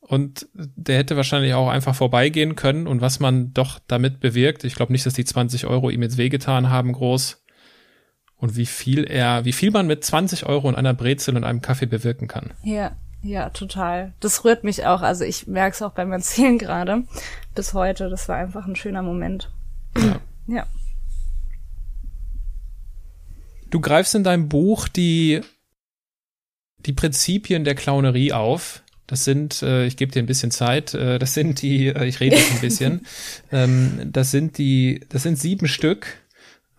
Und 0.00 0.46
der 0.52 0.98
hätte 0.98 1.16
wahrscheinlich 1.16 1.54
auch 1.54 1.68
einfach 1.68 1.94
vorbeigehen 1.94 2.54
können 2.54 2.86
und 2.86 3.00
was 3.00 3.18
man 3.18 3.52
doch 3.54 3.80
damit 3.88 4.20
bewirkt. 4.20 4.62
Ich 4.62 4.76
glaube 4.76 4.92
nicht, 4.92 5.04
dass 5.04 5.14
die 5.14 5.24
20 5.24 5.66
Euro 5.66 5.90
ihm 5.90 6.02
jetzt 6.02 6.16
wehgetan 6.16 6.70
haben, 6.70 6.92
groß 6.92 7.44
und 8.36 8.56
wie 8.56 8.66
viel 8.66 9.04
er, 9.04 9.44
wie 9.44 9.52
viel 9.52 9.70
man 9.70 9.86
mit 9.86 10.04
20 10.04 10.46
Euro 10.46 10.68
und 10.68 10.74
einer 10.74 10.94
Brezel 10.94 11.36
und 11.36 11.44
einem 11.44 11.62
Kaffee 11.62 11.86
bewirken 11.86 12.28
kann. 12.28 12.52
Ja, 12.62 12.92
ja, 13.22 13.50
total. 13.50 14.12
Das 14.20 14.44
rührt 14.44 14.62
mich 14.62 14.86
auch. 14.86 15.02
Also 15.02 15.24
ich 15.24 15.46
merke 15.46 15.74
es 15.74 15.82
auch 15.82 15.92
beim 15.92 16.12
Erzählen 16.12 16.58
gerade. 16.58 17.04
Bis 17.54 17.74
heute. 17.74 18.08
Das 18.08 18.28
war 18.28 18.36
einfach 18.36 18.66
ein 18.66 18.76
schöner 18.76 19.02
Moment. 19.02 19.50
Ja. 19.96 20.20
ja. 20.46 20.66
Du 23.70 23.80
greifst 23.80 24.14
in 24.14 24.22
deinem 24.22 24.48
Buch 24.48 24.86
die 24.86 25.40
die 26.84 26.92
Prinzipien 26.92 27.64
der 27.64 27.74
Clownerie 27.74 28.32
auf. 28.32 28.82
Das 29.06 29.24
sind, 29.24 29.62
äh, 29.62 29.86
ich 29.86 29.96
gebe 29.96 30.12
dir 30.12 30.20
ein 30.20 30.26
bisschen 30.26 30.50
Zeit, 30.50 30.94
äh, 30.94 31.18
das 31.18 31.34
sind 31.34 31.62
die, 31.62 31.88
äh, 31.88 32.06
ich 32.06 32.20
rede 32.20 32.36
jetzt 32.36 32.52
ein 32.52 32.60
bisschen, 32.60 33.06
ähm, 33.52 34.00
das 34.04 34.30
sind 34.30 34.58
die, 34.58 35.00
das 35.08 35.22
sind 35.22 35.38
sieben 35.38 35.68
Stück. 35.68 36.18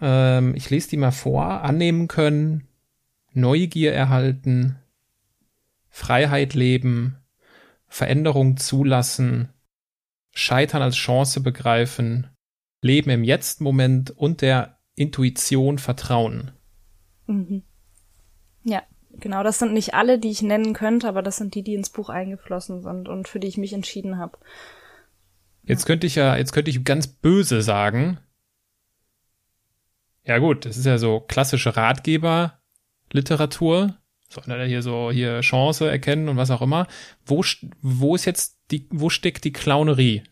Ähm, 0.02 0.54
ich 0.56 0.70
lese 0.70 0.90
die 0.90 0.98
mal 0.98 1.12
vor. 1.12 1.44
Annehmen 1.64 2.08
können, 2.08 2.68
Neugier 3.34 3.94
erhalten, 3.94 4.78
Freiheit 5.90 6.54
leben, 6.54 7.18
Veränderung 7.88 8.58
zulassen, 8.58 9.50
Scheitern 10.32 10.82
als 10.82 10.96
Chance 10.96 11.42
begreifen, 11.42 12.28
Leben 12.82 13.10
im 13.10 13.24
Jetzt-Moment 13.24 14.12
und 14.12 14.42
der 14.42 14.78
Intuition 14.96 15.80
vertrauen. 15.80 16.52
Mhm. 17.26 17.64
Ja, 18.64 18.84
genau. 19.14 19.44
Das 19.44 19.60
sind 19.60 19.74
nicht 19.74 19.94
alle, 19.94 20.20
die 20.20 20.30
ich 20.30 20.42
nennen 20.42 20.74
könnte, 20.74 21.08
aber 21.08 21.22
das 21.22 21.38
sind 21.38 21.56
die, 21.56 21.64
die 21.64 21.74
ins 21.74 21.90
Buch 21.90 22.10
eingeflossen 22.10 22.82
sind 22.82 23.08
und 23.08 23.28
für 23.28 23.40
die 23.40 23.48
ich 23.48 23.58
mich 23.58 23.74
entschieden 23.74 24.18
habe. 24.18 24.38
Jetzt 25.64 25.86
könnte 25.86 26.08
ich 26.08 26.16
ja, 26.16 26.38
jetzt 26.38 26.54
könnte 26.54 26.72
ich 26.72 26.84
ganz 26.84 27.08
böse 27.08 27.62
sagen. 27.62 28.20
Ja 30.28 30.38
gut, 30.40 30.66
das 30.66 30.76
ist 30.78 30.86
ja 30.86 30.98
so 30.98 31.22
klassische 31.22 31.78
Ratgeber-Literatur. 31.78 33.96
So 34.30 34.42
hier 34.42 34.82
so 34.82 35.10
hier 35.10 35.40
Chance 35.40 35.90
erkennen 35.90 36.28
und 36.28 36.36
was 36.36 36.52
auch 36.52 36.62
immer. 36.62 36.86
Wo, 37.26 37.46
wo 37.82 38.14
ist 38.14 38.26
jetzt 38.26 38.58
die, 38.70 38.86
wo 38.90 39.10
steckt 39.10 39.46
die 39.46 39.54
Clownerie? 39.54 40.24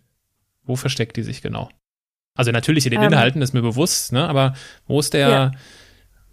Wo 0.63 0.75
versteckt 0.75 1.15
die 1.15 1.23
sich 1.23 1.41
genau? 1.41 1.69
Also 2.33 2.51
natürlich 2.51 2.85
in 2.85 2.91
den 2.91 3.01
ähm, 3.01 3.13
Inhalten 3.13 3.41
ist 3.41 3.53
mir 3.53 3.61
bewusst, 3.61 4.11
ne? 4.11 4.27
Aber 4.27 4.53
wo 4.85 4.99
ist 4.99 5.13
der, 5.13 5.29
ja. 5.29 5.51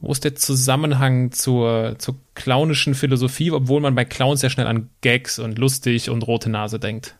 wo 0.00 0.10
ist 0.10 0.24
der 0.24 0.34
Zusammenhang 0.34 1.30
zur, 1.30 1.94
zur 1.98 2.16
clownischen 2.34 2.96
Philosophie, 2.96 3.52
obwohl 3.52 3.80
man 3.80 3.94
bei 3.94 4.04
Clowns 4.04 4.40
sehr 4.40 4.50
schnell 4.50 4.66
an 4.66 4.90
Gags 5.00 5.38
und 5.38 5.56
lustig 5.58 6.10
und 6.10 6.26
rote 6.26 6.50
Nase 6.50 6.80
denkt? 6.80 7.16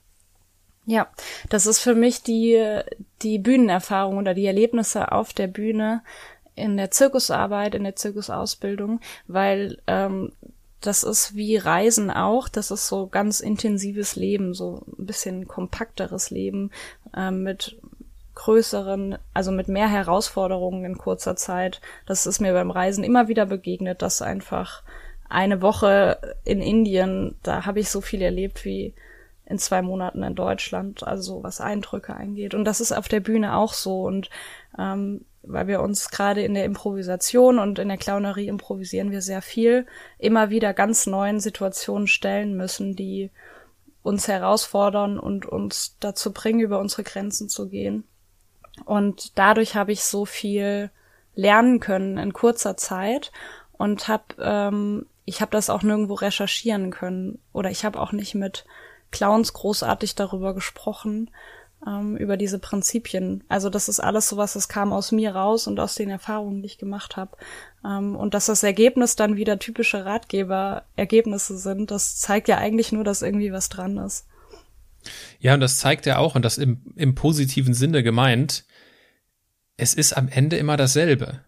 Ja, 0.85 1.09
das 1.49 1.67
ist 1.67 1.79
für 1.79 1.95
mich 1.95 2.23
die, 2.23 2.61
die 3.23 3.39
Bühnenerfahrung 3.39 4.17
oder 4.17 4.35
die 4.35 4.47
Erlebnisse 4.47 5.13
auf 5.13 5.33
der 5.33 5.47
Bühne, 5.47 6.03
in 6.55 6.77
der 6.77 6.91
Zirkusarbeit, 6.91 7.75
in 7.75 7.85
der 7.85 7.97
Zirkusausbildung, 7.97 9.01
weil 9.27 9.79
ähm, 9.87 10.33
das 10.81 11.05
ist 11.05 11.37
wie 11.37 11.57
Reisen 11.57 12.11
auch, 12.11 12.49
das 12.49 12.71
ist 12.71 12.89
so 12.89 13.07
ganz 13.07 13.41
intensives 13.41 14.17
Leben, 14.17 14.53
so 14.53 14.85
ein 14.99 15.07
bisschen 15.07 15.47
kompakteres 15.47 16.31
Leben 16.31 16.71
äh, 17.17 17.31
mit 17.31 17.79
größeren, 18.35 19.19
also 19.35 19.53
mit 19.53 19.69
mehr 19.69 19.89
Herausforderungen 19.89 20.85
in 20.85 20.99
kurzer 20.99 21.37
Zeit. 21.37 21.81
Das 22.07 22.27
ist 22.27 22.41
mir 22.41 22.53
beim 22.53 22.71
Reisen 22.71 23.05
immer 23.05 23.29
wieder 23.29 23.47
begegnet, 23.47 24.03
dass 24.03 24.23
einfach 24.23 24.83
eine 25.29 25.63
Woche 25.63 26.19
in 26.45 26.61
Indien, 26.61 27.37
da 27.43 27.65
habe 27.65 27.81
ich 27.81 27.91
so 27.91 28.01
viel 28.01 28.23
erlebt 28.23 28.65
wie 28.65 28.95
in 29.47 29.59
zwei 29.59 29.83
Monaten 29.83 30.23
in 30.23 30.35
Deutschland, 30.35 31.03
also 31.07 31.43
was 31.43 31.61
Eindrücke 31.61 32.15
eingeht. 32.15 32.55
Und 32.55 32.65
das 32.65 32.81
ist 32.81 32.93
auf 32.93 33.09
der 33.09 33.21
Bühne 33.21 33.57
auch 33.57 33.73
so. 33.73 34.03
Und 34.03 34.31
ähm, 34.79 35.25
weil 35.43 35.67
wir 35.67 35.81
uns 35.81 36.11
gerade 36.11 36.43
in 36.43 36.55
der 36.55 36.65
Improvisation 36.65 37.59
und 37.59 37.79
in 37.79 37.89
der 37.89 37.99
Clownerie 37.99 38.49
improvisieren 38.49 39.11
wir 39.11 39.23
sehr 39.23 39.43
viel, 39.43 39.87
immer 40.19 40.51
wieder 40.51 40.73
ganz 40.73 41.07
neuen 41.07 41.41
Situationen 41.41 42.07
stellen 42.07 42.57
müssen, 42.57 42.95
die 42.95 43.31
uns 44.03 44.29
herausfordern 44.29 45.19
und 45.19 45.47
uns 45.47 45.97
dazu 46.01 46.33
bringen, 46.33 46.61
über 46.61 46.79
unsere 46.79 47.03
Grenzen 47.03 47.49
zu 47.49 47.69
gehen. 47.69 48.05
Und 48.85 49.39
dadurch 49.39 49.75
habe 49.75 49.93
ich 49.93 50.05
so 50.05 50.25
viel 50.25 50.91
lernen 51.35 51.81
können 51.81 52.19
in 52.19 52.33
kurzer 52.33 52.77
Zeit 52.77 53.33
und 53.73 54.09
habe 54.09 54.25
ähm, 54.39 55.07
ich 55.25 55.41
habe 55.41 55.53
das 55.53 55.71
auch 55.71 55.83
nirgendwo 55.83 56.15
recherchieren 56.15 56.91
können 56.91 57.39
oder 57.53 57.71
ich 57.71 57.85
habe 57.85 58.01
auch 58.01 58.13
nicht 58.13 58.35
mit 58.35 58.65
Clowns 59.11 59.53
großartig 59.53 60.15
darüber 60.15 60.55
gesprochen, 60.55 61.31
ähm, 61.87 62.17
über 62.17 62.37
diese 62.37 62.59
Prinzipien. 62.59 63.45
Also 63.49 63.71
das 63.71 63.89
ist 63.89 64.01
alles 64.01 64.29
sowas, 64.29 64.55
das 64.55 64.69
kam 64.69 64.93
aus 64.93 65.13
mir 65.13 65.35
raus 65.35 65.67
und 65.67 65.81
aus 65.81 65.95
den 65.95 66.11
Erfahrungen, 66.11 66.63
die 66.63 66.67
ich 66.67 66.79
gemacht 66.79 67.17
habe. 67.17 67.37
Ähm, 67.85 68.17
und 68.17 68.35
dass 68.35 68.47
das 68.47 68.63
Ergebnis 68.63 69.17
dann 69.17 69.37
wieder 69.37 69.59
typische 69.59 70.05
Ratgeber-Ergebnisse 70.05 71.59
sind, 71.59 71.91
das 71.91 72.19
zeigt 72.19 72.49
ja 72.49 72.59
eigentlich 72.59 72.93
nur, 72.93 73.05
dass 73.05 73.23
irgendwie 73.23 73.53
was 73.53 73.69
dran 73.69 73.99
ist. 73.99 74.27
Ja, 75.41 75.55
und 75.55 75.61
das 75.61 75.79
zeigt 75.79 76.07
ja 76.07 76.19
auch, 76.19 76.35
und 76.37 76.45
das 76.45 76.59
im, 76.59 76.81
im 76.97 77.15
positiven 77.15 77.75
Sinne 77.75 78.03
gemeint, 78.03 78.65
es 79.77 79.95
ist 79.95 80.13
am 80.13 80.29
Ende 80.29 80.57
immer 80.57 80.77
dasselbe. 80.77 81.41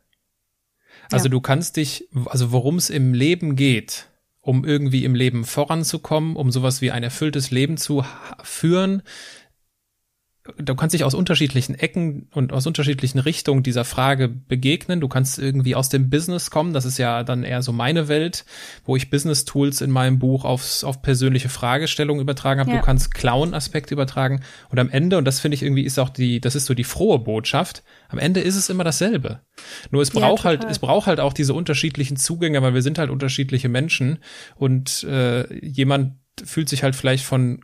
Also 1.11 1.27
ja. 1.27 1.31
du 1.31 1.41
kannst 1.41 1.77
dich, 1.77 2.09
also 2.27 2.51
worum 2.51 2.77
es 2.77 2.91
im 2.91 3.15
Leben 3.15 3.57
geht, 3.57 4.09
um 4.41 4.65
irgendwie 4.65 5.05
im 5.05 5.15
Leben 5.15 5.45
voranzukommen, 5.45 6.37
um 6.37 6.51
sowas 6.51 6.81
wie 6.81 6.91
ein 6.91 7.03
erfülltes 7.03 7.51
Leben 7.51 7.77
zu 7.77 8.05
führen, 8.43 9.03
du 10.59 10.75
kannst 10.75 10.93
dich 10.93 11.05
aus 11.05 11.15
unterschiedlichen 11.15 11.75
Ecken 11.75 12.29
und 12.33 12.53
aus 12.53 12.67
unterschiedlichen 12.67 13.19
Richtungen 13.19 13.63
dieser 13.63 13.85
Frage 13.85 14.29
begegnen. 14.29 15.01
Du 15.01 15.09
kannst 15.09 15.39
irgendwie 15.39 15.75
aus 15.75 15.89
dem 15.89 16.11
Business 16.11 16.51
kommen. 16.51 16.75
Das 16.75 16.85
ist 16.85 16.99
ja 16.99 17.23
dann 17.23 17.45
eher 17.45 17.63
so 17.63 17.73
meine 17.73 18.09
Welt, 18.09 18.45
wo 18.85 18.95
ich 18.95 19.09
Business 19.09 19.47
Tools 19.47 19.81
in 19.81 19.91
meinem 19.91 20.19
Buch 20.19 20.45
aufs, 20.45 20.85
auf 20.85 21.01
persönliche 21.01 21.49
Fragestellungen 21.49 22.21
übertragen 22.21 22.61
habe. 22.61 22.73
Ja. 22.73 22.77
Du 22.79 22.83
kannst 22.83 23.15
Clown-Aspekte 23.15 23.95
übertragen. 23.95 24.43
Und 24.69 24.79
am 24.79 24.91
Ende, 24.91 25.17
und 25.17 25.25
das 25.25 25.41
finde 25.41 25.55
ich 25.55 25.63
irgendwie 25.63 25.85
ist 25.85 25.99
auch 25.99 26.11
die, 26.11 26.41
das 26.41 26.55
ist 26.55 26.67
so 26.67 26.75
die 26.75 26.85
frohe 26.85 27.21
Botschaft. 27.21 27.83
Am 28.09 28.19
Ende 28.19 28.41
ist 28.41 28.57
es 28.57 28.69
immer 28.69 28.85
dasselbe. 28.85 29.41
Nur 29.91 30.03
es 30.03 30.11
braucht 30.11 30.45
ja, 30.45 30.51
halt, 30.51 30.65
es 30.65 30.79
braucht 30.79 31.07
halt 31.07 31.21
auch 31.21 31.33
diese 31.33 31.55
unterschiedlichen 31.55 32.19
Zugänge, 32.19 32.61
weil 32.61 32.75
wir 32.75 32.83
sind 32.83 32.99
halt 32.99 33.09
unterschiedliche 33.09 33.71
Menschen 33.71 34.19
und 34.57 35.05
äh, 35.05 35.53
jemand 35.65 36.17
fühlt 36.45 36.69
sich 36.69 36.83
halt 36.83 36.97
vielleicht 36.97 37.25
von 37.25 37.61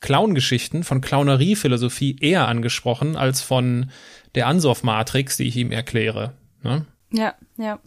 Clown-Geschichten, 0.00 0.82
von 0.82 1.00
Clownerie-Philosophie 1.00 2.16
eher 2.20 2.48
angesprochen 2.48 3.16
als 3.16 3.42
von 3.42 3.90
der 4.34 4.46
Ansoff-Matrix, 4.46 5.36
die 5.36 5.48
ich 5.48 5.56
ihm 5.56 5.72
erkläre. 5.72 6.34
Ne? 6.62 6.86
Ja, 7.12 7.34
ja. 7.56 7.80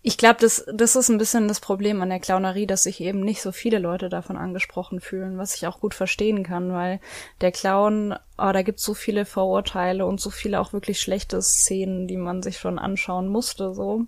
Ich 0.00 0.16
glaube, 0.16 0.38
das, 0.40 0.64
das 0.72 0.96
ist 0.96 1.10
ein 1.10 1.18
bisschen 1.18 1.46
das 1.46 1.60
Problem 1.60 2.00
an 2.00 2.08
der 2.08 2.20
Clownerie, 2.20 2.66
dass 2.66 2.84
sich 2.84 3.00
eben 3.00 3.20
nicht 3.20 3.42
so 3.42 3.52
viele 3.52 3.78
Leute 3.78 4.08
davon 4.08 4.38
angesprochen 4.38 5.00
fühlen, 5.00 5.36
was 5.36 5.54
ich 5.54 5.66
auch 5.66 5.78
gut 5.78 5.92
verstehen 5.92 6.42
kann, 6.42 6.72
weil 6.72 6.98
der 7.42 7.52
Clown, 7.52 8.14
oh, 8.38 8.50
da 8.52 8.62
gibt 8.62 8.80
so 8.80 8.94
viele 8.94 9.26
Vorurteile 9.26 10.06
und 10.06 10.20
so 10.20 10.30
viele 10.30 10.58
auch 10.58 10.72
wirklich 10.72 11.00
schlechte 11.00 11.42
Szenen, 11.42 12.08
die 12.08 12.16
man 12.16 12.42
sich 12.42 12.58
schon 12.58 12.78
anschauen 12.78 13.28
musste, 13.28 13.74
so. 13.74 14.06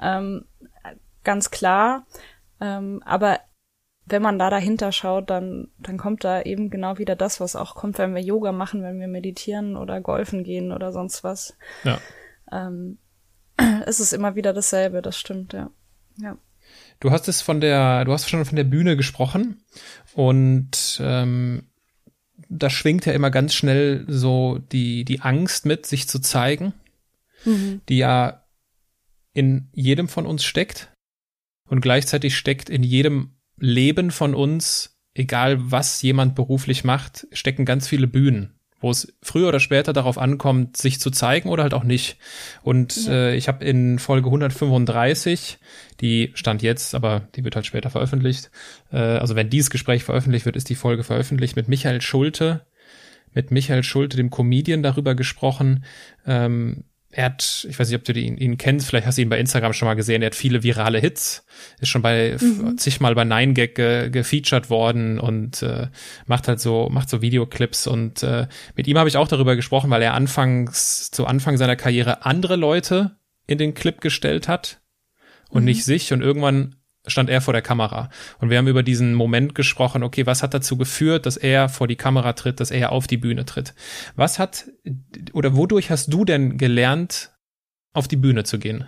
Ähm, 0.00 0.46
ganz 1.22 1.52
klar. 1.52 2.04
Ähm, 2.60 3.02
aber 3.04 3.38
wenn 4.04 4.22
man 4.22 4.38
da 4.38 4.50
dahinter 4.50 4.92
schaut, 4.92 5.30
dann, 5.30 5.68
dann 5.78 5.96
kommt 5.96 6.24
da 6.24 6.42
eben 6.42 6.70
genau 6.70 6.98
wieder 6.98 7.16
das, 7.16 7.40
was 7.40 7.56
auch 7.56 7.74
kommt, 7.74 7.98
wenn 7.98 8.14
wir 8.14 8.22
Yoga 8.22 8.52
machen, 8.52 8.82
wenn 8.82 8.98
wir 8.98 9.08
meditieren 9.08 9.76
oder 9.76 10.00
golfen 10.00 10.42
gehen 10.42 10.72
oder 10.72 10.92
sonst 10.92 11.22
was. 11.22 11.56
Ja. 11.84 12.00
Ähm, 12.50 12.98
es 13.86 14.00
ist 14.00 14.12
immer 14.12 14.34
wieder 14.34 14.52
dasselbe, 14.52 15.02
das 15.02 15.18
stimmt, 15.18 15.52
ja. 15.52 15.70
Ja. 16.18 16.36
Du 17.00 17.10
hast 17.10 17.28
es 17.28 17.42
von 17.42 17.60
der, 17.60 18.04
du 18.04 18.12
hast 18.12 18.28
schon 18.28 18.44
von 18.44 18.56
der 18.56 18.64
Bühne 18.64 18.96
gesprochen 18.96 19.62
und 20.14 21.00
ähm, 21.02 21.68
da 22.48 22.70
schwingt 22.70 23.06
ja 23.06 23.12
immer 23.12 23.30
ganz 23.30 23.54
schnell 23.54 24.04
so 24.08 24.58
die, 24.58 25.04
die 25.04 25.20
Angst 25.20 25.66
mit, 25.66 25.86
sich 25.86 26.08
zu 26.08 26.18
zeigen, 26.20 26.74
mhm. 27.44 27.80
die 27.88 27.98
ja 27.98 28.44
in 29.32 29.68
jedem 29.72 30.08
von 30.08 30.26
uns 30.26 30.44
steckt 30.44 30.92
und 31.68 31.80
gleichzeitig 31.80 32.36
steckt 32.36 32.68
in 32.68 32.82
jedem 32.82 33.36
Leben 33.58 34.10
von 34.10 34.34
uns, 34.34 34.98
egal 35.14 35.58
was 35.70 36.02
jemand 36.02 36.34
beruflich 36.34 36.84
macht, 36.84 37.26
stecken 37.32 37.64
ganz 37.64 37.86
viele 37.88 38.06
Bühnen, 38.06 38.54
wo 38.80 38.90
es 38.90 39.14
früher 39.22 39.48
oder 39.48 39.60
später 39.60 39.92
darauf 39.92 40.18
ankommt, 40.18 40.76
sich 40.76 41.00
zu 41.00 41.10
zeigen 41.10 41.48
oder 41.48 41.62
halt 41.62 41.74
auch 41.74 41.84
nicht. 41.84 42.16
Und 42.62 43.06
ja. 43.06 43.12
äh, 43.12 43.36
ich 43.36 43.48
habe 43.48 43.64
in 43.64 43.98
Folge 43.98 44.26
135, 44.26 45.58
die 46.00 46.32
stand 46.34 46.62
jetzt, 46.62 46.94
aber 46.94 47.28
die 47.34 47.44
wird 47.44 47.56
halt 47.56 47.66
später 47.66 47.90
veröffentlicht. 47.90 48.50
Äh, 48.90 48.96
also 48.96 49.36
wenn 49.36 49.50
dieses 49.50 49.70
Gespräch 49.70 50.04
veröffentlicht 50.04 50.46
wird, 50.46 50.56
ist 50.56 50.68
die 50.68 50.74
Folge 50.74 51.04
veröffentlicht 51.04 51.56
mit 51.56 51.68
Michael 51.68 52.00
Schulte, 52.00 52.66
mit 53.34 53.50
Michael 53.50 53.82
Schulte, 53.82 54.16
dem 54.16 54.30
Comedian, 54.30 54.82
darüber 54.82 55.14
gesprochen, 55.14 55.84
ähm, 56.26 56.84
er 57.14 57.26
hat, 57.26 57.66
ich 57.68 57.78
weiß 57.78 57.88
nicht, 57.88 57.98
ob 57.98 58.04
du 58.04 58.12
ihn, 58.14 58.38
ihn 58.38 58.56
kennst, 58.56 58.88
vielleicht 58.88 59.06
hast 59.06 59.18
du 59.18 59.22
ihn 59.22 59.28
bei 59.28 59.38
Instagram 59.38 59.74
schon 59.74 59.86
mal 59.86 59.94
gesehen, 59.94 60.22
er 60.22 60.26
hat 60.26 60.34
viele 60.34 60.62
virale 60.62 60.98
Hits, 60.98 61.44
ist 61.78 61.90
schon 61.90 62.00
bei 62.00 62.36
mhm. 62.40 62.78
zigmal 62.78 63.14
bei 63.14 63.24
Nine 63.24 63.52
Gag 63.52 63.74
ge, 63.74 64.08
gefeatured 64.08 64.70
worden 64.70 65.18
und 65.18 65.62
äh, 65.62 65.88
macht 66.26 66.48
halt 66.48 66.58
so, 66.58 66.88
macht 66.90 67.10
so 67.10 67.20
Videoclips 67.20 67.86
und 67.86 68.22
äh, 68.22 68.46
mit 68.76 68.88
ihm 68.88 68.98
habe 68.98 69.10
ich 69.10 69.18
auch 69.18 69.28
darüber 69.28 69.56
gesprochen, 69.56 69.90
weil 69.90 70.00
er 70.00 70.14
anfangs, 70.14 71.10
zu 71.10 71.26
Anfang 71.26 71.58
seiner 71.58 71.76
Karriere 71.76 72.24
andere 72.24 72.56
Leute 72.56 73.18
in 73.46 73.58
den 73.58 73.74
Clip 73.74 74.00
gestellt 74.00 74.48
hat 74.48 74.80
und 75.50 75.62
mhm. 75.62 75.66
nicht 75.66 75.84
sich 75.84 76.14
und 76.14 76.22
irgendwann 76.22 76.76
stand 77.06 77.30
er 77.30 77.40
vor 77.40 77.52
der 77.52 77.62
Kamera. 77.62 78.10
Und 78.38 78.50
wir 78.50 78.58
haben 78.58 78.68
über 78.68 78.82
diesen 78.82 79.14
Moment 79.14 79.54
gesprochen, 79.54 80.02
okay, 80.02 80.26
was 80.26 80.42
hat 80.42 80.54
dazu 80.54 80.76
geführt, 80.76 81.26
dass 81.26 81.36
er 81.36 81.68
vor 81.68 81.88
die 81.88 81.96
Kamera 81.96 82.32
tritt, 82.32 82.60
dass 82.60 82.70
er 82.70 82.92
auf 82.92 83.06
die 83.06 83.16
Bühne 83.16 83.44
tritt? 83.44 83.74
Was 84.14 84.38
hat, 84.38 84.66
oder 85.32 85.56
wodurch 85.56 85.90
hast 85.90 86.12
du 86.12 86.24
denn 86.24 86.58
gelernt, 86.58 87.32
auf 87.92 88.08
die 88.08 88.16
Bühne 88.16 88.44
zu 88.44 88.58
gehen? 88.58 88.86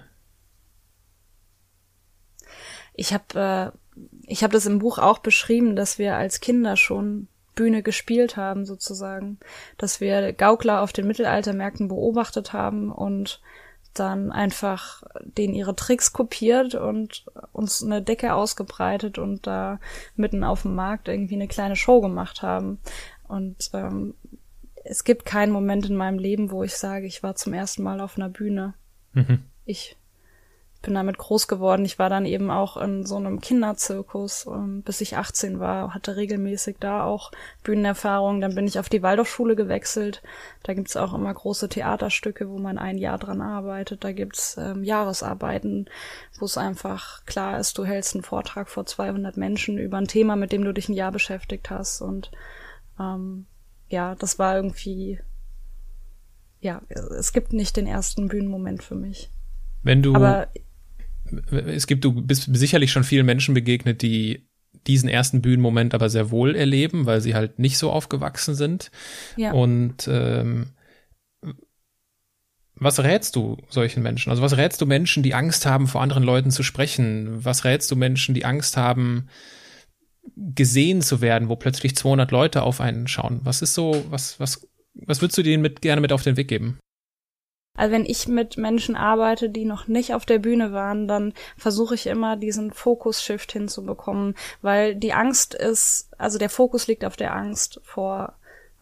Ich 2.96 3.12
habe 3.12 3.72
ich 4.26 4.42
habe 4.42 4.52
das 4.52 4.66
im 4.66 4.78
Buch 4.78 4.98
auch 4.98 5.18
beschrieben, 5.18 5.76
dass 5.76 5.98
wir 5.98 6.16
als 6.16 6.40
Kinder 6.40 6.76
schon 6.76 7.28
Bühne 7.54 7.82
gespielt 7.82 8.36
haben, 8.36 8.66
sozusagen. 8.66 9.38
Dass 9.78 10.00
wir 10.00 10.32
Gaukler 10.32 10.82
auf 10.82 10.92
den 10.92 11.06
Mittelaltermärkten 11.06 11.88
beobachtet 11.88 12.52
haben 12.52 12.90
und 12.90 13.40
dann 13.94 14.32
einfach 14.32 15.02
denen 15.22 15.54
ihre 15.54 15.76
Tricks 15.76 16.12
kopiert 16.12 16.74
und 16.74 17.26
uns 17.52 17.82
eine 17.82 18.02
Decke 18.02 18.34
ausgebreitet 18.34 19.18
und 19.18 19.46
da 19.46 19.80
mitten 20.16 20.44
auf 20.44 20.62
dem 20.62 20.74
Markt 20.74 21.08
irgendwie 21.08 21.34
eine 21.34 21.48
kleine 21.48 21.76
Show 21.76 22.00
gemacht 22.00 22.42
haben. 22.42 22.78
Und 23.26 23.70
ähm, 23.72 24.14
es 24.84 25.04
gibt 25.04 25.24
keinen 25.24 25.52
Moment 25.52 25.86
in 25.86 25.96
meinem 25.96 26.18
Leben, 26.18 26.50
wo 26.50 26.62
ich 26.62 26.74
sage, 26.74 27.06
ich 27.06 27.22
war 27.22 27.34
zum 27.36 27.54
ersten 27.54 27.82
Mal 27.82 28.00
auf 28.00 28.16
einer 28.16 28.28
Bühne. 28.28 28.74
Mhm. 29.12 29.44
Ich 29.64 29.96
bin 30.84 30.94
damit 30.94 31.18
groß 31.18 31.48
geworden. 31.48 31.84
Ich 31.84 31.98
war 31.98 32.08
dann 32.08 32.26
eben 32.26 32.50
auch 32.50 32.76
in 32.76 33.04
so 33.04 33.16
einem 33.16 33.40
Kinderzirkus, 33.40 34.46
ähm, 34.46 34.82
bis 34.82 35.00
ich 35.00 35.16
18 35.16 35.58
war, 35.58 35.94
hatte 35.94 36.16
regelmäßig 36.16 36.76
da 36.78 37.04
auch 37.04 37.32
Bühnenerfahrung. 37.62 38.40
Dann 38.40 38.54
bin 38.54 38.66
ich 38.66 38.78
auf 38.78 38.88
die 38.88 39.02
Waldorfschule 39.02 39.56
gewechselt. 39.56 40.22
Da 40.62 40.74
gibt's 40.74 40.96
auch 40.96 41.14
immer 41.14 41.32
große 41.32 41.68
Theaterstücke, 41.68 42.48
wo 42.48 42.58
man 42.58 42.78
ein 42.78 42.98
Jahr 42.98 43.18
dran 43.18 43.40
arbeitet. 43.40 44.04
Da 44.04 44.12
gibt's 44.12 44.56
ähm, 44.58 44.84
Jahresarbeiten, 44.84 45.86
wo 46.38 46.44
es 46.44 46.58
einfach 46.58 47.24
klar 47.24 47.58
ist, 47.58 47.78
du 47.78 47.84
hältst 47.84 48.14
einen 48.14 48.24
Vortrag 48.24 48.68
vor 48.68 48.86
200 48.86 49.36
Menschen 49.36 49.78
über 49.78 49.98
ein 49.98 50.08
Thema, 50.08 50.36
mit 50.36 50.52
dem 50.52 50.64
du 50.64 50.72
dich 50.72 50.88
ein 50.88 50.94
Jahr 50.94 51.12
beschäftigt 51.12 51.70
hast. 51.70 52.02
Und 52.02 52.30
ähm, 53.00 53.46
ja, 53.88 54.14
das 54.14 54.38
war 54.38 54.56
irgendwie, 54.56 55.18
ja, 56.60 56.82
es 56.88 57.32
gibt 57.32 57.52
nicht 57.52 57.76
den 57.76 57.86
ersten 57.86 58.28
Bühnenmoment 58.28 58.82
für 58.82 58.94
mich. 58.94 59.30
Wenn 59.84 60.02
du 60.02 60.14
Aber 60.14 60.48
es 61.50 61.86
gibt, 61.86 62.04
du 62.04 62.12
bist 62.12 62.48
sicherlich 62.54 62.92
schon 62.92 63.04
vielen 63.04 63.26
Menschen 63.26 63.54
begegnet, 63.54 64.02
die 64.02 64.46
diesen 64.86 65.08
ersten 65.08 65.40
Bühnenmoment 65.40 65.94
aber 65.94 66.10
sehr 66.10 66.30
wohl 66.30 66.54
erleben, 66.54 67.06
weil 67.06 67.20
sie 67.20 67.34
halt 67.34 67.58
nicht 67.58 67.78
so 67.78 67.90
aufgewachsen 67.90 68.54
sind. 68.54 68.90
Ja. 69.36 69.52
Und 69.52 70.08
ähm, 70.08 70.70
was 72.76 73.00
rätst 73.00 73.36
du 73.36 73.56
solchen 73.68 74.02
Menschen? 74.02 74.30
Also 74.30 74.42
was 74.42 74.56
rätst 74.56 74.80
du 74.80 74.86
Menschen, 74.86 75.22
die 75.22 75.34
Angst 75.34 75.64
haben, 75.64 75.86
vor 75.86 76.02
anderen 76.02 76.24
Leuten 76.24 76.50
zu 76.50 76.62
sprechen? 76.62 77.44
Was 77.44 77.64
rätst 77.64 77.90
du 77.90 77.96
Menschen, 77.96 78.34
die 78.34 78.44
Angst 78.44 78.76
haben, 78.76 79.28
gesehen 80.36 81.00
zu 81.00 81.20
werden, 81.20 81.48
wo 81.48 81.56
plötzlich 81.56 81.96
200 81.96 82.30
Leute 82.30 82.62
auf 82.62 82.80
einen 82.80 83.06
schauen? 83.06 83.40
Was 83.44 83.62
ist 83.62 83.74
so, 83.74 84.04
was, 84.10 84.40
was, 84.40 84.66
was 84.94 85.22
würdest 85.22 85.38
du 85.38 85.42
denen 85.42 85.62
mit, 85.62 85.82
gerne 85.82 86.00
mit 86.00 86.12
auf 86.12 86.22
den 86.22 86.36
Weg 86.36 86.48
geben? 86.48 86.78
Also 87.76 87.92
wenn 87.92 88.06
ich 88.06 88.28
mit 88.28 88.56
Menschen 88.56 88.94
arbeite, 88.94 89.50
die 89.50 89.64
noch 89.64 89.88
nicht 89.88 90.14
auf 90.14 90.24
der 90.24 90.38
Bühne 90.38 90.72
waren, 90.72 91.08
dann 91.08 91.32
versuche 91.56 91.96
ich 91.96 92.06
immer 92.06 92.36
diesen 92.36 92.72
Fokus-Shift 92.72 93.50
hinzubekommen, 93.50 94.36
weil 94.62 94.94
die 94.94 95.12
Angst 95.12 95.54
ist, 95.54 96.08
also 96.16 96.38
der 96.38 96.50
Fokus 96.50 96.86
liegt 96.86 97.04
auf 97.04 97.16
der 97.16 97.34
Angst 97.34 97.80
vor 97.82 98.34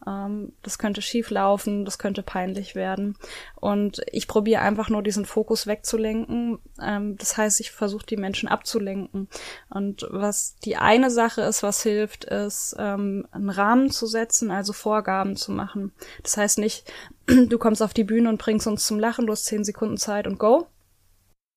das 0.05 0.77
könnte 0.77 1.01
schief 1.01 1.29
laufen, 1.29 1.85
das 1.85 1.97
könnte 1.97 2.23
peinlich 2.23 2.75
werden. 2.75 3.15
Und 3.55 4.01
ich 4.11 4.27
probiere 4.27 4.61
einfach 4.61 4.89
nur 4.89 5.01
diesen 5.01 5.25
Fokus 5.25 5.65
wegzulenken. 5.65 6.59
Ähm, 6.81 7.17
das 7.17 7.37
heißt, 7.37 7.59
ich 7.61 7.71
versuche 7.71 8.05
die 8.05 8.17
Menschen 8.17 8.49
abzulenken. 8.49 9.29
Und 9.69 10.05
was 10.09 10.57
die 10.57 10.75
eine 10.75 11.09
Sache 11.09 11.41
ist, 11.41 11.63
was 11.63 11.83
hilft, 11.83 12.25
ist 12.25 12.75
ähm, 12.77 13.27
einen 13.31 13.49
Rahmen 13.49 13.91
zu 13.91 14.05
setzen, 14.05 14.51
also 14.51 14.73
Vorgaben 14.73 15.37
zu 15.37 15.51
machen. 15.51 15.93
Das 16.21 16.35
heißt 16.35 16.57
nicht, 16.57 16.91
du 17.27 17.57
kommst 17.57 17.81
auf 17.81 17.93
die 17.93 18.03
Bühne 18.03 18.29
und 18.29 18.39
bringst 18.39 18.67
uns 18.67 18.85
zum 18.85 18.99
Lachen, 18.99 19.25
du 19.25 19.31
hast 19.31 19.45
zehn 19.45 19.63
Sekunden 19.63 19.97
Zeit 19.97 20.27
und 20.27 20.37
go. 20.37 20.67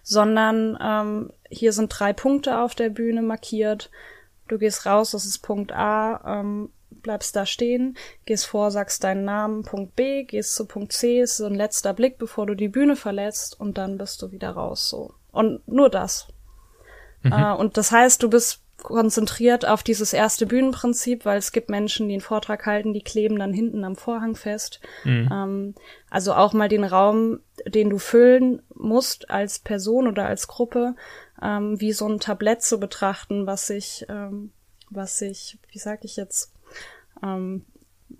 Sondern 0.02 0.78
ähm, 0.80 1.32
hier 1.50 1.72
sind 1.72 1.88
drei 1.88 2.12
Punkte 2.12 2.60
auf 2.60 2.76
der 2.76 2.90
Bühne 2.90 3.22
markiert. 3.22 3.90
Du 4.46 4.58
gehst 4.58 4.86
raus, 4.86 5.10
das 5.10 5.24
ist 5.24 5.40
Punkt 5.40 5.72
A, 5.72 6.40
ähm, 6.40 6.70
bleibst 6.90 7.36
da 7.36 7.46
stehen, 7.46 7.96
gehst 8.24 8.46
vor, 8.46 8.70
sagst 8.70 9.04
deinen 9.04 9.24
Namen, 9.24 9.62
Punkt 9.62 9.96
B, 9.96 10.24
gehst 10.24 10.54
zu 10.54 10.66
Punkt 10.66 10.92
C, 10.92 11.20
ist 11.20 11.36
so 11.36 11.46
ein 11.46 11.54
letzter 11.54 11.94
Blick, 11.94 12.18
bevor 12.18 12.46
du 12.46 12.54
die 12.54 12.68
Bühne 12.68 12.96
verlässt 12.96 13.58
und 13.58 13.78
dann 13.78 13.98
bist 13.98 14.22
du 14.22 14.32
wieder 14.32 14.50
raus, 14.50 14.88
so. 14.88 15.14
Und 15.32 15.66
nur 15.68 15.90
das. 15.90 16.28
Mhm. 17.22 17.32
Äh, 17.32 17.52
und 17.52 17.76
das 17.76 17.92
heißt, 17.92 18.22
du 18.22 18.30
bist 18.30 18.62
konzentriert 18.82 19.66
auf 19.66 19.82
dieses 19.82 20.12
erste 20.12 20.46
Bühnenprinzip, 20.46 21.24
weil 21.24 21.38
es 21.38 21.52
gibt 21.52 21.70
Menschen, 21.70 22.08
die 22.08 22.14
einen 22.14 22.20
Vortrag 22.20 22.66
halten, 22.66 22.92
die 22.92 23.02
kleben 23.02 23.38
dann 23.38 23.52
hinten 23.52 23.84
am 23.84 23.96
Vorhang 23.96 24.36
fest. 24.36 24.80
Mhm. 25.04 25.28
Ähm, 25.32 25.74
also 26.10 26.34
auch 26.34 26.52
mal 26.52 26.68
den 26.68 26.84
Raum, 26.84 27.40
den 27.66 27.90
du 27.90 27.98
füllen 27.98 28.62
musst 28.74 29.30
als 29.30 29.58
Person 29.58 30.06
oder 30.06 30.26
als 30.26 30.46
Gruppe, 30.46 30.94
ähm, 31.42 31.80
wie 31.80 31.92
so 31.92 32.06
ein 32.06 32.20
Tablett 32.20 32.62
zu 32.62 32.78
betrachten, 32.78 33.46
was 33.46 33.66
sich, 33.66 34.06
ähm, 34.08 34.52
was 34.90 35.18
sich, 35.18 35.58
wie 35.70 35.78
sag 35.78 36.04
ich 36.04 36.16
jetzt, 36.16 36.52
ähm, 37.22 37.64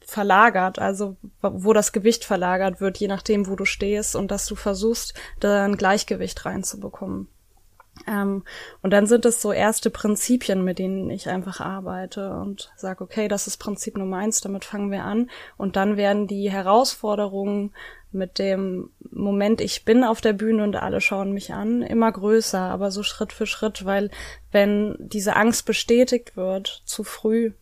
verlagert, 0.01 0.79
also 0.79 1.17
wo 1.41 1.73
das 1.73 1.93
Gewicht 1.93 2.25
verlagert 2.25 2.81
wird, 2.81 2.99
je 2.99 3.09
nachdem, 3.09 3.47
wo 3.47 3.57
du 3.57 3.65
stehst 3.65 4.17
und 4.17 4.31
dass 4.31 4.47
du 4.47 4.55
versuchst, 4.55 5.15
da 5.41 5.65
ein 5.65 5.77
Gleichgewicht 5.77 6.45
reinzubekommen. 6.45 7.29
Ähm, 8.07 8.45
und 8.83 8.91
dann 8.91 9.07
sind 9.07 9.25
es 9.25 9.41
so 9.41 9.53
erste 9.53 9.91
Prinzipien, 9.91 10.63
mit 10.63 10.79
denen 10.79 11.09
ich 11.11 11.29
einfach 11.29 11.61
arbeite 11.61 12.35
und 12.35 12.71
sage, 12.77 13.03
okay, 13.03 13.29
das 13.29 13.47
ist 13.47 13.57
Prinzip 13.57 13.97
Nummer 13.97 14.19
eins, 14.19 14.41
damit 14.41 14.65
fangen 14.65 14.91
wir 14.91 15.05
an. 15.05 15.31
Und 15.57 15.77
dann 15.77 15.97
werden 15.97 16.27
die 16.27 16.51
Herausforderungen 16.51 17.73
mit 18.13 18.39
dem 18.39 18.91
Moment, 19.11 19.61
ich 19.61 19.85
bin 19.85 20.05
auf 20.05 20.21
der 20.21 20.33
Bühne 20.33 20.63
und 20.63 20.77
alle 20.77 21.01
schauen 21.01 21.33
mich 21.33 21.53
an, 21.53 21.83
immer 21.83 22.11
größer, 22.11 22.61
aber 22.61 22.91
so 22.91 23.03
Schritt 23.03 23.33
für 23.33 23.47
Schritt, 23.47 23.85
weil 23.85 24.11
wenn 24.53 24.97
diese 24.99 25.37
Angst 25.37 25.67
bestätigt 25.67 26.37
wird, 26.37 26.83
zu 26.85 27.05
früh, 27.05 27.53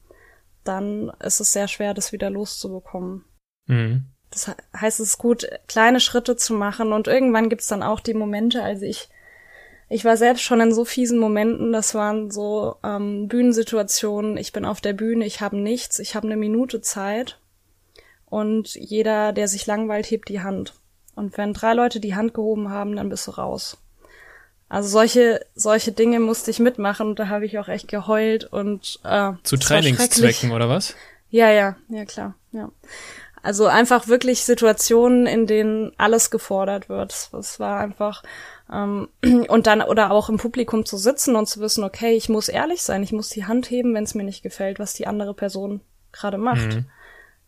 dann 0.65 1.13
ist 1.21 1.41
es 1.41 1.53
sehr 1.53 1.69
schwer, 1.69 1.95
das 1.95 2.13
wieder 2.13 2.31
loszubekommen. 2.31 3.25
Mhm. 3.67 4.07
Das 4.31 4.49
heißt, 4.77 5.01
es 5.01 5.09
ist 5.09 5.19
gut, 5.19 5.47
kleine 5.69 6.01
Schritte 6.01 6.37
zu 6.37 6.55
machen 6.55 6.93
und 6.93 7.07
irgendwann 7.07 7.49
gibt's 7.49 7.69
dann 7.69 7.83
auch 7.83 8.01
die 8.01 8.15
Momente, 8.15 8.63
also 8.63 8.85
ich 8.85 9.09
ich 9.89 10.05
war 10.05 10.17
selbst 10.17 10.43
schon 10.43 10.61
in 10.61 10.75
so 10.75 10.85
fiesen 10.85 11.19
Momenten, 11.19 11.73
das 11.73 11.95
waren 11.95 12.31
so 12.31 12.77
ähm, 12.83 13.29
Bühnensituationen, 13.29 14.37
ich 14.37 14.53
bin 14.53 14.65
auf 14.65 14.81
der 14.81 14.95
Bühne, 14.95 15.27
ich 15.27 15.41
habe 15.41 15.57
nichts, 15.57 15.99
ich 15.99 16.17
habe 16.17 16.27
eine 16.27 16.37
Minute 16.37 16.81
Zeit 16.81 17.39
und 18.27 18.75
jeder, 18.75 19.33
der 19.33 19.47
sich 19.47 19.67
langweilt, 19.67 20.11
hebt 20.11 20.29
die 20.29 20.41
Hand. 20.41 20.75
Und 21.15 21.37
wenn 21.39 21.53
drei 21.53 21.75
Leute 21.75 22.01
die 22.01 22.17
Hand 22.17 22.35
gehoben 22.35 22.71
haben, 22.71 22.97
dann 22.97 23.09
bist 23.09 23.27
du 23.29 23.33
raus. 23.33 23.79
Also 24.75 24.89
solche, 24.89 25.47
solche 25.55 25.93
Dinge 25.93 26.19
musste 26.19 26.51
ich 26.51 26.59
mitmachen 26.59 27.07
und 27.11 27.19
da 27.21 27.29
habe 27.29 27.47
ich 27.47 27.61
auch 27.61 27.69
echt 27.69 27.87
geheult 27.87 28.43
und 28.43 28.99
äh, 29.05 29.31
zu 29.45 29.57
Trainingszwecken 29.57 30.51
oder 30.51 30.69
was? 30.69 30.97
Ja, 31.31 31.49
ja, 31.53 31.77
ja 31.89 32.05
klar, 32.05 32.35
ja. 32.51 32.73
Also 33.41 33.67
einfach 33.67 34.09
wirklich 34.09 34.43
Situationen, 34.43 35.29
in 35.29 35.47
denen 35.47 35.93
alles 35.97 36.33
gefordert 36.33 36.89
wird. 36.89 37.13
Es 37.39 37.61
war 37.61 37.79
einfach 37.79 38.25
ähm, 38.69 39.11
und 39.49 39.69
dann 39.69 39.81
oder 39.81 40.11
auch 40.11 40.29
im 40.29 40.39
Publikum 40.39 40.85
zu 40.85 40.97
sitzen 40.97 41.37
und 41.37 41.47
zu 41.47 41.61
wissen, 41.61 41.85
okay, 41.85 42.17
ich 42.17 42.29
muss 42.29 42.49
ehrlich 42.49 42.83
sein, 42.83 43.05
ich 43.05 43.13
muss 43.13 43.29
die 43.29 43.45
Hand 43.45 43.71
heben, 43.71 43.95
wenn 43.95 44.03
es 44.03 44.17
mir 44.17 44.25
nicht 44.25 44.43
gefällt, 44.43 44.81
was 44.81 44.93
die 44.93 45.07
andere 45.07 45.35
Person 45.35 45.83
gerade 46.11 46.37
macht. 46.37 46.75
Mhm 46.75 46.87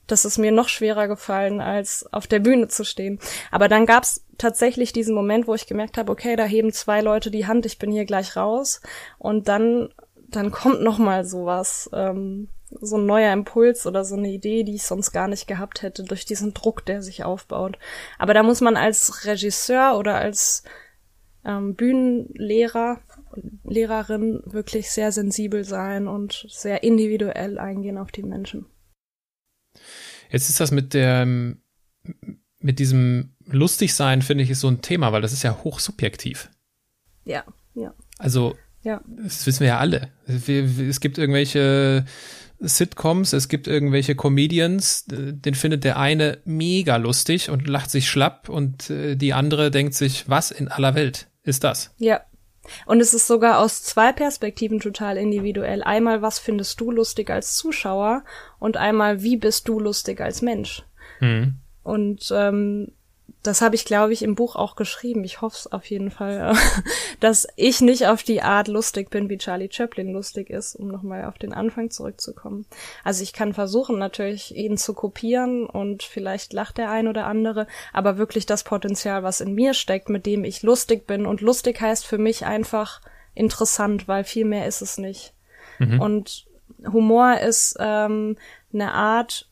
das 0.07 0.25
ist 0.25 0.39
mir 0.39 0.53
noch 0.53 0.69
schwerer 0.69 1.09
gefallen, 1.09 1.61
als 1.61 2.07
auf 2.13 2.27
der 2.27 2.39
Bühne 2.39 2.69
zu 2.69 2.85
stehen. 2.85 3.19
Aber 3.51 3.69
dann 3.69 3.87
gab's 3.87 4.25
tatsächlich 4.39 4.93
diesen 4.93 5.15
Moment, 5.15 5.47
wo 5.47 5.55
ich 5.55 5.67
gemerkt 5.67 5.99
habe, 5.99 6.13
okay, 6.13 6.37
da 6.37 6.45
heben 6.45 6.73
zwei 6.73 7.01
Leute 7.01 7.31
die 7.31 7.47
Hand, 7.47 7.67
ich 7.67 7.79
bin 7.79 7.91
hier 7.91 8.05
gleich 8.05 8.37
raus. 8.37 8.81
Und 9.19 9.49
dann, 9.49 9.89
dann 10.29 10.51
kommt 10.51 10.83
noch 10.83 10.99
mal 10.99 11.25
sowas, 11.25 11.91
ähm, 11.93 12.49
so 12.81 12.97
ein 12.97 13.07
neuer 13.07 13.33
Impuls 13.33 13.87
oder 13.87 14.05
so 14.05 14.17
eine 14.17 14.29
Idee, 14.29 14.65
die 14.65 14.75
ich 14.75 14.83
sonst 14.83 15.13
gar 15.13 15.29
nicht 15.29 15.47
gehabt 15.47 15.83
hätte, 15.83 16.03
durch 16.03 16.25
diesen 16.25 16.53
Druck, 16.53 16.85
der 16.85 17.03
sich 17.03 17.25
aufbaut. 17.25 17.79
Aber 18.19 18.35
da 18.35 18.43
muss 18.43 18.61
man 18.61 18.77
als 18.77 19.25
Regisseur 19.25 19.97
oder 19.97 20.17
als 20.17 20.65
ähm, 21.45 21.75
Bühnenlehrer, 21.75 23.01
Lehrerin 23.65 24.43
wirklich 24.45 24.91
sehr 24.91 25.13
sensibel 25.13 25.65
sein 25.65 26.09
und 26.09 26.47
sehr 26.49 26.83
individuell 26.83 27.59
eingehen 27.59 27.99
auf 27.99 28.11
die 28.11 28.23
Menschen. 28.23 28.67
Jetzt 30.31 30.49
ist 30.49 30.61
das 30.61 30.71
mit 30.71 30.95
der, 30.95 31.27
mit 31.27 32.79
diesem 32.79 33.35
Lustigsein, 33.47 34.23
finde 34.23 34.45
ich, 34.45 34.51
ist 34.51 34.61
so 34.61 34.69
ein 34.69 34.83
Thema, 34.83 35.13
weil 35.13 35.23
das 35.23 35.33
ist 35.33 35.43
ja 35.43 35.57
hochsubjektiv. 35.63 36.51
Ja, 37.25 37.45
ja. 37.75 37.95
Also, 38.19 38.57
ja. 38.83 39.01
das 39.07 39.47
wissen 39.47 39.61
wir 39.61 39.69
ja 39.69 39.79
alle. 39.79 40.11
Es 40.27 41.01
gibt 41.01 41.19
irgendwelche 41.19 42.05
Sitcoms, 42.59 43.33
es 43.33 43.49
gibt 43.49 43.67
irgendwelche 43.67 44.15
Comedians, 44.15 45.05
den 45.07 45.55
findet 45.55 45.85
der 45.85 45.99
eine 45.99 46.39
mega 46.45 46.97
lustig 46.97 47.51
und 47.51 47.69
lacht 47.69 47.91
sich 47.91 48.09
schlapp 48.09 48.49
und 48.49 48.89
äh, 48.91 49.17
die 49.17 49.35
andere 49.35 49.71
denkt 49.71 49.95
sich, 49.95 50.29
was 50.29 50.51
in 50.51 50.69
aller 50.69 50.95
Welt 50.95 51.29
ist 51.43 51.65
das? 51.65 51.95
Ja, 51.99 52.23
und 52.87 53.01
es 53.01 53.15
ist 53.15 53.27
sogar 53.27 53.59
aus 53.59 53.83
zwei 53.83 54.13
Perspektiven 54.13 54.81
total 54.81 55.17
individuell. 55.17 55.83
Einmal, 55.83 56.23
was 56.23 56.39
findest 56.39 56.81
du 56.81 56.91
lustig 56.91 57.31
als 57.31 57.55
Zuschauer 57.55 58.25
und 58.59 58.77
einmal, 58.77 59.23
wie 59.23 59.37
bist 59.37 59.69
du 59.69 59.81
lustig 59.81 60.21
als 60.21 60.43
Mensch? 60.43 60.85
Mhm. 61.21 61.55
Und 61.83 62.33
ähm, 62.35 62.93
das 63.47 63.63
habe 63.63 63.75
ich, 63.75 63.85
glaube 63.85 64.13
ich, 64.13 64.23
im 64.23 64.35
Buch 64.35 64.57
auch 64.57 64.77
geschrieben. 64.77 65.25
Ich 65.25 65.41
hoffe 65.41 65.57
es 65.57 65.73
auf 65.73 65.85
jeden 65.87 66.11
Fall, 66.11 66.55
dass 67.21 67.47
ich 67.57 67.81
nicht 67.81 68.07
auf 68.07 68.23
die 68.23 68.43
Art 68.43 68.69
lustig 68.69 69.11
bin, 69.11 69.29
wie 69.29 69.39
Charlie 69.39 69.71
Chaplin 69.71 70.13
lustig 70.13 70.51
ist, 70.51 70.75
um 70.77 70.89
nochmal 70.89 71.25
auf 71.25 71.39
den 71.39 71.53
Anfang 71.53 71.91
zurückzukommen. 71.91 72.67
Also 73.05 73.23
ich 73.23 73.33
kann 73.33 73.55
versuchen, 73.55 73.99
natürlich 73.99 74.55
ihn 74.57 74.77
zu 74.77 74.95
kopieren 74.95 75.67
und 75.67 76.03
vielleicht 76.03 76.53
lacht 76.53 76.79
der 76.79 76.91
ein 76.91 77.09
oder 77.09 77.27
andere, 77.27 77.67
aber 77.93 78.19
wirklich 78.19 78.47
das 78.47 78.65
Potenzial, 78.65 79.23
was 79.23 79.41
in 79.41 79.55
mir 79.55 79.75
steckt, 79.75 80.09
mit 80.09 80.27
dem 80.27 80.45
ich 80.45 80.63
lustig 80.63 81.07
bin. 81.07 81.27
Und 81.27 81.41
lustig 81.41 81.81
heißt 81.81 82.07
für 82.07 82.19
mich 82.19 82.45
einfach 82.45 83.01
interessant, 83.35 84.09
weil 84.09 84.25
viel 84.25 84.45
mehr 84.45 84.67
ist 84.67 84.83
es 84.83 84.99
nicht. 84.99 85.33
Mhm. 85.79 86.01
Und 86.01 86.47
Humor 86.93 87.39
ist 87.39 87.77
ähm, 87.79 88.37
eine 88.73 88.93
Art, 88.93 89.46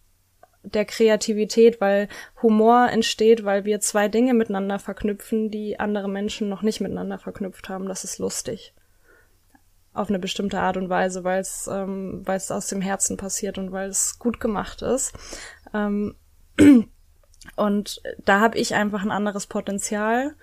der 0.65 0.85
Kreativität, 0.85 1.81
weil 1.81 2.09
Humor 2.43 2.89
entsteht, 2.91 3.45
weil 3.45 3.65
wir 3.65 3.81
zwei 3.81 4.09
Dinge 4.09 4.35
miteinander 4.35 4.79
verknüpfen, 4.79 5.51
die 5.51 5.79
andere 5.79 6.09
Menschen 6.09 6.49
noch 6.49 6.63
nicht 6.63 6.81
miteinander 6.81 7.19
verknüpft 7.19 7.69
haben. 7.69 7.87
Das 7.87 8.05
ist 8.05 8.19
lustig. 8.19 8.75
Auf 9.93 10.09
eine 10.09 10.19
bestimmte 10.19 10.59
Art 10.59 10.77
und 10.77 10.89
Weise, 10.89 11.23
weil 11.23 11.41
es 11.41 11.69
ähm, 11.71 12.23
weil 12.25 12.37
es 12.37 12.51
aus 12.51 12.67
dem 12.67 12.81
Herzen 12.81 13.17
passiert 13.17 13.59
und 13.59 13.71
weil 13.71 13.89
es 13.89 14.19
gut 14.19 14.41
gemacht 14.41 14.83
ist. 14.83 15.13
Ähm, 15.73 16.17
und 17.57 18.03
da 18.25 18.41
habe 18.41 18.59
ich 18.59 18.75
einfach 18.75 19.03
ein 19.03 19.13
anderes 19.13 19.47
Potenzial, 19.47 20.35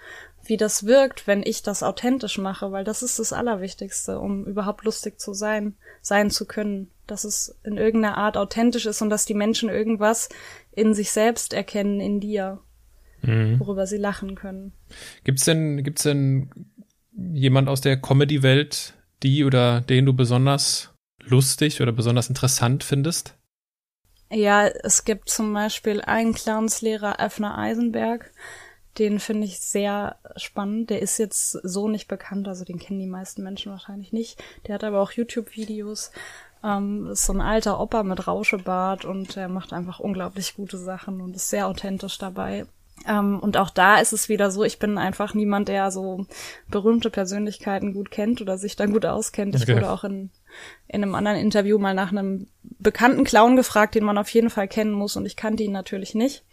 wie 0.43 0.57
das 0.57 0.85
wirkt, 0.85 1.27
wenn 1.27 1.43
ich 1.43 1.63
das 1.63 1.83
authentisch 1.83 2.37
mache, 2.37 2.71
weil 2.71 2.83
das 2.83 3.03
ist 3.03 3.19
das 3.19 3.33
Allerwichtigste, 3.33 4.19
um 4.19 4.45
überhaupt 4.45 4.85
lustig 4.85 5.19
zu 5.19 5.33
sein, 5.33 5.75
sein 6.01 6.29
zu 6.29 6.45
können 6.45 6.89
dass 7.11 7.23
es 7.23 7.59
in 7.63 7.77
irgendeiner 7.77 8.17
Art 8.17 8.37
authentisch 8.37 8.85
ist 8.85 9.01
und 9.01 9.09
dass 9.09 9.25
die 9.25 9.33
Menschen 9.33 9.69
irgendwas 9.69 10.29
in 10.71 10.93
sich 10.93 11.11
selbst 11.11 11.53
erkennen, 11.53 11.99
in 11.99 12.19
dir, 12.19 12.59
mhm. 13.21 13.59
worüber 13.59 13.85
sie 13.85 13.97
lachen 13.97 14.35
können. 14.35 14.73
Gibt's 15.23 15.45
denn, 15.45 15.83
gibt's 15.83 16.03
denn 16.03 16.49
jemand 17.33 17.67
aus 17.67 17.81
der 17.81 17.97
Comedy-Welt, 17.97 18.93
die 19.23 19.43
oder 19.43 19.81
den 19.81 20.05
du 20.05 20.13
besonders 20.13 20.93
lustig 21.21 21.81
oder 21.81 21.91
besonders 21.91 22.29
interessant 22.29 22.83
findest? 22.83 23.35
Ja, 24.31 24.65
es 24.67 25.03
gibt 25.03 25.29
zum 25.29 25.53
Beispiel 25.53 26.01
einen 26.01 26.33
Clownslehrer, 26.33 27.19
Öffner 27.19 27.57
Eisenberg. 27.57 28.31
Den 28.97 29.19
finde 29.19 29.45
ich 29.45 29.59
sehr 29.59 30.17
spannend. 30.35 30.89
Der 30.89 31.01
ist 31.01 31.17
jetzt 31.17 31.51
so 31.51 31.87
nicht 31.87 32.07
bekannt, 32.07 32.47
also 32.47 32.65
den 32.65 32.79
kennen 32.79 32.99
die 32.99 33.07
meisten 33.07 33.43
Menschen 33.43 33.71
wahrscheinlich 33.71 34.13
nicht. 34.13 34.41
Der 34.67 34.75
hat 34.75 34.83
aber 34.83 35.01
auch 35.01 35.11
YouTube-Videos. 35.11 36.11
Ähm, 36.63 37.07
ist 37.11 37.25
so 37.25 37.33
ein 37.33 37.41
alter 37.41 37.79
Opa 37.79 38.03
mit 38.03 38.27
Rauschebart 38.27 39.05
und 39.05 39.35
er 39.35 39.49
macht 39.49 39.73
einfach 39.73 39.99
unglaublich 39.99 40.55
gute 40.55 40.77
Sachen 40.77 41.21
und 41.21 41.35
ist 41.35 41.49
sehr 41.49 41.67
authentisch 41.67 42.17
dabei. 42.17 42.65
Ähm, 43.07 43.39
und 43.39 43.57
auch 43.57 43.69
da 43.69 43.97
ist 43.97 44.13
es 44.13 44.29
wieder 44.29 44.51
so, 44.51 44.63
ich 44.63 44.79
bin 44.79 44.97
einfach 44.97 45.33
niemand, 45.33 45.67
der 45.67 45.91
so 45.91 46.25
berühmte 46.69 47.09
Persönlichkeiten 47.09 47.93
gut 47.93 48.11
kennt 48.11 48.41
oder 48.41 48.57
sich 48.57 48.75
da 48.75 48.85
gut 48.85 49.05
auskennt. 49.05 49.55
Ich 49.55 49.63
okay. 49.63 49.75
wurde 49.75 49.89
auch 49.89 50.03
in, 50.03 50.29
in 50.87 51.03
einem 51.03 51.15
anderen 51.15 51.37
Interview 51.37 51.77
mal 51.79 51.93
nach 51.93 52.11
einem 52.11 52.47
bekannten 52.61 53.23
Clown 53.23 53.55
gefragt, 53.55 53.95
den 53.95 54.03
man 54.03 54.17
auf 54.17 54.29
jeden 54.29 54.49
Fall 54.49 54.67
kennen 54.67 54.91
muss 54.91 55.15
und 55.15 55.25
ich 55.25 55.35
kannte 55.35 55.63
ihn 55.63 55.71
natürlich 55.71 56.15
nicht. 56.15 56.43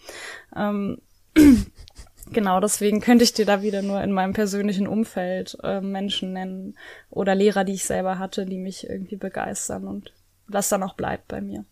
Ähm, 0.57 0.99
Genau, 2.33 2.61
deswegen 2.61 3.01
könnte 3.01 3.25
ich 3.25 3.33
dir 3.33 3.47
da 3.47 3.63
wieder 3.63 3.83
nur 3.83 4.03
in 4.03 4.13
meinem 4.13 4.33
persönlichen 4.33 4.87
Umfeld 4.87 5.57
äh, 5.63 5.81
Menschen 5.81 6.33
nennen 6.33 6.77
oder 7.11 7.35
Lehrer, 7.35 7.65
die 7.65 7.75
ich 7.75 7.85
selber 7.85 8.19
hatte, 8.19 8.45
die 8.45 8.59
mich 8.59 8.89
irgendwie 8.89 9.17
begeistern 9.17 9.87
und 9.87 10.13
was 10.47 10.69
dann 10.69 10.83
auch 10.83 10.95
bleibt 10.95 11.29
bei 11.29 11.41
mir. 11.41 11.65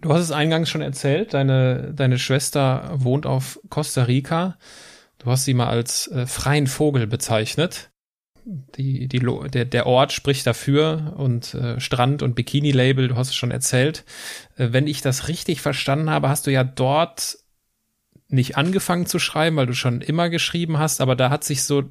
Du 0.00 0.12
hast 0.12 0.22
es 0.22 0.32
eingangs 0.32 0.68
schon 0.68 0.82
erzählt, 0.82 1.34
deine, 1.34 1.92
deine 1.94 2.18
Schwester 2.18 2.90
wohnt 2.94 3.26
auf 3.26 3.58
Costa 3.70 4.04
Rica. 4.04 4.58
Du 5.18 5.30
hast 5.30 5.44
sie 5.44 5.54
mal 5.54 5.68
als 5.68 6.08
äh, 6.08 6.26
freien 6.26 6.66
Vogel 6.66 7.06
bezeichnet. 7.06 7.90
Die, 8.44 9.08
die, 9.08 9.26
der, 9.52 9.64
der 9.64 9.86
Ort 9.86 10.12
spricht 10.12 10.46
dafür 10.46 11.14
und 11.16 11.54
äh, 11.54 11.80
Strand 11.80 12.22
und 12.22 12.36
Bikini-Label, 12.36 13.08
du 13.08 13.16
hast 13.16 13.30
es 13.30 13.34
schon 13.34 13.50
erzählt. 13.50 14.04
Äh, 14.56 14.68
wenn 14.70 14.86
ich 14.86 15.00
das 15.00 15.26
richtig 15.26 15.62
verstanden 15.62 16.10
habe, 16.10 16.28
hast 16.28 16.46
du 16.46 16.52
ja 16.52 16.62
dort 16.62 17.38
nicht 18.28 18.56
angefangen 18.56 19.06
zu 19.06 19.18
schreiben, 19.18 19.56
weil 19.56 19.66
du 19.66 19.74
schon 19.74 20.00
immer 20.00 20.28
geschrieben 20.30 20.78
hast, 20.78 21.00
aber 21.00 21.16
da 21.16 21.30
hat 21.30 21.44
sich 21.44 21.62
so 21.64 21.84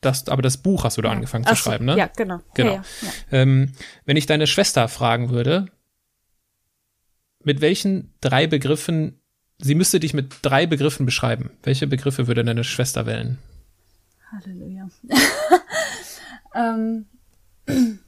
das, 0.00 0.28
aber 0.28 0.42
das 0.42 0.58
Buch 0.58 0.84
hast 0.84 0.98
du 0.98 1.02
da 1.02 1.08
ja. 1.08 1.14
angefangen 1.14 1.44
Ach 1.46 1.50
zu 1.50 1.56
schreiben, 1.56 1.86
ne? 1.86 1.96
Ja, 1.96 2.10
genau. 2.14 2.40
Genau. 2.54 2.74
Ja, 2.74 2.84
ja, 3.02 3.08
ähm, 3.32 3.72
wenn 4.04 4.16
ich 4.16 4.26
deine 4.26 4.46
Schwester 4.46 4.86
fragen 4.88 5.30
würde, 5.30 5.66
mit 7.42 7.60
welchen 7.60 8.12
drei 8.20 8.46
Begriffen, 8.46 9.20
sie 9.58 9.74
müsste 9.74 10.00
dich 10.00 10.14
mit 10.14 10.34
drei 10.42 10.66
Begriffen 10.66 11.06
beschreiben. 11.06 11.50
Welche 11.62 11.86
Begriffe 11.86 12.26
würde 12.26 12.44
deine 12.44 12.64
Schwester 12.64 13.06
wählen? 13.06 13.38
Halleluja. 14.30 14.88
ähm, 16.54 17.06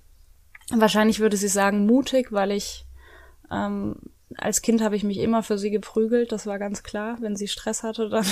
wahrscheinlich 0.71 1.21
würde 1.21 1.37
sie 1.37 1.49
sagen 1.49 1.87
mutig, 1.87 2.33
weil 2.33 2.51
ich 2.51 2.87
ähm, 3.51 3.97
als 4.37 4.63
Kind 4.63 4.83
habe 4.83 4.97
ich 4.97 5.05
mich 5.05 5.19
immer 5.19 5.43
für 5.43 5.59
sie 5.59 5.71
geprügelt, 5.71 6.33
das 6.33 6.47
war 6.47 6.59
ganz 6.59 6.83
klar. 6.83 7.19
Wenn 7.21 7.37
sie 7.37 7.49
Stress 7.49 7.83
hatte, 7.83 8.09
dann, 8.09 8.27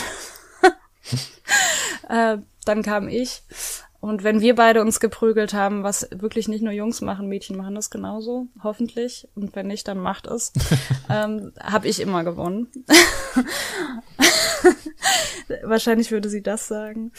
äh, 2.38 2.38
dann 2.64 2.82
kam 2.82 3.08
ich. 3.08 3.42
Und 4.00 4.22
wenn 4.22 4.42
wir 4.42 4.54
beide 4.54 4.82
uns 4.82 5.00
geprügelt 5.00 5.54
haben, 5.54 5.82
was 5.82 6.06
wirklich 6.14 6.46
nicht 6.46 6.60
nur 6.60 6.74
Jungs 6.74 7.00
machen, 7.00 7.26
Mädchen 7.26 7.56
machen 7.56 7.74
das 7.74 7.88
genauso, 7.88 8.48
hoffentlich. 8.62 9.28
Und 9.34 9.56
wenn 9.56 9.68
nicht, 9.68 9.88
dann 9.88 9.96
macht 9.96 10.26
es. 10.26 10.52
ähm, 11.08 11.52
habe 11.58 11.88
ich 11.88 12.00
immer 12.00 12.22
gewonnen. 12.22 12.68
Wahrscheinlich 15.62 16.10
würde 16.10 16.28
sie 16.28 16.42
das 16.42 16.68
sagen. 16.68 17.12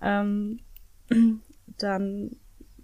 Ähm, 0.00 0.60
dann 1.78 2.36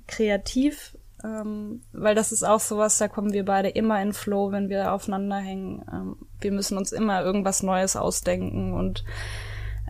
kreativ 0.07 0.97
ähm, 1.26 1.82
weil 1.92 2.14
das 2.14 2.30
ist 2.30 2.44
auch 2.44 2.60
sowas, 2.60 2.98
da 2.98 3.08
kommen 3.08 3.32
wir 3.32 3.44
beide 3.44 3.68
immer 3.68 4.00
in 4.00 4.12
Flow, 4.12 4.52
wenn 4.52 4.68
wir 4.68 4.92
aufeinander 4.92 5.36
hängen. 5.36 5.84
Ähm, 5.92 6.16
wir 6.40 6.52
müssen 6.52 6.78
uns 6.78 6.92
immer 6.92 7.22
irgendwas 7.22 7.62
Neues 7.62 7.96
ausdenken 7.96 8.74
und 8.74 9.04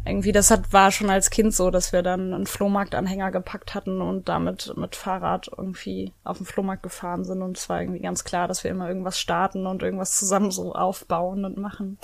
irgendwie, 0.06 0.32
das 0.32 0.50
hat, 0.50 0.72
war 0.72 0.92
schon 0.92 1.10
als 1.10 1.30
Kind 1.30 1.52
so, 1.52 1.70
dass 1.70 1.92
wir 1.92 2.02
dann 2.02 2.32
einen 2.32 2.46
Flohmarktanhänger 2.46 3.32
gepackt 3.32 3.74
hatten 3.74 4.00
und 4.00 4.28
damit 4.28 4.72
mit 4.76 4.94
Fahrrad 4.94 5.50
irgendwie 5.56 6.12
auf 6.22 6.36
den 6.36 6.46
Flohmarkt 6.46 6.84
gefahren 6.84 7.24
sind. 7.24 7.42
Und 7.42 7.58
es 7.58 7.68
war 7.68 7.80
irgendwie 7.80 8.00
ganz 8.00 8.22
klar, 8.22 8.46
dass 8.46 8.62
wir 8.62 8.70
immer 8.70 8.88
irgendwas 8.88 9.18
starten 9.18 9.66
und 9.66 9.82
irgendwas 9.82 10.16
zusammen 10.16 10.52
so 10.52 10.74
aufbauen 10.74 11.44
und 11.44 11.56
machen. 11.58 11.98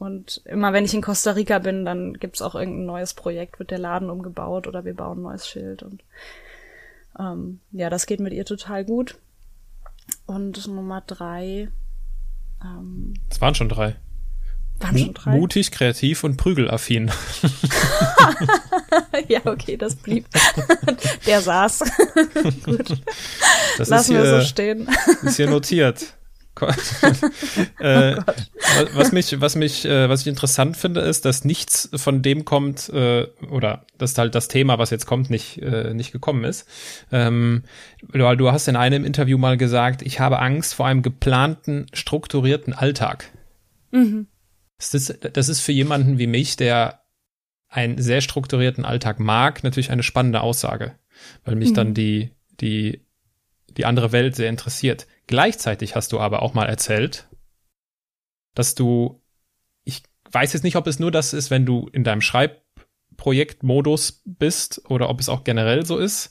Und 0.00 0.42
immer 0.46 0.72
wenn 0.72 0.84
ich 0.84 0.94
in 0.94 1.02
Costa 1.02 1.30
Rica 1.30 1.60
bin, 1.60 1.84
dann 1.84 2.14
gibt's 2.14 2.42
auch 2.42 2.56
irgendein 2.56 2.86
neues 2.86 3.14
Projekt, 3.14 3.60
wird 3.60 3.70
der 3.70 3.78
Laden 3.78 4.10
umgebaut 4.10 4.66
oder 4.66 4.84
wir 4.84 4.94
bauen 4.94 5.20
ein 5.20 5.22
neues 5.22 5.46
Schild. 5.46 5.84
Und 5.84 6.02
ähm, 7.18 7.60
ja, 7.72 7.90
das 7.90 8.06
geht 8.06 8.20
mit 8.20 8.32
ihr 8.32 8.44
total 8.44 8.84
gut. 8.84 9.18
Und 10.26 10.66
Nummer 10.66 11.02
drei. 11.06 11.68
Ähm, 12.62 13.14
es 13.30 13.40
waren 13.40 13.54
schon 13.54 13.68
drei. 13.68 13.96
Waren 14.80 14.98
schon 14.98 15.14
drei. 15.14 15.36
Mutig, 15.36 15.70
kreativ 15.70 16.24
und 16.24 16.36
prügelaffin. 16.36 17.10
ja, 19.28 19.40
okay, 19.44 19.76
das 19.76 19.94
blieb. 19.96 20.26
Der 21.26 21.40
saß. 21.40 21.80
Gut. 22.64 23.00
Das 23.78 23.88
Lassen 23.88 24.14
wir 24.14 24.40
so 24.40 24.46
stehen. 24.46 24.88
Ist 25.22 25.36
hier 25.36 25.48
notiert. 25.48 26.14
äh, 27.80 28.16
oh 28.16 28.22
was 28.94 29.12
mich, 29.12 29.40
was 29.40 29.56
mich, 29.56 29.84
äh, 29.84 30.08
was 30.08 30.22
ich 30.22 30.26
interessant 30.28 30.76
finde, 30.76 31.00
ist, 31.00 31.24
dass 31.24 31.44
nichts 31.44 31.90
von 31.94 32.22
dem 32.22 32.44
kommt, 32.44 32.88
äh, 32.90 33.26
oder 33.50 33.86
dass 33.98 34.16
halt 34.16 34.34
das 34.34 34.48
Thema, 34.48 34.78
was 34.78 34.90
jetzt 34.90 35.06
kommt, 35.06 35.30
nicht, 35.30 35.60
äh, 35.62 35.94
nicht 35.94 36.12
gekommen 36.12 36.44
ist. 36.44 36.68
Ähm, 37.10 37.64
du, 38.12 38.36
du 38.36 38.52
hast 38.52 38.68
in 38.68 38.76
einem 38.76 39.04
Interview 39.04 39.38
mal 39.38 39.56
gesagt, 39.56 40.02
ich 40.02 40.20
habe 40.20 40.38
Angst 40.38 40.74
vor 40.74 40.86
einem 40.86 41.02
geplanten, 41.02 41.86
strukturierten 41.92 42.72
Alltag. 42.72 43.30
Mhm. 43.90 44.28
Das, 44.78 44.94
ist, 44.94 45.18
das 45.32 45.48
ist 45.48 45.60
für 45.60 45.72
jemanden 45.72 46.18
wie 46.18 46.26
mich, 46.26 46.56
der 46.56 47.00
einen 47.68 48.00
sehr 48.00 48.20
strukturierten 48.20 48.84
Alltag 48.84 49.18
mag, 49.18 49.64
natürlich 49.64 49.90
eine 49.90 50.04
spannende 50.04 50.40
Aussage, 50.40 50.94
weil 51.44 51.56
mich 51.56 51.70
mhm. 51.70 51.74
dann 51.74 51.94
die, 51.94 52.30
die, 52.60 53.00
die 53.76 53.84
andere 53.84 54.12
Welt 54.12 54.36
sehr 54.36 54.48
interessiert. 54.48 55.06
Gleichzeitig 55.26 55.96
hast 55.96 56.12
du 56.12 56.20
aber 56.20 56.42
auch 56.42 56.54
mal 56.54 56.66
erzählt, 56.66 57.28
dass 58.54 58.74
du, 58.74 59.22
ich 59.84 60.02
weiß 60.30 60.52
jetzt 60.52 60.62
nicht, 60.62 60.76
ob 60.76 60.86
es 60.86 60.98
nur 60.98 61.10
das 61.10 61.32
ist, 61.32 61.50
wenn 61.50 61.66
du 61.66 61.88
in 61.92 62.04
deinem 62.04 62.20
Schreibprojektmodus 62.20 64.22
bist 64.24 64.82
oder 64.88 65.08
ob 65.08 65.20
es 65.20 65.28
auch 65.28 65.44
generell 65.44 65.86
so 65.86 65.98
ist, 65.98 66.30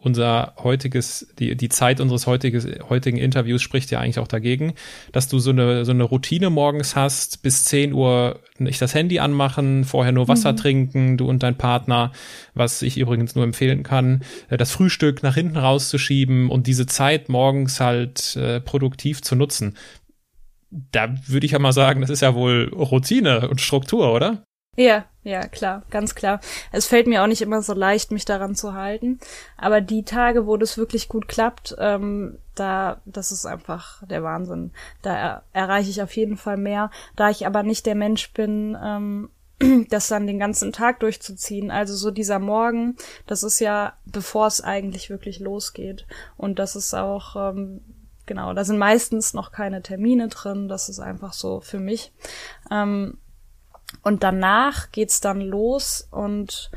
unser 0.00 0.54
heutiges, 0.58 1.26
die, 1.38 1.56
die 1.56 1.68
Zeit 1.68 2.00
unseres 2.00 2.26
heutiges, 2.26 2.66
heutigen 2.88 3.18
Interviews 3.18 3.62
spricht 3.62 3.90
ja 3.90 3.98
eigentlich 3.98 4.18
auch 4.18 4.28
dagegen, 4.28 4.74
dass 5.12 5.28
du 5.28 5.38
so 5.38 5.50
eine, 5.50 5.84
so 5.84 5.90
eine 5.90 6.04
Routine 6.04 6.50
morgens 6.50 6.94
hast, 6.94 7.42
bis 7.42 7.64
10 7.64 7.92
Uhr 7.92 8.40
nicht 8.58 8.80
das 8.80 8.94
Handy 8.94 9.18
anmachen, 9.18 9.84
vorher 9.84 10.12
nur 10.12 10.28
Wasser 10.28 10.52
mhm. 10.52 10.56
trinken, 10.56 11.16
du 11.16 11.28
und 11.28 11.42
dein 11.42 11.58
Partner, 11.58 12.12
was 12.54 12.82
ich 12.82 12.96
übrigens 12.96 13.34
nur 13.34 13.44
empfehlen 13.44 13.82
kann, 13.82 14.22
äh, 14.48 14.56
das 14.56 14.70
Frühstück 14.70 15.22
nach 15.22 15.34
hinten 15.34 15.56
rauszuschieben 15.56 16.48
und 16.48 16.66
diese 16.66 16.86
Zeit 16.86 17.28
morgens 17.28 17.80
halt 17.80 18.36
äh, 18.36 18.60
produktiv 18.60 19.22
zu 19.22 19.34
nutzen. 19.34 19.76
da 20.70 21.14
würde 21.26 21.46
ich 21.46 21.52
ja 21.52 21.58
mal 21.58 21.72
sagen, 21.72 22.02
das 22.02 22.10
ist 22.10 22.20
ja 22.20 22.34
wohl 22.34 22.70
Routine 22.74 23.48
und 23.48 23.60
Struktur, 23.60 24.12
oder? 24.12 24.44
Ja, 24.76 25.06
ja, 25.24 25.46
klar, 25.48 25.82
ganz 25.90 26.14
klar. 26.14 26.40
Es 26.70 26.86
fällt 26.86 27.08
mir 27.08 27.22
auch 27.22 27.26
nicht 27.26 27.42
immer 27.42 27.62
so 27.62 27.74
leicht, 27.74 28.12
mich 28.12 28.24
daran 28.24 28.54
zu 28.54 28.74
halten. 28.74 29.18
Aber 29.56 29.80
die 29.80 30.04
Tage, 30.04 30.46
wo 30.46 30.56
das 30.56 30.78
wirklich 30.78 31.08
gut 31.08 31.26
klappt, 31.26 31.74
ähm, 31.78 32.38
da, 32.54 33.00
das 33.04 33.32
ist 33.32 33.44
einfach 33.44 34.02
der 34.06 34.22
Wahnsinn. 34.22 34.72
Da 35.02 35.16
er, 35.16 35.42
erreiche 35.52 35.90
ich 35.90 36.00
auf 36.00 36.14
jeden 36.16 36.36
Fall 36.36 36.56
mehr. 36.56 36.90
Da 37.16 37.28
ich 37.28 37.44
aber 37.44 37.64
nicht 37.64 37.86
der 37.86 37.96
Mensch 37.96 38.32
bin, 38.32 38.78
ähm, 38.80 39.30
das 39.90 40.08
dann 40.08 40.28
den 40.28 40.38
ganzen 40.38 40.72
Tag 40.72 41.00
durchzuziehen. 41.00 41.72
Also 41.72 41.96
so 41.96 42.12
dieser 42.12 42.38
Morgen, 42.38 42.96
das 43.26 43.42
ist 43.42 43.58
ja, 43.58 43.94
bevor 44.06 44.46
es 44.46 44.60
eigentlich 44.60 45.10
wirklich 45.10 45.40
losgeht. 45.40 46.06
Und 46.36 46.60
das 46.60 46.76
ist 46.76 46.94
auch, 46.94 47.34
ähm, 47.34 47.80
genau, 48.26 48.54
da 48.54 48.64
sind 48.64 48.78
meistens 48.78 49.34
noch 49.34 49.50
keine 49.50 49.82
Termine 49.82 50.28
drin. 50.28 50.68
Das 50.68 50.88
ist 50.88 51.00
einfach 51.00 51.32
so 51.32 51.60
für 51.60 51.80
mich. 51.80 52.12
Ähm, 52.70 53.18
und 54.02 54.22
danach 54.22 54.90
geht's 54.92 55.20
dann 55.20 55.40
los 55.40 56.06
und 56.10 56.70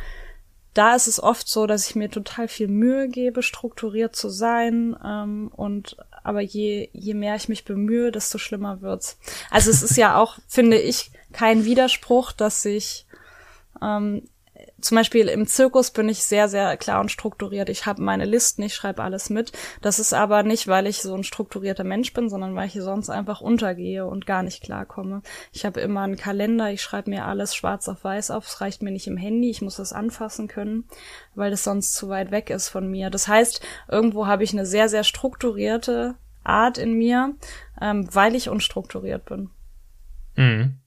da 0.73 0.95
ist 0.95 1.07
es 1.07 1.21
oft 1.21 1.47
so, 1.49 1.67
dass 1.67 1.89
ich 1.89 1.95
mir 1.95 2.09
total 2.09 2.47
viel 2.47 2.67
Mühe 2.67 3.09
gebe, 3.09 3.43
strukturiert 3.43 4.15
zu 4.15 4.29
sein. 4.29 4.95
Ähm, 5.03 5.51
und 5.53 5.97
aber 6.23 6.41
je, 6.41 6.89
je 6.93 7.13
mehr 7.13 7.35
ich 7.35 7.49
mich 7.49 7.65
bemühe, 7.65 8.11
desto 8.11 8.37
schlimmer 8.37 8.81
wird's. 8.81 9.17
Also 9.49 9.69
es 9.69 9.81
ist 9.81 9.97
ja 9.97 10.17
auch, 10.17 10.37
finde 10.47 10.77
ich, 10.77 11.11
kein 11.33 11.65
Widerspruch, 11.65 12.31
dass 12.31 12.63
ich 12.63 13.05
ähm, 13.81 14.23
zum 14.81 14.95
Beispiel 14.95 15.27
im 15.27 15.47
Zirkus 15.47 15.91
bin 15.91 16.09
ich 16.09 16.23
sehr, 16.23 16.49
sehr 16.49 16.75
klar 16.77 16.99
und 16.99 17.11
strukturiert. 17.11 17.69
Ich 17.69 17.85
habe 17.85 18.01
meine 18.01 18.25
Listen, 18.25 18.63
ich 18.63 18.73
schreibe 18.73 19.03
alles 19.03 19.29
mit. 19.29 19.51
Das 19.81 19.99
ist 19.99 20.13
aber 20.13 20.43
nicht, 20.43 20.67
weil 20.67 20.87
ich 20.87 21.01
so 21.01 21.15
ein 21.15 21.23
strukturierter 21.23 21.83
Mensch 21.83 22.13
bin, 22.13 22.29
sondern 22.29 22.55
weil 22.55 22.67
ich 22.67 22.73
sonst 22.73 23.09
einfach 23.09 23.41
untergehe 23.41 24.05
und 24.05 24.25
gar 24.25 24.43
nicht 24.43 24.63
klarkomme. 24.63 25.21
Ich 25.51 25.65
habe 25.65 25.79
immer 25.81 26.01
einen 26.01 26.17
Kalender, 26.17 26.71
ich 26.71 26.81
schreibe 26.81 27.09
mir 27.09 27.25
alles 27.25 27.55
schwarz 27.55 27.87
auf 27.87 28.03
weiß 28.03 28.31
auf. 28.31 28.45
Es 28.47 28.61
reicht 28.61 28.81
mir 28.81 28.91
nicht 28.91 29.07
im 29.07 29.17
Handy, 29.17 29.49
ich 29.49 29.61
muss 29.61 29.77
das 29.77 29.93
anfassen 29.93 30.47
können, 30.47 30.85
weil 31.35 31.51
das 31.51 31.63
sonst 31.63 31.93
zu 31.93 32.09
weit 32.09 32.31
weg 32.31 32.49
ist 32.49 32.69
von 32.69 32.89
mir. 32.89 33.09
Das 33.09 33.27
heißt, 33.27 33.61
irgendwo 33.89 34.27
habe 34.27 34.43
ich 34.43 34.53
eine 34.53 34.65
sehr, 34.65 34.89
sehr 34.89 35.03
strukturierte 35.03 36.15
Art 36.43 36.77
in 36.77 36.93
mir, 36.93 37.35
ähm, 37.79 38.07
weil 38.11 38.35
ich 38.35 38.49
unstrukturiert 38.49 39.25
bin. 39.25 39.49
Mhm. 40.35 40.80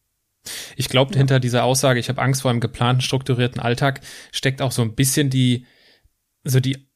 Ich 0.77 0.89
glaube, 0.89 1.13
ja. 1.13 1.19
hinter 1.19 1.41
dieser 1.41 1.65
Aussage, 1.65 2.01
ich 2.01 2.09
habe 2.09 2.21
Angst 2.21 2.43
vor 2.43 2.51
einem 2.51 2.61
geplanten, 2.61 3.03
strukturierten 3.03 3.61
Alltag, 3.61 4.01
steckt 4.33 4.63
auch 4.63 4.73
so 4.73 4.83
ein 4.83 4.95
bisschen 4.95 5.31
die, 5.31 5.67
so 6.45 6.61
die, 6.61 6.87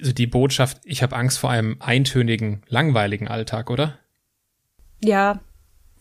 so 0.00 0.12
die 0.12 0.26
Botschaft, 0.26 0.80
ich 0.84 1.02
habe 1.02 1.16
Angst 1.16 1.38
vor 1.38 1.50
einem 1.50 1.76
eintönigen, 1.80 2.62
langweiligen 2.68 3.28
Alltag, 3.28 3.70
oder? 3.70 3.98
Ja, 5.02 5.40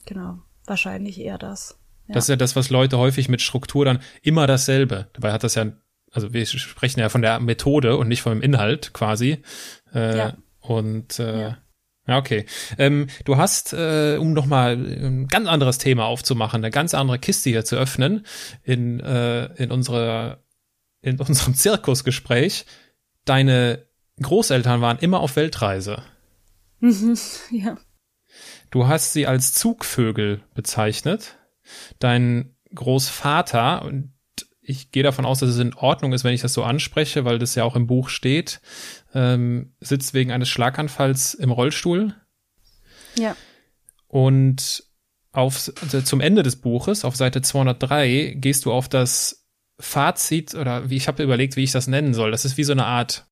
genau. 0.06 0.40
Wahrscheinlich 0.66 1.20
eher 1.20 1.38
das. 1.38 1.80
Ja. 2.08 2.16
Das 2.16 2.26
ist 2.26 2.30
ja 2.30 2.36
das, 2.36 2.56
was 2.56 2.70
Leute 2.70 2.98
häufig 2.98 3.30
mit 3.30 3.42
Struktur 3.42 3.86
dann 3.86 4.00
immer 4.22 4.48
dasselbe. 4.48 5.10
Dabei 5.14 5.32
hat 5.32 5.44
das 5.44 5.56
ja, 5.56 5.72
also 6.12 6.34
wir 6.34 6.46
sprechen 6.46 7.00
ja 7.00 7.10
von 7.10 7.22
der 7.22 7.40
Methode 7.40 7.98
und 7.98 8.08
nicht 8.08 8.22
von 8.22 8.34
dem 8.34 8.42
Inhalt 8.42 8.94
quasi. 8.94 9.42
Äh, 9.94 10.18
ja. 10.18 10.38
Und 10.60 11.20
äh, 11.20 11.42
ja. 11.42 11.58
Ja, 12.08 12.18
okay. 12.18 12.46
Ähm, 12.78 13.08
du 13.26 13.38
hast, 13.38 13.74
äh, 13.74 14.18
um 14.18 14.34
nochmal 14.34 14.74
ein 14.74 15.28
ganz 15.28 15.48
anderes 15.48 15.78
Thema 15.78 16.06
aufzumachen, 16.06 16.64
eine 16.64 16.72
ganz 16.72 16.94
andere 16.94 17.20
Kiste 17.20 17.50
hier 17.50 17.64
zu 17.64 17.76
öffnen, 17.76 18.26
in, 18.64 19.00
äh, 19.00 19.46
in, 19.62 19.72
unsere, 19.72 20.44
in 21.02 21.20
unserem 21.20 21.54
Zirkusgespräch, 21.56 22.66
deine 23.26 23.86
Großeltern 24.22 24.82
waren 24.82 24.98
immer 25.00 25.20
auf 25.20 25.36
Weltreise. 25.36 26.04
Mhm, 26.80 27.18
ja. 27.52 27.78
Du 28.72 28.88
hast 28.88 29.14
sie 29.14 29.28
als 29.28 29.54
Zugvögel 29.54 30.42
bezeichnet. 30.56 31.38
Dein 32.00 32.56
Großvater, 32.74 33.84
und 33.84 34.14
ich 34.62 34.92
gehe 34.92 35.04
davon 35.04 35.26
aus, 35.26 35.40
dass 35.40 35.50
es 35.50 35.60
in 35.60 35.74
Ordnung 35.74 36.14
ist, 36.14 36.24
wenn 36.24 36.34
ich 36.34 36.42
das 36.42 36.54
so 36.54 36.64
anspreche, 36.64 37.26
weil 37.26 37.40
das 37.40 37.56
ja 37.56 37.64
auch 37.64 37.76
im 37.76 37.88
Buch 37.88 38.10
steht, 38.10 38.62
ähm, 39.14 39.74
sitzt 39.80 40.14
wegen 40.14 40.32
eines 40.32 40.50
Schlaganfalls 40.50 41.34
im 41.34 41.52
Rollstuhl. 41.52 42.16
Ja. 43.18 43.36
Und 44.08 44.84
auf, 45.32 45.72
zum 46.04 46.22
Ende 46.22 46.44
des 46.44 46.58
Buches, 46.58 47.06
auf 47.06 47.16
Seite 47.16 47.42
203, 47.42 48.36
gehst 48.38 48.66
du 48.66 48.72
auf 48.72 48.90
das 48.90 49.48
Fazit 49.80 50.56
oder 50.56 50.90
wie 50.90 50.98
ich 50.98 51.08
habe 51.08 51.24
überlegt, 51.24 51.56
wie 51.56 51.64
ich 51.64 51.72
das 51.72 51.88
nennen 51.88 52.14
soll. 52.14 52.32
Das 52.32 52.46
ist 52.46 52.58
wie 52.58 52.64
so 52.64 52.74
eine 52.74 52.86
Art 52.86 53.26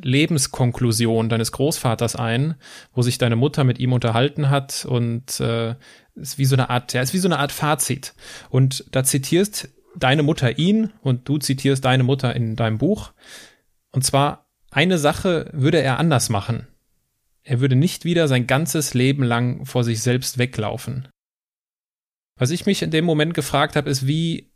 Lebenskonklusion 0.00 1.28
deines 1.28 1.52
Großvaters 1.52 2.16
ein, 2.16 2.56
wo 2.92 3.02
sich 3.02 3.18
deine 3.18 3.36
Mutter 3.36 3.64
mit 3.64 3.78
ihm 3.78 3.92
unterhalten 3.92 4.48
hat 4.48 4.84
und 4.84 5.38
äh, 5.40 5.74
ist 6.14 6.38
wie 6.38 6.44
so 6.44 6.56
eine 6.56 6.70
Art, 6.70 6.92
ja, 6.92 7.02
ist 7.02 7.14
wie 7.14 7.18
so 7.18 7.28
eine 7.28 7.38
Art 7.38 7.52
Fazit. 7.52 8.14
Und 8.48 8.84
da 8.90 9.04
zitierst 9.04 9.68
deine 9.96 10.22
Mutter 10.22 10.58
ihn 10.58 10.92
und 11.02 11.28
du 11.28 11.38
zitierst 11.38 11.84
deine 11.84 12.02
Mutter 12.02 12.34
in 12.34 12.56
deinem 12.56 12.78
Buch. 12.78 13.12
Und 13.92 14.02
zwar 14.04 14.41
eine 14.72 14.98
Sache 14.98 15.50
würde 15.52 15.80
er 15.80 15.98
anders 15.98 16.28
machen. 16.30 16.66
Er 17.44 17.60
würde 17.60 17.76
nicht 17.76 18.04
wieder 18.04 18.26
sein 18.26 18.46
ganzes 18.46 18.94
Leben 18.94 19.22
lang 19.22 19.66
vor 19.66 19.84
sich 19.84 20.00
selbst 20.02 20.38
weglaufen. 20.38 21.08
Was 22.36 22.50
ich 22.50 22.66
mich 22.66 22.82
in 22.82 22.90
dem 22.90 23.04
Moment 23.04 23.34
gefragt 23.34 23.76
habe, 23.76 23.90
ist, 23.90 24.06
wie, 24.06 24.50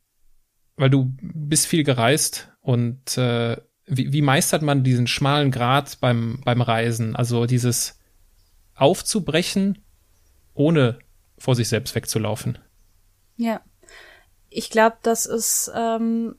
weil 0.77 0.91
du 0.91 1.15
bist 1.21 1.67
viel 1.67 1.85
gereist 1.85 2.51
und 2.61 3.19
äh, 3.19 3.59
wie, 3.87 4.13
wie 4.13 4.23
meistert 4.23 4.63
man 4.63 4.83
diesen 4.83 5.07
schmalen 5.07 5.51
Grat 5.51 5.99
beim, 6.01 6.41
beim 6.45 6.63
Reisen? 6.63 7.15
Also 7.15 7.45
dieses 7.47 8.01
aufzubrechen, 8.75 9.85
ohne 10.55 10.99
vor 11.39 11.55
sich 11.55 11.69
selbst 11.69 11.95
wegzulaufen. 11.95 12.59
Ja. 13.37 13.61
Ich 14.49 14.71
glaube, 14.71 14.97
das 15.03 15.27
ist 15.27 15.71
ähm, 15.75 16.37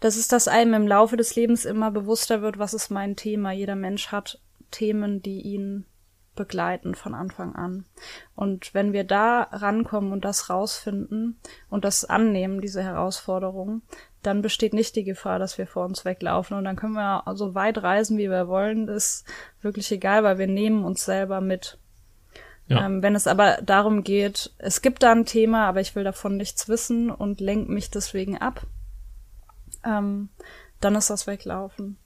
das 0.00 0.16
ist, 0.16 0.32
dass 0.32 0.48
einem 0.48 0.74
im 0.74 0.88
Laufe 0.88 1.16
des 1.16 1.36
Lebens 1.36 1.64
immer 1.64 1.90
bewusster 1.90 2.42
wird, 2.42 2.58
was 2.58 2.74
ist 2.74 2.90
mein 2.90 3.16
Thema. 3.16 3.52
Jeder 3.52 3.76
Mensch 3.76 4.08
hat 4.08 4.40
Themen, 4.70 5.22
die 5.22 5.40
ihn 5.40 5.86
begleiten 6.34 6.94
von 6.94 7.14
Anfang 7.14 7.56
an. 7.56 7.86
Und 8.34 8.74
wenn 8.74 8.92
wir 8.92 9.04
da 9.04 9.42
rankommen 9.50 10.12
und 10.12 10.24
das 10.24 10.50
rausfinden 10.50 11.40
und 11.70 11.84
das 11.84 12.04
annehmen, 12.04 12.60
diese 12.60 12.82
Herausforderung, 12.82 13.82
dann 14.22 14.42
besteht 14.42 14.74
nicht 14.74 14.94
die 14.96 15.04
Gefahr, 15.04 15.38
dass 15.38 15.56
wir 15.56 15.66
vor 15.66 15.84
uns 15.84 16.04
weglaufen. 16.04 16.56
Und 16.56 16.64
dann 16.64 16.76
können 16.76 16.92
wir 16.92 17.24
so 17.34 17.54
weit 17.54 17.82
reisen, 17.82 18.18
wie 18.18 18.30
wir 18.30 18.48
wollen. 18.48 18.86
Das 18.86 18.96
ist 18.96 19.24
wirklich 19.62 19.90
egal, 19.90 20.22
weil 20.22 20.38
wir 20.38 20.46
nehmen 20.46 20.84
uns 20.84 21.04
selber 21.04 21.40
mit. 21.40 21.78
Ja. 22.68 22.84
Ähm, 22.84 23.02
wenn 23.02 23.14
es 23.14 23.26
aber 23.26 23.58
darum 23.62 24.02
geht, 24.02 24.52
es 24.58 24.82
gibt 24.82 25.02
da 25.02 25.12
ein 25.12 25.24
Thema, 25.24 25.68
aber 25.68 25.80
ich 25.80 25.94
will 25.94 26.04
davon 26.04 26.36
nichts 26.36 26.68
wissen 26.68 27.10
und 27.10 27.40
lenke 27.40 27.70
mich 27.70 27.90
deswegen 27.90 28.36
ab, 28.38 28.66
ähm, 29.86 30.30
dann 30.80 30.94
ist 30.94 31.10
das 31.10 31.26
Weglaufen. 31.26 31.98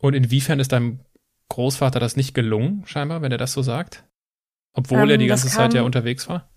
Und 0.00 0.14
inwiefern 0.14 0.60
ist 0.60 0.72
deinem 0.72 1.00
Großvater 1.48 1.98
das 1.98 2.16
nicht 2.16 2.34
gelungen, 2.34 2.84
scheinbar, 2.86 3.22
wenn 3.22 3.32
er 3.32 3.38
das 3.38 3.52
so 3.52 3.62
sagt? 3.62 4.04
Obwohl 4.74 5.04
ähm, 5.04 5.10
er 5.10 5.18
die 5.18 5.26
ganze 5.26 5.48
kam, 5.48 5.56
Zeit 5.56 5.74
ja 5.74 5.82
unterwegs 5.82 6.28
war? 6.28 6.48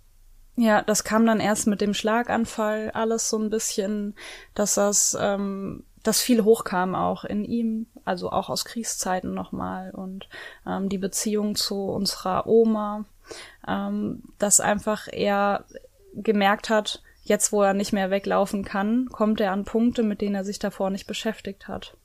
Ja, 0.58 0.82
das 0.82 1.04
kam 1.04 1.26
dann 1.26 1.40
erst 1.40 1.68
mit 1.68 1.82
dem 1.82 1.94
Schlaganfall 1.94 2.92
alles 2.92 3.30
so 3.30 3.40
ein 3.40 3.50
bisschen, 3.50 4.16
dass 4.54 4.76
das, 4.76 5.18
ähm, 5.20 5.86
dass 6.04 6.22
viel 6.22 6.44
hochkam 6.44 6.94
auch 6.94 7.24
in 7.24 7.46
ihm, 7.46 7.88
also 8.04 8.32
auch 8.32 8.50
aus 8.50 8.66
Kriegszeiten 8.66 9.34
nochmal 9.34 9.92
und 9.92 10.28
ähm, 10.68 10.90
die 10.90 10.98
Beziehung 10.98 11.56
zu 11.56 11.86
unserer 11.86 12.48
Oma, 12.48 13.06
ähm, 13.68 14.24
dass 14.40 14.60
einfach 14.60 15.08
er 15.12 15.66
gemerkt 16.14 16.70
hat, 16.70 17.02
Jetzt, 17.24 17.52
wo 17.52 17.62
er 17.62 17.74
nicht 17.74 17.94
mehr 17.94 18.10
weglaufen 18.10 18.66
kann, 18.66 19.08
kommt 19.10 19.40
er 19.42 19.52
an 19.52 19.64
Punkte, 19.64 20.04
mit 20.04 20.22
denen 20.22 20.36
er 20.36 20.44
sich 20.44 20.60
davor 20.60 20.90
nicht 20.90 21.06
beschäftigt 21.06 21.68
hat. 21.68 21.98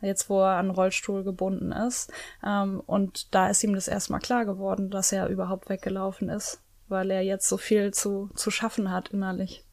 Jetzt, 0.00 0.28
wo 0.28 0.40
er 0.40 0.56
an 0.56 0.70
Rollstuhl 0.70 1.24
gebunden 1.24 1.72
ist. 1.72 2.12
Ähm, 2.44 2.80
und 2.86 3.34
da 3.34 3.48
ist 3.48 3.64
ihm 3.64 3.74
das 3.74 3.88
erstmal 3.88 4.20
klar 4.20 4.44
geworden, 4.44 4.90
dass 4.90 5.12
er 5.12 5.28
überhaupt 5.28 5.68
weggelaufen 5.68 6.28
ist, 6.28 6.62
weil 6.88 7.10
er 7.10 7.22
jetzt 7.22 7.48
so 7.48 7.56
viel 7.56 7.92
zu, 7.92 8.30
zu 8.34 8.50
schaffen 8.50 8.90
hat 8.90 9.08
innerlich. 9.08 9.64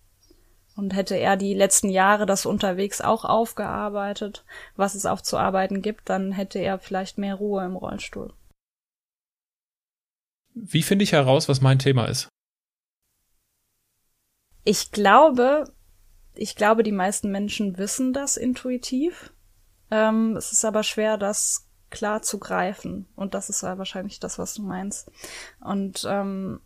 Und 0.75 0.95
hätte 0.95 1.15
er 1.15 1.35
die 1.35 1.53
letzten 1.53 1.89
Jahre 1.89 2.25
das 2.25 2.45
unterwegs 2.45 3.01
auch 3.01 3.25
aufgearbeitet, 3.25 4.45
was 4.75 4.95
es 4.95 5.05
aufzuarbeiten 5.05 5.81
gibt, 5.81 6.09
dann 6.09 6.31
hätte 6.31 6.59
er 6.59 6.79
vielleicht 6.79 7.17
mehr 7.17 7.35
Ruhe 7.35 7.65
im 7.65 7.75
Rollstuhl. 7.75 8.33
Wie 10.53 10.81
finde 10.81 11.03
ich 11.03 11.11
heraus, 11.11 11.49
was 11.49 11.61
mein 11.61 11.79
Thema 11.79 12.05
ist? 12.05 12.29
Ich 14.63 14.91
glaube, 14.91 15.65
ich 16.33 16.55
glaube, 16.55 16.83
die 16.83 16.91
meisten 16.91 17.31
Menschen 17.31 17.77
wissen 17.77 18.13
das 18.13 18.37
intuitiv. 18.37 19.33
Ähm, 19.89 20.35
es 20.37 20.51
ist 20.51 20.65
aber 20.65 20.83
schwer, 20.83 21.17
das 21.17 21.67
klar 21.89 22.21
zu 22.21 22.39
greifen. 22.39 23.07
Und 23.15 23.33
das 23.33 23.49
ist 23.49 23.63
wahrscheinlich 23.63 24.19
das, 24.19 24.39
was 24.39 24.53
du 24.53 24.63
meinst. 24.63 25.11
Und 25.59 26.05
ähm, 26.09 26.61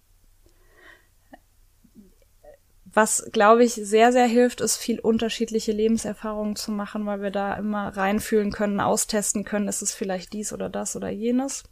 was, 2.85 3.27
glaube 3.33 3.65
ich, 3.65 3.73
sehr, 3.73 4.13
sehr 4.13 4.27
hilft, 4.27 4.61
ist 4.61 4.77
viel 4.77 5.01
unterschiedliche 5.01 5.73
Lebenserfahrungen 5.73 6.55
zu 6.55 6.71
machen, 6.71 7.05
weil 7.05 7.21
wir 7.21 7.31
da 7.31 7.55
immer 7.55 7.89
reinfühlen 7.89 8.51
können, 8.51 8.79
austesten 8.79 9.43
können, 9.43 9.67
ist 9.67 9.81
es 9.81 9.93
vielleicht 9.93 10.31
dies 10.31 10.53
oder 10.53 10.69
das 10.69 10.95
oder 10.95 11.09
jenes. 11.09 11.63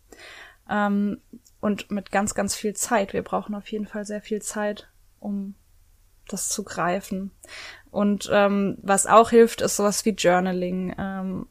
Ähm, 0.70 1.22
und 1.62 1.92
mit 1.92 2.12
ganz, 2.12 2.36
ganz 2.36 2.56
viel 2.56 2.74
Zeit. 2.74 3.14
Wir 3.14 3.24
brauchen 3.24 3.56
auf 3.56 3.72
jeden 3.72 3.88
Fall 3.88 4.04
sehr 4.04 4.22
viel 4.22 4.42
Zeit, 4.42 4.90
um 5.20 5.56
das 6.28 6.50
zu 6.50 6.64
greifen. 6.64 7.32
Und 7.92 8.30
ähm, 8.32 8.78
was 8.82 9.06
auch 9.06 9.30
hilft, 9.30 9.62
ist 9.62 9.76
sowas 9.76 10.04
wie 10.06 10.12
Journaling, 10.12 10.96
ähm, 10.98 11.48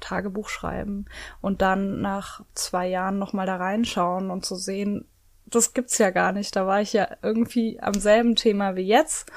Tagebuch 0.00 0.48
schreiben 0.48 1.06
und 1.40 1.62
dann 1.62 2.00
nach 2.00 2.44
zwei 2.54 2.86
Jahren 2.86 3.18
nochmal 3.18 3.46
da 3.46 3.56
reinschauen 3.56 4.30
und 4.30 4.44
zu 4.44 4.54
sehen, 4.54 5.06
das 5.46 5.72
gibt's 5.72 5.98
ja 5.98 6.10
gar 6.10 6.32
nicht. 6.32 6.54
Da 6.54 6.66
war 6.66 6.80
ich 6.80 6.92
ja 6.92 7.08
irgendwie 7.22 7.80
am 7.80 7.94
selben 7.94 8.36
Thema 8.36 8.76
wie 8.76 8.86
jetzt. 8.86 9.30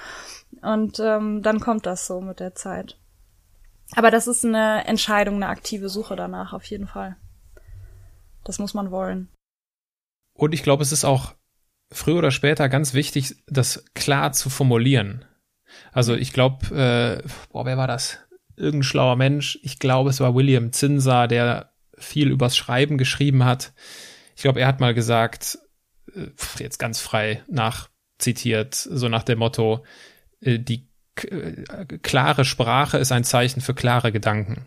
Und 0.62 1.00
ähm, 1.00 1.42
dann 1.42 1.60
kommt 1.60 1.86
das 1.86 2.06
so 2.06 2.22
mit 2.22 2.40
der 2.40 2.54
Zeit. 2.54 2.98
Aber 3.96 4.12
das 4.12 4.28
ist 4.28 4.46
eine 4.46 4.86
Entscheidung, 4.86 5.36
eine 5.36 5.48
aktive 5.48 5.90
Suche 5.90 6.16
danach 6.16 6.54
auf 6.54 6.66
jeden 6.66 6.88
Fall. 6.88 7.16
Das 8.44 8.60
muss 8.60 8.74
man 8.74 8.92
wollen. 8.92 9.30
Und 10.34 10.54
ich 10.54 10.64
glaube, 10.64 10.84
es 10.84 10.92
ist 10.92 11.06
auch 11.06 11.34
früher 11.92 12.18
oder 12.18 12.32
später 12.32 12.70
ganz 12.70 12.94
wichtig, 12.94 13.36
das 13.48 13.86
klar 13.94 14.34
zu 14.34 14.50
formulieren. 14.50 15.26
Also 15.92 16.16
ich 16.16 16.34
glaube, 16.34 16.68
äh, 16.76 17.28
boah, 17.52 17.66
wer 17.66 17.78
war 17.78 17.88
das? 17.88 18.20
Irgendein 18.56 18.84
schlauer 18.84 19.16
Mensch. 19.16 19.60
Ich 19.64 19.80
glaube, 19.80 20.10
es 20.10 20.20
war 20.20 20.36
William 20.36 20.72
Zinser, 20.72 21.28
der 21.28 21.72
viel 21.98 22.30
übers 22.30 22.58
Schreiben 22.58 22.98
geschrieben 22.98 23.46
hat. 23.46 23.74
Ich 24.36 24.42
glaube, 24.42 24.60
er 24.60 24.68
hat 24.68 24.80
mal 24.80 24.94
gesagt, 24.94 25.60
äh, 26.16 26.28
jetzt 26.60 26.80
ganz 26.80 27.00
frei 27.00 27.44
nachzitiert, 27.48 28.76
so 28.76 29.08
nach 29.08 29.24
dem 29.24 29.40
Motto, 29.40 29.86
äh, 30.42 30.60
die 30.60 30.90
äh, 31.16 31.64
klare 32.02 32.46
Sprache 32.46 32.98
ist 32.98 33.12
ein 33.12 33.24
Zeichen 33.24 33.62
für 33.62 33.74
klare 33.74 34.12
Gedanken. 34.12 34.66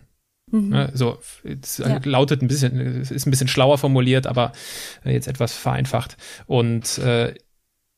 Mhm. 0.50 0.68
Ne, 0.68 0.90
so, 0.94 1.18
es 1.42 1.78
ja. 1.78 2.00
lautet 2.04 2.42
ein 2.42 2.48
bisschen, 2.48 3.00
ist 3.00 3.26
ein 3.26 3.30
bisschen 3.30 3.48
schlauer 3.48 3.78
formuliert, 3.78 4.26
aber 4.26 4.52
jetzt 5.04 5.28
etwas 5.28 5.54
vereinfacht. 5.54 6.16
Und 6.46 6.98
äh, 6.98 7.34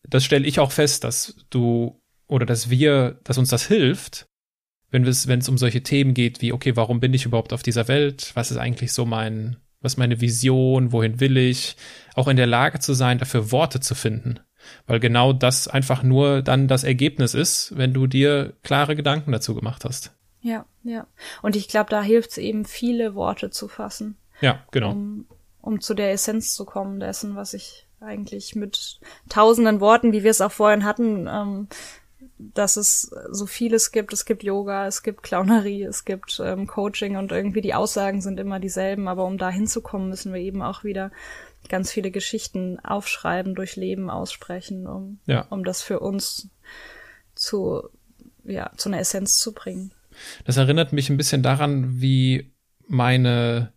das 0.08 0.24
stelle 0.24 0.46
ich 0.46 0.60
auch 0.60 0.72
fest, 0.72 1.04
dass 1.04 1.36
du 1.50 2.00
oder 2.28 2.46
dass 2.46 2.70
wir, 2.70 3.20
dass 3.24 3.38
uns 3.38 3.50
das 3.50 3.66
hilft, 3.66 4.28
wenn 4.90 5.04
es, 5.04 5.26
wenn 5.26 5.40
es 5.40 5.48
um 5.48 5.58
solche 5.58 5.82
Themen 5.82 6.14
geht 6.14 6.40
wie, 6.40 6.52
okay, 6.52 6.76
warum 6.76 7.00
bin 7.00 7.14
ich 7.14 7.24
überhaupt 7.24 7.52
auf 7.52 7.62
dieser 7.62 7.88
Welt? 7.88 8.30
Was 8.34 8.50
ist 8.50 8.56
eigentlich 8.56 8.92
so 8.92 9.04
mein, 9.04 9.56
was 9.80 9.94
ist 9.94 9.98
meine 9.98 10.20
Vision? 10.20 10.92
Wohin 10.92 11.20
will 11.20 11.36
ich? 11.36 11.76
Auch 12.14 12.28
in 12.28 12.36
der 12.36 12.46
Lage 12.46 12.78
zu 12.78 12.94
sein, 12.94 13.18
dafür 13.18 13.50
Worte 13.52 13.80
zu 13.80 13.94
finden. 13.94 14.40
Weil 14.86 15.00
genau 15.00 15.32
das 15.32 15.68
einfach 15.68 16.02
nur 16.02 16.42
dann 16.42 16.66
das 16.66 16.82
Ergebnis 16.82 17.34
ist, 17.34 17.76
wenn 17.76 17.92
du 17.92 18.06
dir 18.06 18.54
klare 18.62 18.96
Gedanken 18.96 19.32
dazu 19.32 19.54
gemacht 19.54 19.84
hast. 19.84 20.15
Ja, 20.46 20.64
ja. 20.84 21.08
Und 21.42 21.56
ich 21.56 21.66
glaube, 21.66 21.90
da 21.90 22.00
hilft 22.00 22.30
es 22.30 22.38
eben, 22.38 22.64
viele 22.64 23.16
Worte 23.16 23.50
zu 23.50 23.66
fassen. 23.66 24.16
Ja, 24.40 24.64
genau. 24.70 24.92
Um, 24.92 25.26
um 25.60 25.80
zu 25.80 25.92
der 25.92 26.12
Essenz 26.12 26.54
zu 26.54 26.64
kommen 26.64 27.00
dessen, 27.00 27.34
was 27.34 27.52
ich 27.52 27.88
eigentlich 27.98 28.54
mit 28.54 29.00
tausenden 29.28 29.80
Worten, 29.80 30.12
wie 30.12 30.22
wir 30.22 30.30
es 30.30 30.40
auch 30.40 30.52
vorhin 30.52 30.84
hatten, 30.84 31.26
ähm, 31.26 31.68
dass 32.38 32.76
es 32.76 33.10
so 33.30 33.46
vieles 33.46 33.90
gibt. 33.90 34.12
Es 34.12 34.24
gibt 34.24 34.44
Yoga, 34.44 34.86
es 34.86 35.02
gibt 35.02 35.24
Clownerie, 35.24 35.82
es 35.82 36.04
gibt 36.04 36.40
ähm, 36.44 36.68
Coaching 36.68 37.16
und 37.16 37.32
irgendwie 37.32 37.60
die 37.60 37.74
Aussagen 37.74 38.20
sind 38.20 38.38
immer 38.38 38.60
dieselben. 38.60 39.08
Aber 39.08 39.24
um 39.24 39.38
da 39.38 39.50
hinzukommen, 39.50 40.10
müssen 40.10 40.32
wir 40.32 40.40
eben 40.40 40.62
auch 40.62 40.84
wieder 40.84 41.10
ganz 41.68 41.90
viele 41.90 42.12
Geschichten 42.12 42.78
aufschreiben, 42.84 43.56
durch 43.56 43.74
Leben 43.74 44.10
aussprechen, 44.10 44.86
um, 44.86 45.18
ja. 45.26 45.44
um 45.50 45.64
das 45.64 45.82
für 45.82 45.98
uns 45.98 46.50
zu, 47.34 47.88
ja, 48.44 48.70
zu 48.76 48.90
einer 48.90 49.00
Essenz 49.00 49.38
zu 49.38 49.52
bringen. 49.52 49.90
Das 50.44 50.56
erinnert 50.56 50.92
mich 50.92 51.10
ein 51.10 51.16
bisschen 51.16 51.42
daran, 51.42 52.00
wie 52.00 52.52
meine 52.88 53.72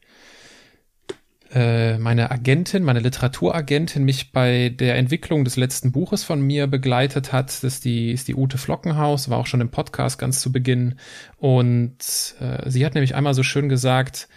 äh, 1.52 1.98
meine 1.98 2.30
Agentin, 2.30 2.84
meine 2.84 3.00
Literaturagentin 3.00 4.04
mich 4.04 4.32
bei 4.32 4.70
der 4.70 4.96
Entwicklung 4.98 5.44
des 5.44 5.58
letzten 5.58 5.92
Buches 5.92 6.24
von 6.24 6.42
mir 6.42 6.68
begleitet 6.68 7.34
hat. 7.34 7.50
Das 7.50 7.64
ist 7.64 7.86
die, 7.86 8.12
ist 8.12 8.28
die 8.28 8.36
Ute 8.36 8.60
Flockenhaus, 8.60 9.30
war 9.30 9.40
auch 9.40 9.48
schon 9.48 9.62
im 9.62 9.72
Podcast 9.72 10.20
ganz 10.20 10.42
zu 10.42 10.52
Beginn. 10.52 11.00
Und 11.38 12.36
äh, 12.40 12.70
sie 12.70 12.86
hat 12.86 12.94
nämlich 12.94 13.16
einmal 13.16 13.34
so 13.34 13.42
schön 13.42 13.68
gesagt, 13.68 14.30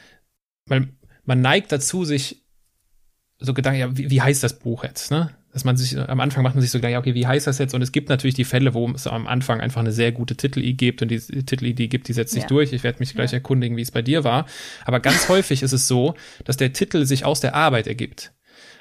weil 0.67 0.89
man 1.25 1.43
neigt 1.43 1.71
dazu, 1.71 2.05
sich 2.05 2.47
so 3.39 3.53
Gedanken, 3.53 3.81
ja, 3.81 3.97
wie, 3.97 4.11
wie 4.11 4.23
heißt 4.23 4.43
das 4.43 4.59
Buch 4.59 4.85
jetzt, 4.85 5.11
ne? 5.11 5.31
Dass 5.53 5.65
man 5.65 5.77
sich, 5.77 5.99
am 5.99 6.21
Anfang 6.21 6.43
macht 6.43 6.55
man 6.55 6.63
sich 6.63 6.71
so 6.71 6.79
ja, 6.79 6.99
okay, 6.99 7.15
wie 7.15 7.27
heißt 7.27 7.47
das 7.47 7.59
jetzt? 7.59 7.75
Und 7.75 7.83
es 7.83 7.93
gibt 7.93 8.09
natürlich 8.09 8.35
die 8.35 8.45
Fälle, 8.45 8.73
wo 8.73 8.89
es 8.91 9.07
am 9.07 9.27
Anfang 9.27 9.61
einfach 9.61 9.81
eine 9.81 9.93
sehr 9.93 10.11
gute 10.11 10.35
Titelidee 10.35 10.73
gibt 10.73 11.03
und 11.03 11.09
die 11.09 11.19
Titelidee 11.19 11.89
gibt, 11.89 12.09
die 12.09 12.15
setzt 12.15 12.33
sich 12.33 12.45
ja. 12.45 12.49
durch. 12.49 12.73
Ich 12.73 12.83
werde 12.83 13.01
mich 13.01 13.15
gleich 13.15 13.33
ja. 13.33 13.37
erkundigen, 13.37 13.77
wie 13.77 13.83
es 13.83 13.91
bei 13.91 14.01
dir 14.01 14.25
war. 14.25 14.47
Aber 14.87 15.01
ganz 15.01 15.29
häufig 15.29 15.63
ist 15.63 15.73
es 15.73 15.89
so, 15.89 16.15
dass 16.45 16.57
der 16.57 16.73
Titel 16.73 17.05
sich 17.05 17.27
aus 17.27 17.41
der 17.41 17.55
Arbeit 17.55 17.87
ergibt. 17.87 18.33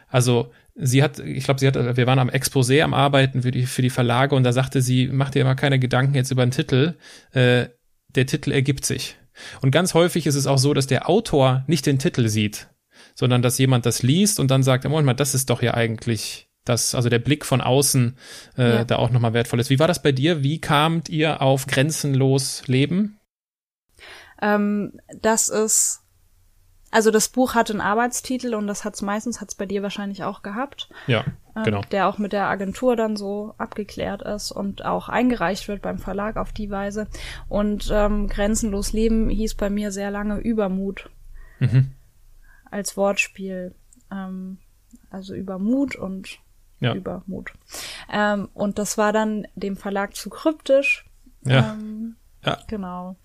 Also 0.08 0.52
sie 0.76 1.04
hat, 1.04 1.20
ich 1.20 1.44
glaube, 1.44 1.60
sie 1.60 1.68
hat, 1.68 1.76
wir 1.76 2.08
waren 2.08 2.20
am 2.20 2.30
Exposé 2.30 2.82
am 2.82 2.94
Arbeiten 2.94 3.42
für 3.42 3.52
die, 3.52 3.66
für 3.66 3.82
die 3.82 3.90
Verlage 3.90 4.36
und 4.36 4.44
da 4.44 4.54
sagte 4.54 4.82
sie, 4.82 5.08
mach 5.08 5.30
dir 5.30 5.42
immer 5.42 5.56
keine 5.56 5.80
Gedanken 5.80 6.16
jetzt 6.16 6.32
über 6.32 6.46
den 6.46 6.52
Titel, 6.52 6.96
äh, 7.32 7.68
der 8.10 8.26
Titel 8.26 8.52
ergibt 8.52 8.86
sich. 8.86 9.18
Und 9.62 9.72
ganz 9.72 9.94
häufig 9.94 10.28
ist 10.28 10.36
es 10.36 10.48
auch 10.48 10.58
so, 10.58 10.74
dass 10.74 10.88
der 10.88 11.10
Autor 11.10 11.64
nicht 11.68 11.86
den 11.86 12.00
Titel 12.00 12.28
sieht, 12.28 12.70
sondern 13.16 13.42
dass 13.42 13.58
jemand 13.58 13.86
das 13.86 14.04
liest 14.04 14.40
und 14.40 14.52
dann 14.52 14.64
sagt, 14.64 14.84
Moment 14.84 15.06
mal, 15.06 15.14
das 15.14 15.34
ist 15.34 15.50
doch 15.50 15.62
ja 15.62 15.74
eigentlich 15.74 16.51
das, 16.72 16.96
also 16.96 17.10
der 17.10 17.20
Blick 17.20 17.46
von 17.46 17.62
außen 17.62 18.18
äh, 18.58 18.70
ja. 18.70 18.84
da 18.84 18.96
auch 18.98 19.12
nochmal 19.12 19.34
wertvoll 19.34 19.60
ist. 19.60 19.70
Wie 19.70 19.80
war 19.80 19.88
das 19.88 20.02
bei 20.02 20.12
dir? 20.12 20.44
Wie 20.44 20.60
kamt 20.60 21.10
ihr 21.10 21.42
auf 21.42 21.68
grenzenlos 21.68 22.68
Leben? 22.68 23.20
Ähm, 24.42 25.00
das 25.22 25.50
ist, 25.50 26.02
also 26.90 27.12
das 27.12 27.30
Buch 27.30 27.54
hat 27.54 27.70
einen 27.70 27.82
Arbeitstitel 27.82 28.56
und 28.56 28.66
das 28.68 28.84
hat's 28.84 29.02
meistens, 29.02 29.40
hat's 29.40 29.56
bei 29.56 29.66
dir 29.68 29.84
wahrscheinlich 29.84 30.24
auch 30.24 30.42
gehabt. 30.42 30.90
Ja, 31.06 31.26
ähm, 31.56 31.64
genau. 31.64 31.82
Der 31.92 32.08
auch 32.08 32.18
mit 32.18 32.34
der 32.34 32.48
Agentur 32.48 32.96
dann 32.96 33.16
so 33.16 33.54
abgeklärt 33.60 34.24
ist 34.24 34.52
und 34.52 34.84
auch 34.84 35.10
eingereicht 35.10 35.68
wird 35.68 35.82
beim 35.82 36.00
Verlag 36.00 36.38
auf 36.38 36.52
die 36.52 36.72
Weise. 36.72 37.08
Und 37.48 37.90
ähm, 37.94 38.28
Grenzenlos 38.28 38.94
Leben 38.94 39.30
hieß 39.30 39.56
bei 39.56 39.70
mir 39.70 39.92
sehr 39.92 40.10
lange 40.10 40.40
Übermut. 40.40 41.10
Mhm 41.60 41.92
als 42.72 42.98
Wortspiel. 42.98 43.76
Ähm, 44.12 44.58
also 45.10 45.36
über 45.36 45.60
Mut 45.60 45.96
und 45.96 46.40
ja. 46.82 46.94
über 46.94 47.24
Mut. 47.28 47.54
Ähm, 48.12 48.50
und 48.54 48.78
das 48.78 48.98
war 48.98 49.14
dann 49.14 49.48
dem 49.56 49.78
Verlag 49.78 50.16
zu 50.16 50.30
kryptisch. 50.30 51.06
Ja. 51.46 51.74
Ähm, 51.74 52.18
ja. 52.44 52.58
Genau. 52.68 53.16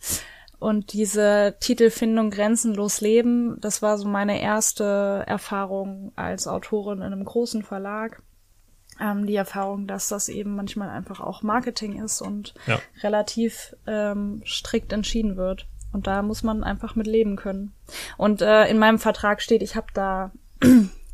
Und 0.59 0.93
diese 0.93 1.57
Titelfindung 1.61 2.31
Grenzenlos 2.31 3.01
Leben, 3.01 3.61
das 3.61 3.83
war 3.83 3.99
so 3.99 4.09
meine 4.09 4.41
erste 4.41 5.25
Erfahrung 5.27 6.13
als 6.17 6.47
Autorin 6.47 6.99
in 6.99 7.05
einem 7.05 7.25
großen 7.25 7.63
Verlag. 7.63 8.23
Ähm, 8.99 9.27
die 9.27 9.35
Erfahrung, 9.35 9.87
dass 9.87 10.09
das 10.09 10.31
eben 10.31 10.55
manchmal 10.57 10.89
einfach 10.89 11.21
auch 11.21 11.43
Marketing 11.43 12.03
ist 12.03 12.23
und 12.23 12.55
ja. 12.67 12.79
relativ 13.03 13.77
ähm, 13.87 14.43
strikt 14.47 14.93
entschieden 14.93 15.37
wird. 15.37 15.67
Und 15.93 16.07
da 16.07 16.23
muss 16.23 16.43
man 16.43 16.65
einfach 16.65 16.95
mit 16.95 17.07
leben 17.07 17.37
können. 17.37 17.73
Und 18.17 18.41
äh, 18.41 18.67
in 18.69 18.79
meinem 18.79 18.99
Vertrag 18.99 19.43
steht, 19.43 19.63
ich 19.63 19.77
habe 19.77 19.89
da 19.93 20.31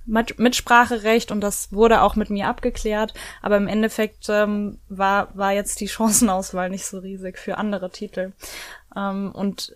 Mitspracherecht 0.06 1.30
und 1.30 1.40
das 1.40 1.72
wurde 1.72 2.02
auch 2.02 2.16
mit 2.16 2.30
mir 2.30 2.48
abgeklärt. 2.48 3.14
Aber 3.40 3.56
im 3.56 3.68
Endeffekt 3.68 4.26
ähm, 4.28 4.78
war, 4.88 5.28
war 5.36 5.52
jetzt 5.52 5.80
die 5.80 5.88
Chancenauswahl 5.88 6.70
nicht 6.70 6.86
so 6.86 6.98
riesig 6.98 7.38
für 7.38 7.58
andere 7.58 7.90
Titel. 7.90 8.32
Ähm, 8.96 9.32
und 9.32 9.72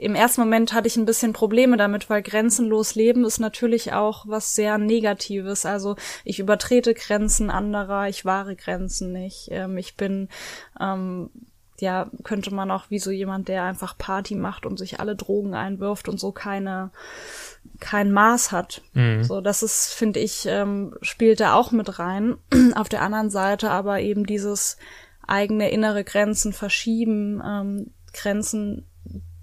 im 0.00 0.14
ersten 0.14 0.40
Moment 0.40 0.72
hatte 0.72 0.88
ich 0.88 0.96
ein 0.96 1.04
bisschen 1.04 1.34
Probleme 1.34 1.76
damit, 1.76 2.08
weil 2.08 2.22
grenzenlos 2.22 2.94
leben 2.94 3.24
ist 3.26 3.38
natürlich 3.38 3.92
auch 3.92 4.24
was 4.26 4.54
sehr 4.54 4.78
Negatives. 4.78 5.66
Also 5.66 5.96
ich 6.24 6.38
übertrete 6.38 6.94
Grenzen 6.94 7.50
anderer, 7.50 8.08
ich 8.08 8.24
wahre 8.24 8.56
Grenzen 8.56 9.12
nicht. 9.12 9.48
Ähm, 9.50 9.76
ich 9.76 9.96
bin 9.96 10.28
ähm, 10.80 11.28
ja, 11.80 12.10
könnte 12.24 12.54
man 12.54 12.70
auch 12.70 12.84
wie 12.90 12.98
so 12.98 13.10
jemand, 13.10 13.48
der 13.48 13.64
einfach 13.64 13.96
Party 13.96 14.34
macht 14.34 14.66
und 14.66 14.78
sich 14.78 15.00
alle 15.00 15.16
Drogen 15.16 15.54
einwirft 15.54 16.08
und 16.08 16.20
so 16.20 16.32
keine, 16.32 16.90
kein 17.80 18.12
Maß 18.12 18.52
hat. 18.52 18.82
Mhm. 18.94 19.24
So, 19.24 19.40
das 19.40 19.62
ist, 19.62 19.92
finde 19.92 20.20
ich, 20.20 20.46
ähm, 20.46 20.94
spielt 21.02 21.40
da 21.40 21.54
auch 21.54 21.72
mit 21.72 21.98
rein. 21.98 22.36
Auf 22.74 22.88
der 22.88 23.02
anderen 23.02 23.30
Seite 23.30 23.70
aber 23.70 24.00
eben 24.00 24.26
dieses 24.26 24.76
eigene 25.26 25.70
innere 25.70 26.04
Grenzen 26.04 26.52
verschieben, 26.52 27.42
ähm, 27.44 27.90
Grenzen, 28.12 28.86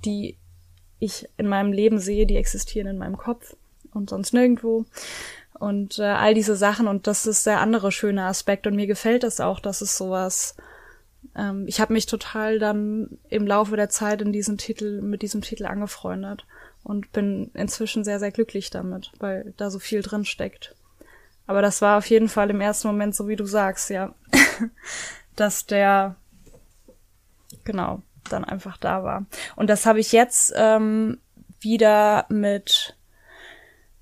die 0.06 0.38
ich 1.00 1.28
in 1.38 1.48
meinem 1.48 1.72
Leben 1.72 2.00
sehe, 2.00 2.26
die 2.26 2.36
existieren 2.36 2.88
in 2.88 2.98
meinem 2.98 3.18
Kopf 3.18 3.56
und 3.94 4.10
sonst 4.10 4.34
nirgendwo. 4.34 4.86
Und 5.54 5.98
äh, 6.00 6.04
all 6.04 6.34
diese 6.34 6.56
Sachen, 6.56 6.88
und 6.88 7.08
das 7.08 7.26
ist 7.26 7.46
der 7.46 7.62
andere 7.62 7.92
schöne 7.92 8.26
Aspekt. 8.26 8.68
Und 8.68 8.76
mir 8.76 8.88
gefällt 8.88 9.24
es 9.24 9.38
das 9.38 9.46
auch, 9.46 9.60
dass 9.60 9.82
es 9.82 9.98
sowas 9.98 10.56
ähm, 11.38 11.66
ich 11.68 11.80
habe 11.80 11.94
mich 11.94 12.08
total 12.08 12.60
dann 12.60 13.20
im 13.30 13.46
Laufe 13.46 13.76
der 13.76 13.90
Zeit 13.90 14.22
in 14.22 14.34
diesen 14.34 14.58
Titel, 14.58 15.02
mit 15.02 15.22
diesem 15.22 15.42
Titel 15.42 15.66
angefreundet 15.66 16.46
und 16.84 17.12
bin 17.12 17.52
inzwischen 17.54 18.04
sehr, 18.04 18.20
sehr 18.20 18.32
glücklich 18.32 18.70
damit, 18.70 19.12
weil 19.20 19.54
da 19.58 19.70
so 19.70 19.80
viel 19.80 20.02
drin 20.02 20.26
steckt. 20.26 20.76
Aber 21.46 21.62
das 21.62 21.82
war 21.82 21.98
auf 21.98 22.06
jeden 22.08 22.28
Fall 22.28 22.50
im 22.50 22.60
ersten 22.60 22.88
Moment 22.88 23.16
so, 23.16 23.28
wie 23.28 23.36
du 23.36 23.46
sagst, 23.46 23.90
ja, 23.90 24.14
dass 25.36 25.66
der 25.66 26.16
genau 27.64 28.02
dann 28.30 28.44
einfach 28.44 28.78
da 28.78 29.04
war. 29.04 29.26
Und 29.56 29.70
das 29.70 29.86
habe 29.86 30.00
ich 30.00 30.12
jetzt 30.12 30.54
ähm, 30.56 31.20
wieder 31.62 32.26
mit 32.30 32.96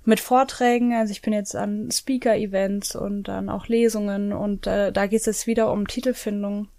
mit 0.07 0.19
Vorträgen. 0.19 0.93
Also 0.93 1.11
ich 1.11 1.21
bin 1.21 1.33
jetzt 1.33 1.55
an 1.55 1.89
Speaker-Events 1.91 2.95
und 2.95 3.23
dann 3.23 3.49
auch 3.49 3.67
Lesungen 3.67 4.33
und 4.33 4.67
äh, 4.67 4.91
da 4.91 5.07
geht 5.07 5.21
es 5.21 5.25
jetzt 5.25 5.47
wieder 5.47 5.71
um 5.71 5.87
Titelfindung. 5.87 6.69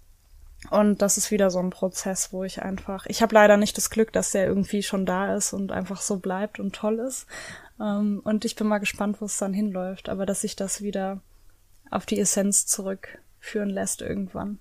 Und 0.71 1.01
das 1.01 1.17
ist 1.17 1.31
wieder 1.31 1.49
so 1.49 1.59
ein 1.59 1.69
Prozess, 1.69 2.33
wo 2.33 2.43
ich 2.43 2.61
einfach, 2.61 3.05
ich 3.05 3.21
habe 3.21 3.33
leider 3.33 3.57
nicht 3.57 3.77
das 3.77 3.89
Glück, 3.89 4.11
dass 4.11 4.31
der 4.31 4.47
irgendwie 4.47 4.83
schon 4.83 5.05
da 5.05 5.35
ist 5.35 5.53
und 5.53 5.71
einfach 5.71 6.01
so 6.01 6.17
bleibt 6.17 6.59
und 6.59 6.75
toll 6.75 6.99
ist. 6.99 7.27
Ähm, 7.79 8.21
und 8.23 8.43
ich 8.43 8.55
bin 8.55 8.67
mal 8.67 8.79
gespannt, 8.79 9.21
wo 9.21 9.25
es 9.25 9.37
dann 9.37 9.53
hinläuft, 9.53 10.09
aber 10.09 10.25
dass 10.25 10.41
sich 10.41 10.55
das 10.55 10.81
wieder 10.81 11.21
auf 11.89 12.05
die 12.05 12.19
Essenz 12.19 12.65
zurückführen 12.65 13.69
lässt 13.69 14.01
irgendwann. 14.01 14.59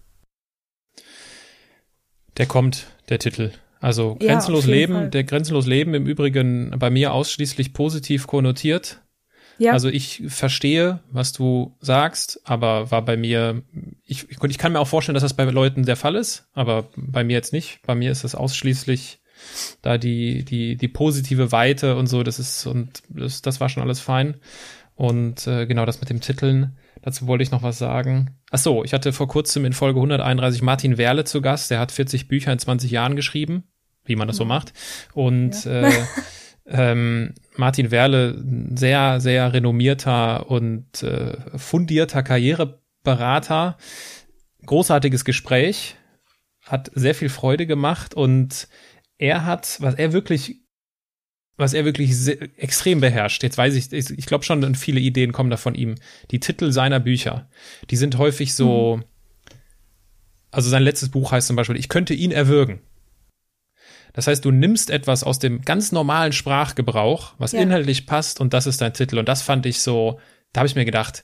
Der 2.37 2.47
kommt, 2.47 2.87
der 3.09 3.19
Titel. 3.19 3.53
Also 3.81 4.17
grenzenlos 4.17 4.67
ja, 4.67 4.73
Leben, 4.73 4.95
Fall. 4.95 5.11
der 5.11 5.25
grenzenlos 5.25 5.67
Leben 5.67 5.95
im 5.95 6.07
Übrigen 6.07 6.75
bei 6.79 6.91
mir 6.91 7.13
ausschließlich 7.13 7.73
positiv 7.73 8.27
konnotiert. 8.27 9.03
Ja. 9.59 9.73
Also 9.73 9.89
ich 9.89 10.23
verstehe, 10.29 11.01
was 11.11 11.33
du 11.33 11.75
sagst, 11.81 12.41
aber 12.45 12.91
war 12.91 13.03
bei 13.03 13.17
mir, 13.17 13.63
ich, 14.05 14.27
ich 14.31 14.59
kann 14.59 14.73
mir 14.73 14.81
auch 14.81 14.89
vorstellen, 14.89 15.15
dass 15.15 15.23
das 15.23 15.35
bei 15.35 15.45
Leuten 15.45 15.85
der 15.85 15.97
Fall 15.97 16.15
ist, 16.15 16.49
aber 16.53 16.89
bei 16.97 17.25
mir 17.25 17.35
jetzt 17.35 17.53
nicht. 17.53 17.81
Bei 17.87 17.95
mir 17.95 18.11
ist 18.11 18.25
das 18.25 18.35
ausschließlich 18.35 19.21
da 19.83 19.99
die, 19.99 20.45
die, 20.45 20.77
die 20.77 20.89
positive 20.89 21.53
Weite 21.53 21.97
und 21.97 22.07
so, 22.07 22.23
das 22.23 22.39
ist, 22.39 22.67
und 22.67 23.03
das, 23.09 23.43
das 23.43 23.61
war 23.61 23.69
schon 23.69 23.83
alles 23.83 24.01
fein. 24.01 24.37
Und 24.95 25.47
äh, 25.47 25.67
genau 25.67 25.85
das 25.85 26.01
mit 26.01 26.09
dem 26.09 26.23
Titeln, 26.23 26.77
dazu 27.03 27.27
wollte 27.27 27.43
ich 27.43 27.51
noch 27.51 27.63
was 27.63 27.79
sagen. 27.79 28.37
Ach 28.51 28.59
so, 28.59 28.83
ich 28.83 28.95
hatte 28.95 29.13
vor 29.13 29.29
kurzem 29.29 29.67
in 29.67 29.75
Folge 29.75 29.99
131 29.99 30.63
Martin 30.63 30.97
Werle 30.97 31.25
zu 31.25 31.43
Gast, 31.43 31.71
der 31.71 31.79
hat 31.79 31.93
40 31.93 32.29
Bücher 32.29 32.53
in 32.53 32.59
20 32.59 32.91
Jahren 32.91 33.15
geschrieben, 33.15 33.65
wie 34.07 34.17
man 34.17 34.27
das 34.27 34.39
so 34.39 34.47
macht. 34.47 34.73
Und 35.13 35.65
ja. 35.67 35.89
äh, 35.89 35.93
ähm, 36.69 37.35
Martin 37.57 37.91
Werle, 37.91 38.43
sehr, 38.75 39.21
sehr 39.21 39.53
renommierter 39.53 40.51
und 40.51 41.03
äh, 41.03 41.37
fundierter 41.57 42.23
Karriereberater. 42.23 43.77
Großartiges 44.65 45.25
Gespräch, 45.25 45.97
hat 46.67 46.91
sehr 46.95 47.15
viel 47.15 47.29
Freude 47.29 47.67
gemacht 47.67 48.15
und 48.15 48.69
er 49.19 49.45
hat, 49.45 49.77
was 49.81 49.95
er 49.95 50.13
wirklich, 50.13 50.57
was 51.57 51.73
er 51.73 51.85
wirklich 51.85 52.17
sehr, 52.17 52.43
extrem 52.59 53.01
beherrscht. 53.01 53.43
Jetzt 53.43 53.57
weiß 53.57 53.75
ich, 53.77 53.93
ich, 53.93 54.11
ich 54.11 54.27
glaube 54.27 54.45
schon, 54.45 54.75
viele 54.75 55.01
Ideen 55.01 55.33
kommen 55.33 55.51
da 55.51 55.57
von 55.57 55.75
ihm. 55.75 55.95
Die 56.33 56.41
Titel 56.41 56.73
seiner 56.73 57.01
Bücher, 57.01 57.49
die 57.91 57.97
sind 57.97 58.19
häufig 58.19 58.55
so, 58.55 58.97
mhm. 58.97 59.05
also 60.51 60.69
sein 60.69 60.83
letztes 60.83 61.11
Buch 61.11 61.31
heißt 61.31 61.47
zum 61.47 61.57
Beispiel, 61.57 61.77
ich 61.77 61.89
könnte 61.89 62.15
ihn 62.15 62.33
erwürgen. 62.33 62.81
Das 64.17 64.27
heißt, 64.27 64.43
du 64.47 64.51
nimmst 64.51 64.89
etwas 64.89 65.23
aus 65.23 65.39
dem 65.39 65.61
ganz 65.61 65.93
normalen 65.93 66.33
Sprachgebrauch, 66.33 67.35
was 67.37 67.53
ja. 67.53 67.61
inhaltlich 67.61 68.07
passt, 68.07 68.41
und 68.41 68.55
das 68.55 68.67
ist 68.67 68.81
dein 68.81 68.95
Titel. 68.95 69.19
Und 69.19 69.29
das 69.29 69.43
fand 69.43 69.67
ich 69.67 69.81
so, 69.81 70.19
da 70.53 70.61
habe 70.61 70.69
ich 70.69 70.75
mir 70.75 70.87
gedacht, 70.87 71.23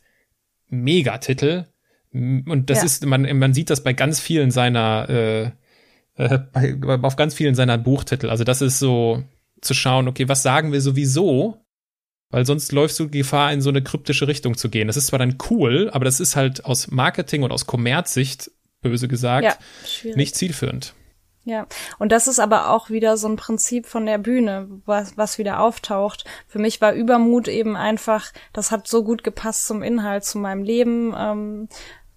Megatitel. 0.69 1.67
Und 2.13 2.69
das 2.69 2.79
ja. 2.79 2.85
ist, 2.85 3.07
man, 3.07 3.23
man 3.39 3.55
sieht 3.55 3.71
das 3.71 3.83
bei 3.83 3.95
ganz 3.95 4.21
vielen 4.21 4.51
seiner, 4.51 5.09
äh, 5.09 5.43
äh, 6.17 6.39
bei, 6.53 6.77
auf 7.01 7.17
ganz 7.17 7.33
vielen 7.33 7.55
seiner 7.55 7.79
Buchtitel. 7.79 8.29
Also 8.29 8.45
das 8.45 8.61
ist 8.61 8.79
so 8.79 9.25
zu 9.63 9.73
schauen, 9.73 10.07
okay, 10.07 10.29
was 10.29 10.43
sagen 10.43 10.71
wir 10.71 10.83
sowieso? 10.83 11.57
Weil 12.29 12.45
sonst 12.45 12.73
läufst 12.73 13.01
du 13.01 13.09
Gefahr, 13.09 13.55
in 13.55 13.63
so 13.63 13.71
eine 13.71 13.83
kryptische 13.83 14.29
Richtung 14.29 14.55
zu 14.59 14.69
gehen. 14.69 14.87
Das 14.87 14.99
ist 14.99 15.07
zwar 15.07 15.19
dann 15.19 15.39
cool, 15.49 15.89
aber 15.95 16.05
das 16.05 16.21
ist 16.21 16.37
halt 16.37 16.67
aus 16.67 16.91
Marketing 16.91 17.43
und 17.43 17.53
aus 17.53 17.65
Kommerzsicht, 17.65 18.51
böse 18.83 19.09
gesagt, 19.09 19.45
ja, 19.45 20.15
nicht 20.15 20.37
zielführend. 20.37 20.93
Ja, 21.45 21.67
und 21.99 22.13
das 22.13 22.29
ist 22.29 22.39
aber 22.39 22.71
auch 22.71 22.89
wieder 22.89 23.17
so 23.17 23.27
ein 23.27 23.37
Prinzip 23.37 23.87
von 23.87 24.07
der 24.07 24.19
Bühne, 24.19 24.69
was, 24.87 25.17
was 25.17 25.39
wieder 25.39 25.61
auftaucht. 25.61 26.25
Für 26.47 26.61
mich 26.61 26.81
war 26.81 26.93
Übermut 26.93 27.49
eben 27.49 27.77
einfach, 27.77 28.33
das 28.53 28.71
hat 28.71 28.87
so 28.87 29.03
gut 29.03 29.25
gepasst 29.25 29.67
zum 29.67 29.83
Inhalt, 29.83 30.25
zu 30.25 30.39
meinem 30.39 30.63
Leben. 30.63 31.13
Ähm, 31.19 31.69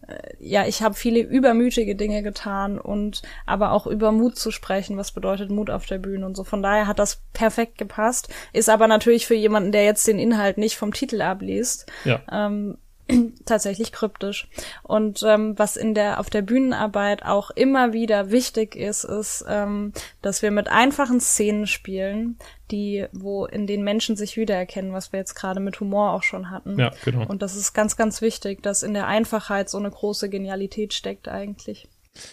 äh, 0.08 0.16
ja, 0.40 0.68
ich 0.68 0.84
habe 0.84 0.94
viele 0.94 1.22
übermütige 1.22 1.96
Dinge 1.96 2.22
getan 2.22 2.78
und 2.78 3.24
aber 3.48 3.72
auch 3.72 3.88
über 3.88 4.12
Mut 4.12 4.38
zu 4.38 4.52
sprechen, 4.52 4.98
was 4.98 5.12
bedeutet 5.12 5.50
Mut 5.50 5.72
auf 5.72 5.88
der 5.88 5.98
Bühne 5.98 6.26
und 6.26 6.38
so. 6.38 6.44
Von 6.44 6.62
daher 6.62 6.86
hat 6.86 7.00
das 7.00 7.24
perfekt 7.34 7.80
gepasst, 7.80 8.30
ist 8.54 8.70
aber 8.70 8.88
natürlich 8.88 9.26
für 9.26 9.36
jemanden, 9.36 9.72
der 9.72 9.86
jetzt 9.86 10.08
den 10.08 10.20
Inhalt 10.20 10.60
nicht 10.60 10.78
vom 10.78 10.94
Titel 10.94 11.24
abliest, 11.24 11.92
ja. 12.04 12.22
ähm, 12.32 12.78
tatsächlich 13.46 13.92
kryptisch. 13.92 14.48
Und 14.84 15.24
ähm, 15.24 15.58
was 15.58 15.78
in 15.78 15.94
der 15.94 16.20
auf 16.20 16.30
der 16.30 16.42
Bühnenarbeit 16.42 17.24
auch 17.24 17.52
immer 17.52 17.94
wieder 17.94 18.32
wichtig 18.32 18.76
ist, 18.76 19.04
ist, 19.04 19.46
ähm, 19.48 19.94
dass 20.22 20.42
wir 20.42 20.52
mit 20.52 20.68
einfachen 20.68 21.20
Szenen 21.20 21.68
spielen, 21.68 22.38
die, 22.72 23.06
wo 23.12 23.46
in 23.46 23.68
den 23.68 23.84
Menschen 23.84 24.16
sich 24.16 24.38
wiedererkennen, 24.38 24.94
was 24.94 25.12
wir 25.12 25.20
jetzt 25.20 25.36
gerade 25.36 25.60
mit 25.60 25.80
Humor 25.80 26.12
auch 26.12 26.24
schon 26.24 26.50
hatten. 26.50 26.80
Ja, 26.80 26.92
genau. 27.04 27.26
Und 27.28 27.42
das 27.42 27.56
ist 27.56 27.74
ganz, 27.74 27.96
ganz 27.96 28.22
wichtig, 28.22 28.64
dass 28.64 28.84
in 28.84 28.94
der 28.94 29.08
Einfachheit 29.08 29.70
so 29.70 29.78
eine 29.78 29.92
große 29.92 30.30
Genialität 30.30 30.94
steckt 30.94 31.28
eigentlich. 31.28 31.88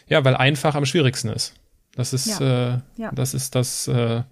Ja, 0.06 0.24
weil 0.24 0.36
einfach 0.36 0.74
am 0.74 0.86
schwierigsten 0.86 1.28
ist. 1.28 1.54
Das 1.94 2.14
ist, 2.14 2.40
ja. 2.40 2.74
Äh, 2.74 2.78
ja. 2.96 3.10
das 3.14 3.34
ist 3.34 3.54
das, 3.54 3.86
äh, 3.86 4.22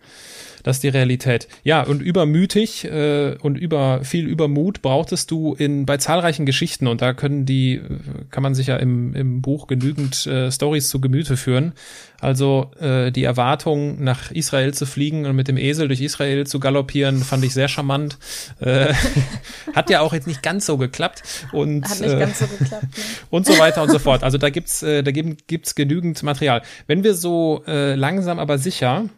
das 0.62 0.76
ist 0.76 0.82
die 0.82 0.88
Realität. 0.88 1.46
Ja, 1.62 1.82
und 1.82 2.00
übermütig 2.00 2.84
äh, 2.84 3.36
und 3.42 3.58
über 3.58 4.02
viel 4.02 4.26
Übermut 4.26 4.80
brauchtest 4.80 5.30
du 5.30 5.54
in 5.54 5.84
bei 5.84 5.98
zahlreichen 5.98 6.46
Geschichten 6.46 6.86
und 6.86 7.02
da 7.02 7.12
können 7.12 7.44
die 7.44 7.82
kann 8.30 8.42
man 8.42 8.54
sich 8.54 8.68
ja 8.68 8.76
im, 8.76 9.14
im 9.14 9.42
Buch 9.42 9.66
genügend 9.66 10.26
äh, 10.26 10.50
Stories 10.50 10.88
zu 10.88 11.00
Gemüte 11.02 11.36
führen. 11.36 11.72
Also 12.20 12.70
äh, 12.78 13.10
die 13.10 13.24
Erwartung 13.24 14.02
nach 14.04 14.30
Israel 14.30 14.74
zu 14.74 14.84
fliegen 14.84 15.24
und 15.24 15.34
mit 15.34 15.48
dem 15.48 15.56
Esel 15.56 15.88
durch 15.88 16.02
Israel 16.02 16.46
zu 16.46 16.60
galoppieren 16.60 17.24
fand 17.24 17.44
ich 17.44 17.54
sehr 17.54 17.68
charmant. 17.68 18.18
Äh, 18.60 18.92
hat 19.74 19.88
ja 19.88 20.00
auch 20.00 20.12
jetzt 20.12 20.26
nicht 20.26 20.42
ganz 20.42 20.66
so 20.66 20.76
geklappt 20.76 21.22
und 21.52 21.88
hat 21.88 22.00
nicht 22.00 22.12
äh, 22.12 22.18
ganz 22.18 22.38
so 22.38 22.46
geklappt. 22.46 22.82
Ne? 22.82 22.90
und 23.30 23.46
so 23.46 23.58
weiter 23.58 23.82
und 23.82 23.90
so 23.90 23.98
fort. 23.98 24.22
Also 24.22 24.36
da 24.36 24.50
gibt's 24.50 24.82
äh, 24.82 25.02
da 25.02 25.10
gibt's 25.12 25.74
genügend 25.74 26.22
Material. 26.22 26.60
Wenn 26.86 27.04
wir 27.04 27.14
so 27.14 27.49
äh, 27.58 27.94
langsam 27.94 28.38
aber 28.38 28.58
sicher 28.58 29.08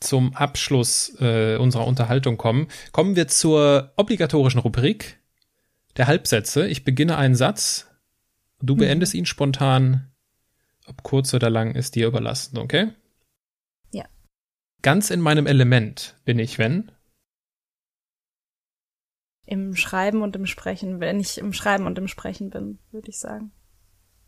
zum 0.00 0.34
Abschluss 0.34 1.16
äh, 1.20 1.56
unserer 1.56 1.86
Unterhaltung 1.86 2.36
kommen, 2.36 2.68
kommen 2.92 3.16
wir 3.16 3.28
zur 3.28 3.92
obligatorischen 3.96 4.60
Rubrik 4.60 5.20
der 5.96 6.06
Halbsätze. 6.06 6.66
Ich 6.68 6.84
beginne 6.84 7.16
einen 7.16 7.34
Satz, 7.34 7.86
du 8.60 8.74
mhm. 8.74 8.80
beendest 8.80 9.14
ihn 9.14 9.26
spontan, 9.26 10.12
ob 10.86 11.02
kurz 11.02 11.32
oder 11.34 11.50
lang 11.50 11.74
ist 11.74 11.94
dir 11.94 12.06
überlassen, 12.06 12.58
okay? 12.58 12.92
Ja. 13.92 14.04
Ganz 14.82 15.10
in 15.10 15.20
meinem 15.20 15.46
Element 15.46 16.16
bin 16.24 16.38
ich, 16.38 16.58
wenn? 16.58 16.92
Im 19.46 19.76
Schreiben 19.76 20.22
und 20.22 20.36
im 20.36 20.46
Sprechen, 20.46 21.00
wenn 21.00 21.20
ich 21.20 21.38
im 21.38 21.52
Schreiben 21.52 21.86
und 21.86 21.98
im 21.98 22.08
Sprechen 22.08 22.50
bin, 22.50 22.78
würde 22.90 23.08
ich 23.08 23.18
sagen. 23.18 23.52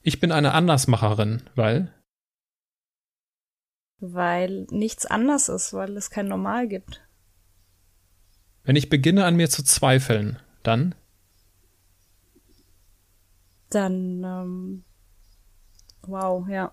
Ich 0.00 0.20
bin 0.20 0.32
eine 0.32 0.52
Andersmacherin, 0.52 1.42
weil? 1.56 1.92
Weil 4.00 4.66
nichts 4.70 5.06
anders 5.06 5.48
ist, 5.48 5.72
weil 5.72 5.96
es 5.96 6.10
kein 6.10 6.28
Normal 6.28 6.68
gibt. 6.68 7.02
Wenn 8.64 8.76
ich 8.76 8.88
beginne 8.88 9.24
an 9.24 9.36
mir 9.36 9.48
zu 9.48 9.62
zweifeln, 9.62 10.38
dann? 10.62 10.94
Dann, 13.70 14.22
ähm, 14.24 14.84
wow, 16.02 16.46
ja. 16.48 16.72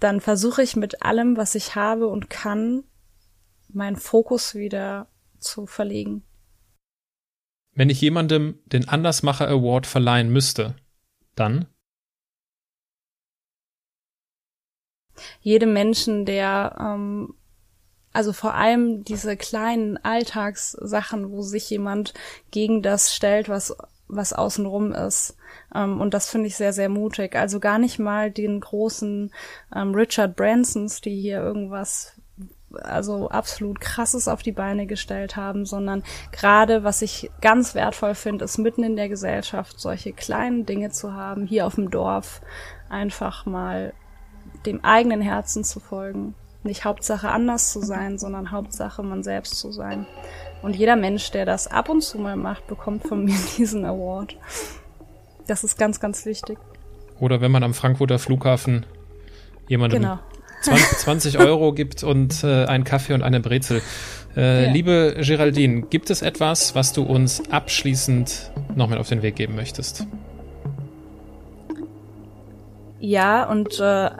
Dann 0.00 0.20
versuche 0.20 0.62
ich 0.62 0.76
mit 0.76 1.02
allem, 1.02 1.36
was 1.36 1.54
ich 1.54 1.74
habe 1.74 2.08
und 2.08 2.28
kann, 2.28 2.84
meinen 3.68 3.96
Fokus 3.96 4.54
wieder 4.54 5.08
zu 5.38 5.66
verlegen. 5.66 6.24
Wenn 7.74 7.88
ich 7.88 8.00
jemandem 8.00 8.58
den 8.66 8.88
Andersmacher 8.88 9.48
Award 9.48 9.86
verleihen 9.86 10.30
müsste, 10.30 10.76
dann? 11.34 11.66
Jedem 15.40 15.72
Menschen, 15.72 16.24
der 16.24 16.76
ähm, 16.78 17.34
also 18.12 18.32
vor 18.32 18.54
allem 18.54 19.04
diese 19.04 19.36
kleinen 19.36 19.96
Alltagssachen, 19.96 21.30
wo 21.30 21.40
sich 21.40 21.70
jemand 21.70 22.12
gegen 22.50 22.82
das 22.82 23.14
stellt, 23.14 23.48
was 23.48 23.74
was 24.14 24.32
außenrum 24.32 24.92
ist. 24.92 25.36
Ähm, 25.74 26.00
und 26.00 26.14
das 26.14 26.28
finde 26.28 26.46
ich 26.46 26.56
sehr, 26.56 26.72
sehr 26.72 26.88
mutig. 26.88 27.34
Also 27.34 27.60
gar 27.60 27.78
nicht 27.78 27.98
mal 27.98 28.30
den 28.30 28.60
großen 28.60 29.32
ähm, 29.74 29.94
Richard 29.94 30.36
Bransons, 30.36 31.00
die 31.00 31.18
hier 31.18 31.40
irgendwas 31.40 32.20
also 32.74 33.28
absolut 33.28 33.80
krasses 33.80 34.28
auf 34.28 34.42
die 34.42 34.52
Beine 34.52 34.86
gestellt 34.86 35.36
haben, 35.36 35.66
sondern 35.66 36.02
gerade 36.30 36.84
was 36.84 37.02
ich 37.02 37.30
ganz 37.42 37.74
wertvoll 37.74 38.14
finde, 38.14 38.46
ist 38.46 38.56
mitten 38.56 38.82
in 38.82 38.96
der 38.96 39.10
Gesellschaft 39.10 39.78
solche 39.78 40.14
kleinen 40.14 40.64
Dinge 40.64 40.90
zu 40.90 41.12
haben, 41.12 41.46
hier 41.46 41.66
auf 41.66 41.74
dem 41.74 41.90
Dorf 41.90 42.40
einfach 42.88 43.44
mal 43.44 43.92
dem 44.66 44.84
eigenen 44.84 45.20
Herzen 45.20 45.64
zu 45.64 45.80
folgen. 45.80 46.34
Nicht 46.64 46.84
Hauptsache 46.84 47.28
anders 47.28 47.72
zu 47.72 47.80
sein, 47.80 48.18
sondern 48.18 48.52
Hauptsache 48.52 49.02
man 49.02 49.22
selbst 49.22 49.56
zu 49.56 49.72
sein. 49.72 50.06
Und 50.62 50.76
jeder 50.76 50.94
Mensch, 50.94 51.30
der 51.32 51.44
das 51.44 51.66
ab 51.66 51.88
und 51.88 52.02
zu 52.02 52.18
mal 52.18 52.36
macht, 52.36 52.66
bekommt 52.68 53.06
von 53.06 53.24
mir 53.24 53.36
diesen 53.58 53.84
Award. 53.84 54.36
Das 55.46 55.64
ist 55.64 55.76
ganz, 55.76 55.98
ganz 55.98 56.24
wichtig. 56.24 56.58
Oder 57.18 57.40
wenn 57.40 57.50
man 57.50 57.62
am 57.62 57.74
Frankfurter 57.74 58.18
Flughafen 58.18 58.86
jemandem 59.68 60.02
genau. 60.02 60.18
20, 60.62 60.98
20 60.98 61.38
Euro 61.40 61.72
gibt 61.72 62.04
und 62.04 62.44
äh, 62.44 62.66
einen 62.66 62.84
Kaffee 62.84 63.14
und 63.14 63.22
eine 63.22 63.40
Brezel. 63.40 63.82
Äh, 64.36 64.66
ja. 64.66 64.72
Liebe 64.72 65.16
Geraldine, 65.20 65.82
gibt 65.82 66.10
es 66.10 66.22
etwas, 66.22 66.74
was 66.74 66.92
du 66.92 67.02
uns 67.02 67.50
abschließend 67.50 68.52
noch 68.74 68.88
mit 68.88 68.98
auf 68.98 69.08
den 69.08 69.22
Weg 69.22 69.36
geben 69.36 69.56
möchtest? 69.56 70.06
Ja, 73.00 73.48
und 73.50 73.80
äh, 73.80 74.10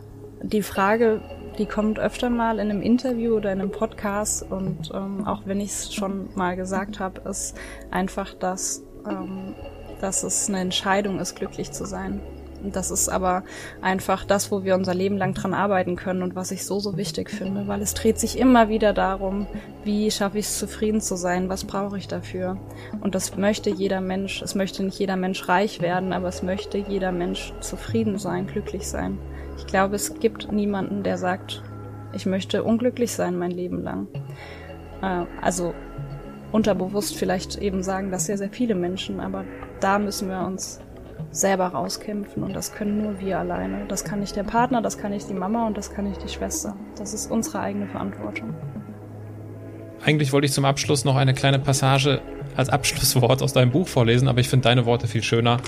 die 0.42 0.62
Frage, 0.62 1.20
die 1.58 1.66
kommt 1.66 1.98
öfter 1.98 2.30
mal 2.30 2.58
in 2.58 2.70
einem 2.70 2.82
Interview 2.82 3.36
oder 3.36 3.52
in 3.52 3.60
einem 3.60 3.70
Podcast 3.70 4.50
und 4.50 4.90
ähm, 4.94 5.26
auch 5.26 5.42
wenn 5.44 5.60
ich 5.60 5.70
es 5.70 5.94
schon 5.94 6.28
mal 6.34 6.56
gesagt 6.56 6.98
habe, 6.98 7.28
ist 7.28 7.56
einfach, 7.90 8.34
dass, 8.34 8.82
ähm, 9.08 9.54
dass 10.00 10.22
es 10.22 10.48
eine 10.48 10.60
Entscheidung 10.60 11.20
ist, 11.20 11.34
glücklich 11.34 11.72
zu 11.72 11.84
sein. 11.84 12.20
Das 12.64 12.92
ist 12.92 13.08
aber 13.08 13.42
einfach 13.80 14.24
das, 14.24 14.52
wo 14.52 14.62
wir 14.62 14.76
unser 14.76 14.94
Leben 14.94 15.18
lang 15.18 15.34
dran 15.34 15.52
arbeiten 15.52 15.96
können 15.96 16.22
und 16.22 16.36
was 16.36 16.52
ich 16.52 16.64
so, 16.64 16.78
so 16.78 16.96
wichtig 16.96 17.28
finde, 17.28 17.66
weil 17.66 17.82
es 17.82 17.94
dreht 17.94 18.20
sich 18.20 18.38
immer 18.38 18.68
wieder 18.68 18.92
darum, 18.92 19.48
wie 19.84 20.10
schaffe 20.12 20.38
ich 20.38 20.46
es 20.46 20.58
zufrieden 20.58 21.00
zu 21.00 21.16
sein, 21.16 21.48
was 21.48 21.64
brauche 21.64 21.98
ich 21.98 22.06
dafür. 22.06 22.56
Und 23.00 23.16
das 23.16 23.36
möchte 23.36 23.70
jeder 23.70 24.00
Mensch, 24.00 24.42
es 24.42 24.54
möchte 24.54 24.84
nicht 24.84 24.98
jeder 24.98 25.16
Mensch 25.16 25.48
reich 25.48 25.80
werden, 25.80 26.12
aber 26.12 26.28
es 26.28 26.42
möchte 26.44 26.78
jeder 26.78 27.10
Mensch 27.10 27.52
zufrieden 27.60 28.18
sein, 28.18 28.46
glücklich 28.46 28.86
sein. 28.86 29.18
Ich 29.72 29.74
glaube, 29.74 29.96
es 29.96 30.20
gibt 30.20 30.52
niemanden, 30.52 31.02
der 31.02 31.16
sagt, 31.16 31.62
ich 32.12 32.26
möchte 32.26 32.62
unglücklich 32.62 33.10
sein 33.10 33.38
mein 33.38 33.52
Leben 33.52 33.82
lang. 33.82 34.06
Äh, 35.00 35.24
also 35.40 35.72
unterbewusst 36.52 37.16
vielleicht 37.16 37.56
eben 37.56 37.82
sagen 37.82 38.10
das 38.10 38.26
sehr, 38.26 38.36
sehr 38.36 38.50
viele 38.50 38.74
Menschen, 38.74 39.18
aber 39.18 39.46
da 39.80 39.98
müssen 39.98 40.28
wir 40.28 40.44
uns 40.44 40.78
selber 41.30 41.68
rauskämpfen 41.68 42.42
und 42.42 42.52
das 42.52 42.74
können 42.74 43.02
nur 43.02 43.18
wir 43.18 43.38
alleine. 43.38 43.86
Das 43.88 44.04
kann 44.04 44.20
nicht 44.20 44.36
der 44.36 44.42
Partner, 44.42 44.82
das 44.82 44.98
kann 44.98 45.10
nicht 45.10 45.30
die 45.30 45.34
Mama 45.34 45.66
und 45.66 45.78
das 45.78 45.90
kann 45.90 46.06
nicht 46.06 46.22
die 46.22 46.28
Schwester. 46.28 46.76
Das 46.98 47.14
ist 47.14 47.30
unsere 47.30 47.60
eigene 47.60 47.86
Verantwortung. 47.86 48.52
Eigentlich 50.04 50.34
wollte 50.34 50.44
ich 50.44 50.52
zum 50.52 50.66
Abschluss 50.66 51.06
noch 51.06 51.16
eine 51.16 51.32
kleine 51.32 51.58
Passage 51.58 52.20
als 52.56 52.68
Abschlusswort 52.68 53.42
aus 53.42 53.52
deinem 53.52 53.70
Buch 53.70 53.88
vorlesen, 53.88 54.28
aber 54.28 54.40
ich 54.40 54.48
finde 54.48 54.64
deine 54.64 54.86
Worte 54.86 55.08
viel 55.08 55.22
schöner. 55.22 55.58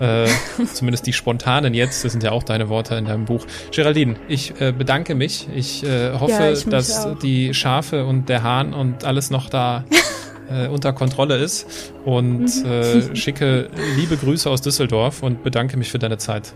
Äh, 0.00 0.26
zumindest 0.72 1.06
die 1.06 1.12
spontanen 1.12 1.74
jetzt, 1.74 2.04
das 2.04 2.12
sind 2.12 2.22
ja 2.22 2.32
auch 2.32 2.42
deine 2.42 2.68
Worte 2.68 2.94
in 2.94 3.04
deinem 3.04 3.24
Buch. 3.24 3.46
Geraldine, 3.72 4.16
ich 4.28 4.60
äh, 4.60 4.72
bedanke 4.72 5.14
mich. 5.14 5.48
Ich 5.54 5.84
äh, 5.84 6.12
hoffe, 6.12 6.32
ja, 6.32 6.52
ich 6.52 6.64
dass 6.64 7.06
auch. 7.06 7.18
die 7.18 7.54
Schafe 7.54 8.04
und 8.04 8.28
der 8.28 8.42
Hahn 8.42 8.74
und 8.74 9.04
alles 9.04 9.30
noch 9.30 9.48
da 9.48 9.84
äh, 10.50 10.68
unter 10.68 10.92
Kontrolle 10.92 11.36
ist 11.36 11.92
und 12.04 12.64
mhm. 12.64 12.70
äh, 12.70 13.16
schicke 13.16 13.70
liebe 13.96 14.16
Grüße 14.16 14.48
aus 14.48 14.62
Düsseldorf 14.62 15.22
und 15.22 15.42
bedanke 15.42 15.76
mich 15.76 15.90
für 15.90 15.98
deine 15.98 16.18
Zeit. 16.18 16.54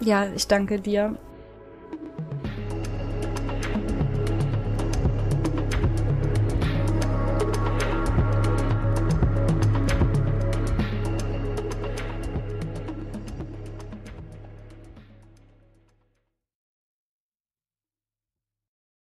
Ja, 0.00 0.26
ich 0.34 0.46
danke 0.46 0.80
dir 0.80 1.16